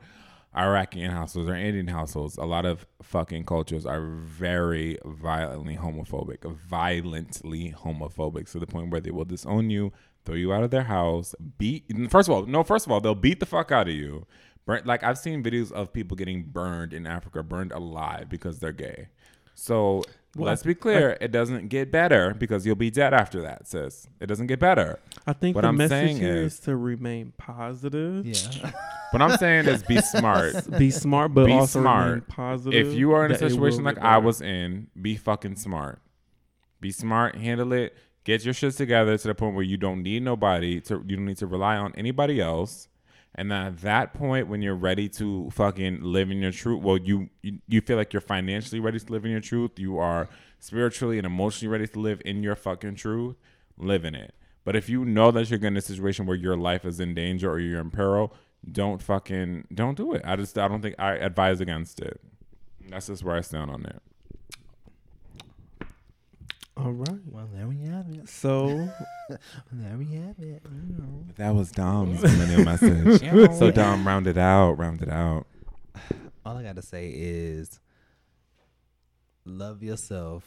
Iraqi 0.56 1.02
households 1.02 1.50
or 1.50 1.56
Indian 1.56 1.88
households, 1.88 2.38
a 2.38 2.46
lot 2.46 2.68
of 2.68 2.86
fucking 3.02 3.46
cultures 3.46 3.84
are 3.84 4.06
very 4.06 5.00
violently 5.04 5.76
homophobic, 5.76 6.44
violently 6.56 7.74
homophobic 7.76 8.50
to 8.52 8.60
the 8.60 8.68
point 8.68 8.92
where 8.92 9.02
they 9.02 9.10
will 9.10 9.26
disown 9.26 9.72
you, 9.72 9.92
throw 10.24 10.36
you 10.36 10.54
out 10.54 10.64
of 10.64 10.70
their 10.70 10.84
house, 10.84 11.34
beat. 11.58 11.86
First 12.12 12.30
of 12.30 12.36
all, 12.36 12.46
no, 12.46 12.64
first 12.64 12.86
of 12.86 12.92
all, 12.92 13.02
they'll 13.02 13.16
beat 13.16 13.40
the 13.40 13.48
fuck 13.48 13.72
out 13.72 13.88
of 13.88 13.94
you. 13.96 14.28
Burn, 14.66 14.82
like 14.86 15.04
I've 15.04 15.18
seen 15.18 15.44
videos 15.44 15.72
of 15.72 15.94
people 15.94 16.18
getting 16.18 16.44
burned 16.44 16.94
in 16.94 17.06
Africa, 17.06 17.44
burned 17.44 17.72
alive 17.72 18.30
because 18.30 18.60
they're 18.60 18.72
gay. 18.72 19.10
So 19.54 20.04
Well, 20.36 20.48
let's 20.48 20.64
be 20.64 20.76
clear, 20.76 21.18
it 21.22 21.32
doesn't 21.32 21.70
get 21.70 21.92
better 21.92 22.34
because 22.34 22.66
you'll 22.66 22.76
be 22.76 22.90
dead 22.92 23.14
after 23.14 23.42
that, 23.44 23.68
sis. 23.68 24.08
It 24.20 24.26
doesn't 24.26 24.48
get 24.48 24.60
better. 24.60 25.00
I 25.26 25.34
think 25.34 25.56
What 25.56 25.62
the 25.62 25.68
I'm 25.70 25.78
message 25.78 25.92
saying 25.92 26.18
here 26.18 26.36
is- 26.38 26.54
is 26.56 26.60
to 26.62 26.76
remain 26.76 27.32
positive. 27.38 28.26
yeah. 28.26 28.72
What 29.12 29.22
I'm 29.22 29.38
saying 29.38 29.68
is 29.68 29.82
be 29.84 30.02
smart. 30.02 30.56
Be 30.78 30.92
smart, 30.92 31.34
but 31.34 31.46
Be 31.46 31.54
also 31.54 31.80
remain 31.80 31.94
smart. 31.94 32.28
positive. 32.28 32.88
if 32.88 32.94
you 32.98 33.14
are 33.14 33.26
in 33.26 33.32
a 33.32 33.36
that 33.38 33.44
it 33.44 33.46
will 33.46 33.52
situation 33.52 33.86
like 33.86 33.98
I 34.00 34.18
was 34.18 34.42
in, 34.42 34.88
be 35.02 35.16
fucking 35.16 35.56
smart. 35.56 36.02
Be 36.82 36.92
smart, 36.92 37.36
handle 37.38 37.72
it, 37.72 37.96
get 38.26 38.44
your 38.44 38.54
shit 38.54 38.74
together 38.76 39.18
to 39.18 39.28
the 39.30 39.34
point 39.36 39.56
where 39.56 39.64
you 39.64 39.78
don't 39.78 40.04
need 40.04 40.24
nobody 40.24 40.82
to 40.82 40.96
you 41.08 41.16
don't 41.16 41.26
need 41.28 41.38
to 41.38 41.48
rely 41.48 41.78
on 41.78 41.94
anybody 41.96 42.42
else. 42.42 42.90
And 43.36 43.52
then 43.52 43.62
at 43.66 43.82
that 43.82 44.14
point 44.14 44.48
when 44.48 44.62
you're 44.62 44.76
ready 44.76 45.10
to 45.10 45.50
fucking 45.52 46.02
live 46.02 46.32
in 46.32 46.38
your 46.40 46.52
truth, 46.52 46.82
well 46.82 46.98
you 46.98 47.30
you, 47.42 47.60
you 47.68 47.82
feel 47.82 47.98
like 47.98 48.14
you're 48.14 48.22
financially 48.22 48.80
ready 48.80 49.00
to 49.00 49.12
live 49.12 49.26
in 49.26 49.32
your 49.32 49.42
truth, 49.42 49.78
you 49.78 49.98
are 49.98 50.30
spiritually 50.60 51.18
and 51.18 51.26
emotionally 51.26 51.72
ready 51.72 51.88
to 51.88 52.00
live 52.00 52.22
in 52.26 52.42
your 52.42 52.56
fucking 52.56 52.96
truth, 52.96 53.36
live 53.78 54.06
in 54.06 54.16
it. 54.16 54.34
But 54.64 54.76
if 54.76 54.90
you 54.90 55.06
know 55.06 55.32
that 55.32 55.50
you're 55.50 55.64
in 55.64 55.78
a 55.78 55.82
situation 55.82 56.26
where 56.26 56.36
your 56.38 56.58
life 56.58 56.86
is 56.86 57.00
in 57.00 57.14
danger 57.14 57.52
or 57.52 57.60
you're 57.60 57.82
in 57.82 57.92
peril, 57.92 58.34
don't 58.72 59.02
fucking 59.02 59.68
don't 59.74 59.96
do 59.96 60.14
it. 60.14 60.22
I 60.26 60.36
just 60.36 60.58
I 60.58 60.68
don't 60.68 60.82
think 60.82 60.96
I 60.98 61.14
advise 61.14 61.62
against 61.62 62.00
it. 62.00 62.20
That's 62.90 63.08
just 63.08 63.24
where 63.24 63.36
I 63.36 63.42
stand 63.42 63.70
on 63.70 63.86
it. 63.86 64.02
All 66.78 66.92
right. 66.92 67.20
Well, 67.26 67.48
there 67.54 67.68
we 67.68 67.78
have 67.84 68.08
it. 68.10 68.28
So 68.28 68.90
There 69.72 69.98
we 69.98 70.06
have 70.16 70.38
it. 70.40 70.62
That 71.38 71.56
was 71.56 71.72
Dom's 71.72 72.22
millennial 72.22 72.66
message. 72.66 73.22
so 73.58 73.72
Dom, 73.72 74.06
round 74.06 74.28
it 74.28 74.38
out, 74.38 74.74
round 74.74 75.02
it 75.02 75.10
out. 75.10 75.48
All 76.46 76.58
I 76.58 76.64
gotta 76.64 76.82
say 76.82 77.12
is 77.16 77.80
love 79.46 79.82
yourself 79.84 80.44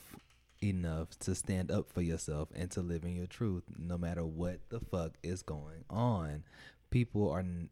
enough 0.63 1.17
to 1.21 1.35
stand 1.35 1.71
up 1.71 1.89
for 1.91 2.03
yourself 2.03 2.49
and 2.55 2.71
to 2.73 2.81
live 2.81 3.05
in 3.05 3.15
your 3.15 3.27
truth 3.27 3.63
no 3.79 3.97
matter 3.97 4.25
what 4.25 4.59
the 4.69 4.81
fuck 4.81 5.13
is 5.23 5.43
going 5.43 5.85
on. 5.89 6.43
People 6.91 7.31
are 7.31 7.41
n- 7.41 7.71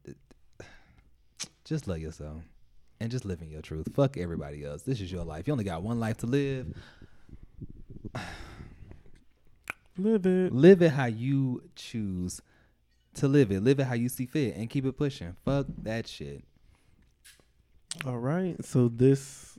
just 1.64 1.86
love 1.86 1.98
yourself 1.98 2.42
and 3.00 3.10
just 3.10 3.24
live 3.24 3.42
in 3.42 3.50
your 3.50 3.60
truth. 3.62 3.88
Fuck 3.94 4.16
everybody 4.16 4.64
else. 4.64 4.82
This 4.82 5.00
is 5.00 5.12
your 5.12 5.24
life. 5.24 5.46
You 5.46 5.52
only 5.52 5.64
got 5.64 5.82
one 5.82 6.00
life 6.00 6.16
to 6.18 6.26
live. 6.26 6.72
Live 9.98 10.26
it. 10.26 10.52
Live 10.52 10.82
it 10.82 10.92
how 10.92 11.06
you 11.06 11.62
choose 11.74 12.40
to 13.14 13.28
live 13.28 13.50
it. 13.50 13.62
Live 13.62 13.80
it 13.80 13.84
how 13.84 13.94
you 13.94 14.08
see 14.08 14.26
fit 14.26 14.56
and 14.56 14.68
keep 14.68 14.84
it 14.84 14.96
pushing. 14.96 15.34
Fuck 15.44 15.66
that 15.82 16.06
shit. 16.06 16.44
All 18.06 18.18
right. 18.18 18.62
So 18.64 18.88
this 18.88 19.58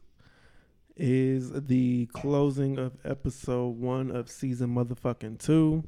is 0.95 1.51
the 1.51 2.07
closing 2.07 2.77
of 2.77 2.93
episode 3.05 3.77
one 3.77 4.11
of 4.11 4.29
season 4.29 4.73
motherfucking 4.75 5.39
two. 5.39 5.83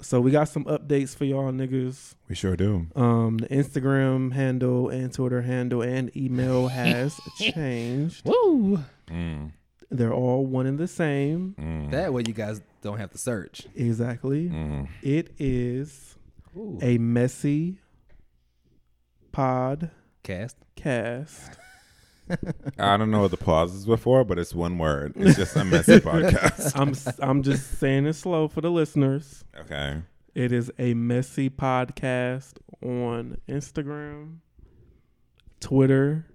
So 0.00 0.20
we 0.20 0.30
got 0.30 0.48
some 0.48 0.64
updates 0.66 1.16
for 1.16 1.24
y'all 1.24 1.50
niggas. 1.50 2.14
We 2.28 2.36
sure 2.36 2.56
do. 2.56 2.86
Um, 2.94 3.38
the 3.38 3.48
Instagram 3.48 4.32
handle 4.32 4.88
and 4.90 5.12
Twitter 5.12 5.42
handle 5.42 5.82
and 5.82 6.16
email 6.16 6.68
has 6.68 7.18
changed. 7.36 8.24
Woo! 8.24 8.78
Mm, 9.08 9.52
They're 9.90 10.12
all 10.12 10.44
one 10.44 10.66
and 10.66 10.78
the 10.78 10.88
same. 10.88 11.54
mm, 11.58 11.90
That 11.90 12.12
way 12.12 12.22
you 12.26 12.34
guys 12.34 12.60
don't 12.82 12.98
have 12.98 13.10
to 13.12 13.18
search. 13.18 13.66
Exactly. 13.74 14.48
mm. 14.50 14.88
It 15.02 15.32
is 15.38 16.16
Ooh. 16.56 16.78
a 16.82 16.98
messy 16.98 17.78
podcast. 19.32 19.90
Cast. 20.22 20.56
Cast. 20.76 21.58
I 22.78 22.96
don't 22.98 23.10
know 23.10 23.22
what 23.22 23.30
the 23.30 23.38
pauses 23.38 23.86
were 23.86 23.96
for, 23.96 24.22
but 24.24 24.38
it's 24.38 24.54
one 24.54 24.76
word. 24.76 25.14
It's 25.16 25.36
just 25.38 25.56
a 25.56 25.64
messy 25.64 25.98
podcast. 26.00 26.72
I'm 26.78 26.90
s- 26.90 27.18
I'm 27.20 27.42
just 27.42 27.78
saying 27.78 28.04
it 28.06 28.12
slow 28.12 28.48
for 28.48 28.60
the 28.60 28.70
listeners. 28.70 29.44
Okay. 29.58 30.02
It 30.34 30.52
is 30.52 30.70
a 30.78 30.92
messy 30.92 31.48
podcast 31.48 32.52
on 32.82 33.38
Instagram, 33.48 34.36
Twitter, 35.60 36.26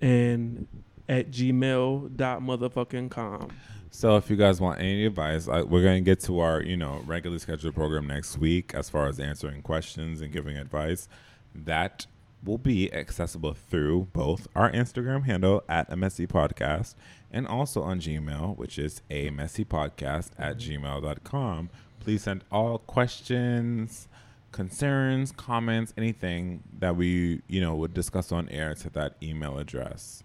and 0.00 0.68
at 1.10 1.32
gmail 1.32 2.16
dot 2.16 2.40
motherfucking 2.40 3.10
com. 3.10 3.50
So 3.90 4.16
if 4.16 4.30
you 4.30 4.36
guys 4.36 4.60
want 4.60 4.78
any 4.80 5.04
advice, 5.04 5.48
I, 5.48 5.62
we're 5.62 5.82
going 5.82 6.04
to 6.04 6.08
get 6.08 6.20
to 6.20 6.38
our, 6.38 6.62
you 6.62 6.76
know, 6.76 7.02
regularly 7.04 7.40
scheduled 7.40 7.74
program 7.74 8.06
next 8.06 8.38
week 8.38 8.72
as 8.72 8.88
far 8.88 9.08
as 9.08 9.18
answering 9.18 9.62
questions 9.62 10.20
and 10.20 10.32
giving 10.32 10.56
advice. 10.56 11.08
That 11.52 12.06
will 12.44 12.58
be 12.58 12.92
accessible 12.94 13.52
through 13.52 14.08
both 14.12 14.46
our 14.54 14.70
Instagram 14.70 15.26
handle 15.26 15.64
at 15.68 15.92
a 15.92 15.96
messy 15.96 16.28
Podcast 16.28 16.94
and 17.32 17.48
also 17.48 17.82
on 17.82 17.98
Gmail, 18.00 18.56
which 18.56 18.78
is 18.78 19.02
a 19.10 19.30
messy 19.30 19.64
podcast 19.64 20.30
at 20.38 20.56
gmail.com. 20.56 21.70
Please 21.98 22.22
send 22.22 22.44
all 22.50 22.78
questions, 22.78 24.08
concerns, 24.52 25.32
comments, 25.32 25.92
anything 25.98 26.62
that 26.78 26.94
we, 26.96 27.42
you 27.48 27.60
know, 27.60 27.74
would 27.74 27.92
discuss 27.92 28.30
on 28.30 28.48
air 28.48 28.74
to 28.74 28.90
that 28.90 29.16
email 29.20 29.58
address. 29.58 30.22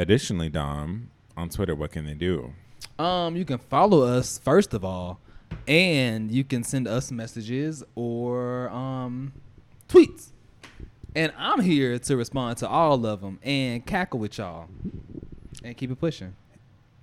Additionally, 0.00 0.48
Dom, 0.48 1.10
on 1.36 1.50
Twitter, 1.50 1.74
what 1.74 1.92
can 1.92 2.06
they 2.06 2.14
do? 2.14 2.54
Um, 2.98 3.36
you 3.36 3.44
can 3.44 3.58
follow 3.58 4.00
us 4.00 4.38
first 4.38 4.72
of 4.72 4.82
all, 4.82 5.20
and 5.68 6.30
you 6.30 6.42
can 6.42 6.64
send 6.64 6.88
us 6.88 7.12
messages 7.12 7.84
or 7.94 8.70
um 8.70 9.34
tweets. 9.90 10.30
And 11.14 11.34
I'm 11.36 11.60
here 11.60 11.98
to 11.98 12.16
respond 12.16 12.56
to 12.58 12.68
all 12.68 13.04
of 13.04 13.20
them 13.20 13.40
and 13.42 13.84
cackle 13.84 14.20
with 14.20 14.38
y'all 14.38 14.68
and 15.62 15.76
keep 15.76 15.90
it 15.90 16.00
pushing. 16.00 16.34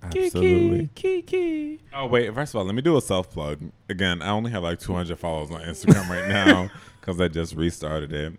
Absolutely. 0.02 0.90
Kiki. 0.96 1.78
Oh 1.94 2.06
wait, 2.06 2.34
first 2.34 2.52
of 2.52 2.58
all, 2.58 2.64
let 2.64 2.74
me 2.74 2.82
do 2.82 2.96
a 2.96 3.00
self 3.00 3.30
plug. 3.30 3.60
Again, 3.88 4.22
I 4.22 4.30
only 4.30 4.50
have 4.50 4.64
like 4.64 4.80
200 4.80 5.16
followers 5.16 5.52
on 5.52 5.60
Instagram 5.60 6.08
right 6.08 6.28
now 6.28 6.68
because 7.00 7.20
I 7.20 7.28
just 7.28 7.54
restarted 7.54 8.12
it. 8.12 8.32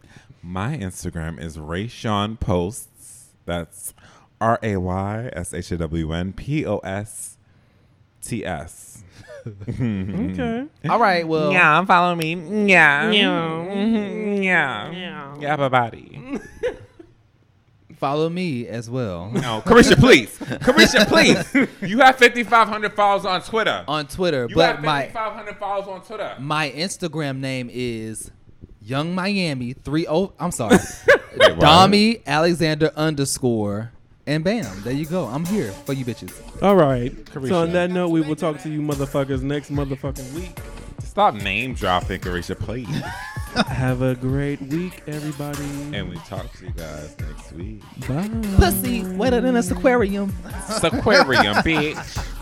My 0.44 0.76
Instagram 0.76 1.40
is 1.42 1.58
Ray 1.58 1.86
Rayshawn 1.86 2.38
Posts. 2.42 3.28
That's 3.46 3.94
R 4.42 4.60
A 4.64 4.78
Y 4.78 5.30
S 5.34 5.54
H 5.54 5.72
A 5.72 5.78
W 5.78 6.12
N 6.14 6.34
P 6.34 6.66
O 6.66 6.78
S 6.80 7.38
T 8.22 8.46
S. 8.46 9.04
Okay. 9.48 10.66
All 10.90 11.00
right, 11.00 11.28
well, 11.28 11.52
Yeah, 11.52 11.84
follow 11.86 12.16
me. 12.16 12.34
Yeah. 12.68 13.10
Yeah. 13.12 13.30
Mhm. 13.30 14.44
Yeah. 14.44 15.36
Yeah, 15.40 15.70
body. 15.70 16.40
follow 17.98 18.30
me 18.30 18.66
as 18.66 18.90
well 18.90 19.30
No, 19.32 19.62
Carisha, 19.66 19.98
please. 20.00 20.38
Carisha, 20.40 21.06
please. 21.08 21.68
You 21.82 22.00
have 22.00 22.18
5,500 22.18 22.94
followers 22.94 23.26
on 23.26 23.42
Twitter. 23.42 23.84
on 23.88 24.08
Twitter. 24.08 24.48
You 24.50 24.56
but 24.56 24.76
have 24.78 24.84
my 24.86 25.04
5,500 25.08 25.58
followers 25.58 25.88
on 25.88 26.02
Twitter. 26.02 26.36
my 26.40 26.70
Instagram 26.72 27.40
name 27.40 27.70
is 27.72 28.32
Young 28.82 29.14
Miami 29.14 29.74
three 29.74 30.08
oh. 30.08 30.34
I'm 30.40 30.52
sorry, 30.52 30.78
Wait, 31.38 31.58
what? 31.58 31.60
Alexander 32.26 32.92
underscore. 32.96 33.92
And 34.30 34.44
bam, 34.44 34.84
there 34.84 34.94
you 34.94 35.08
go. 35.08 35.26
I'm 35.26 35.44
here 35.44 35.72
for 35.72 35.94
you 35.94 36.06
bitches. 36.06 36.32
All 36.62 36.76
right. 36.76 37.12
Carisha. 37.26 37.48
So 37.48 37.62
on 37.64 37.72
that 37.72 37.90
note, 37.90 38.10
we 38.10 38.22
will 38.22 38.36
talk 38.36 38.62
to 38.62 38.70
you 38.70 38.80
motherfuckers 38.80 39.42
next 39.42 39.72
motherfucking 39.72 40.32
week. 40.34 40.56
Stop 41.00 41.34
name 41.34 41.74
dropping, 41.74 42.22
Carisha, 42.22 42.56
please. 42.56 42.88
Have 43.68 44.04
a 44.04 44.14
great 44.14 44.62
week, 44.62 45.02
everybody. 45.08 45.64
and 45.94 46.10
we 46.12 46.18
talk 46.18 46.54
to 46.60 46.66
you 46.66 46.72
guys 46.74 47.18
next 47.20 47.52
week. 47.54 47.82
Bye. 48.08 48.30
Pussy 48.58 49.04
wetter 49.16 49.42
than 49.42 49.56
a 49.56 49.62
aquarium. 49.62 50.32
Aquarium, 50.84 51.56
bitch. 51.66 52.39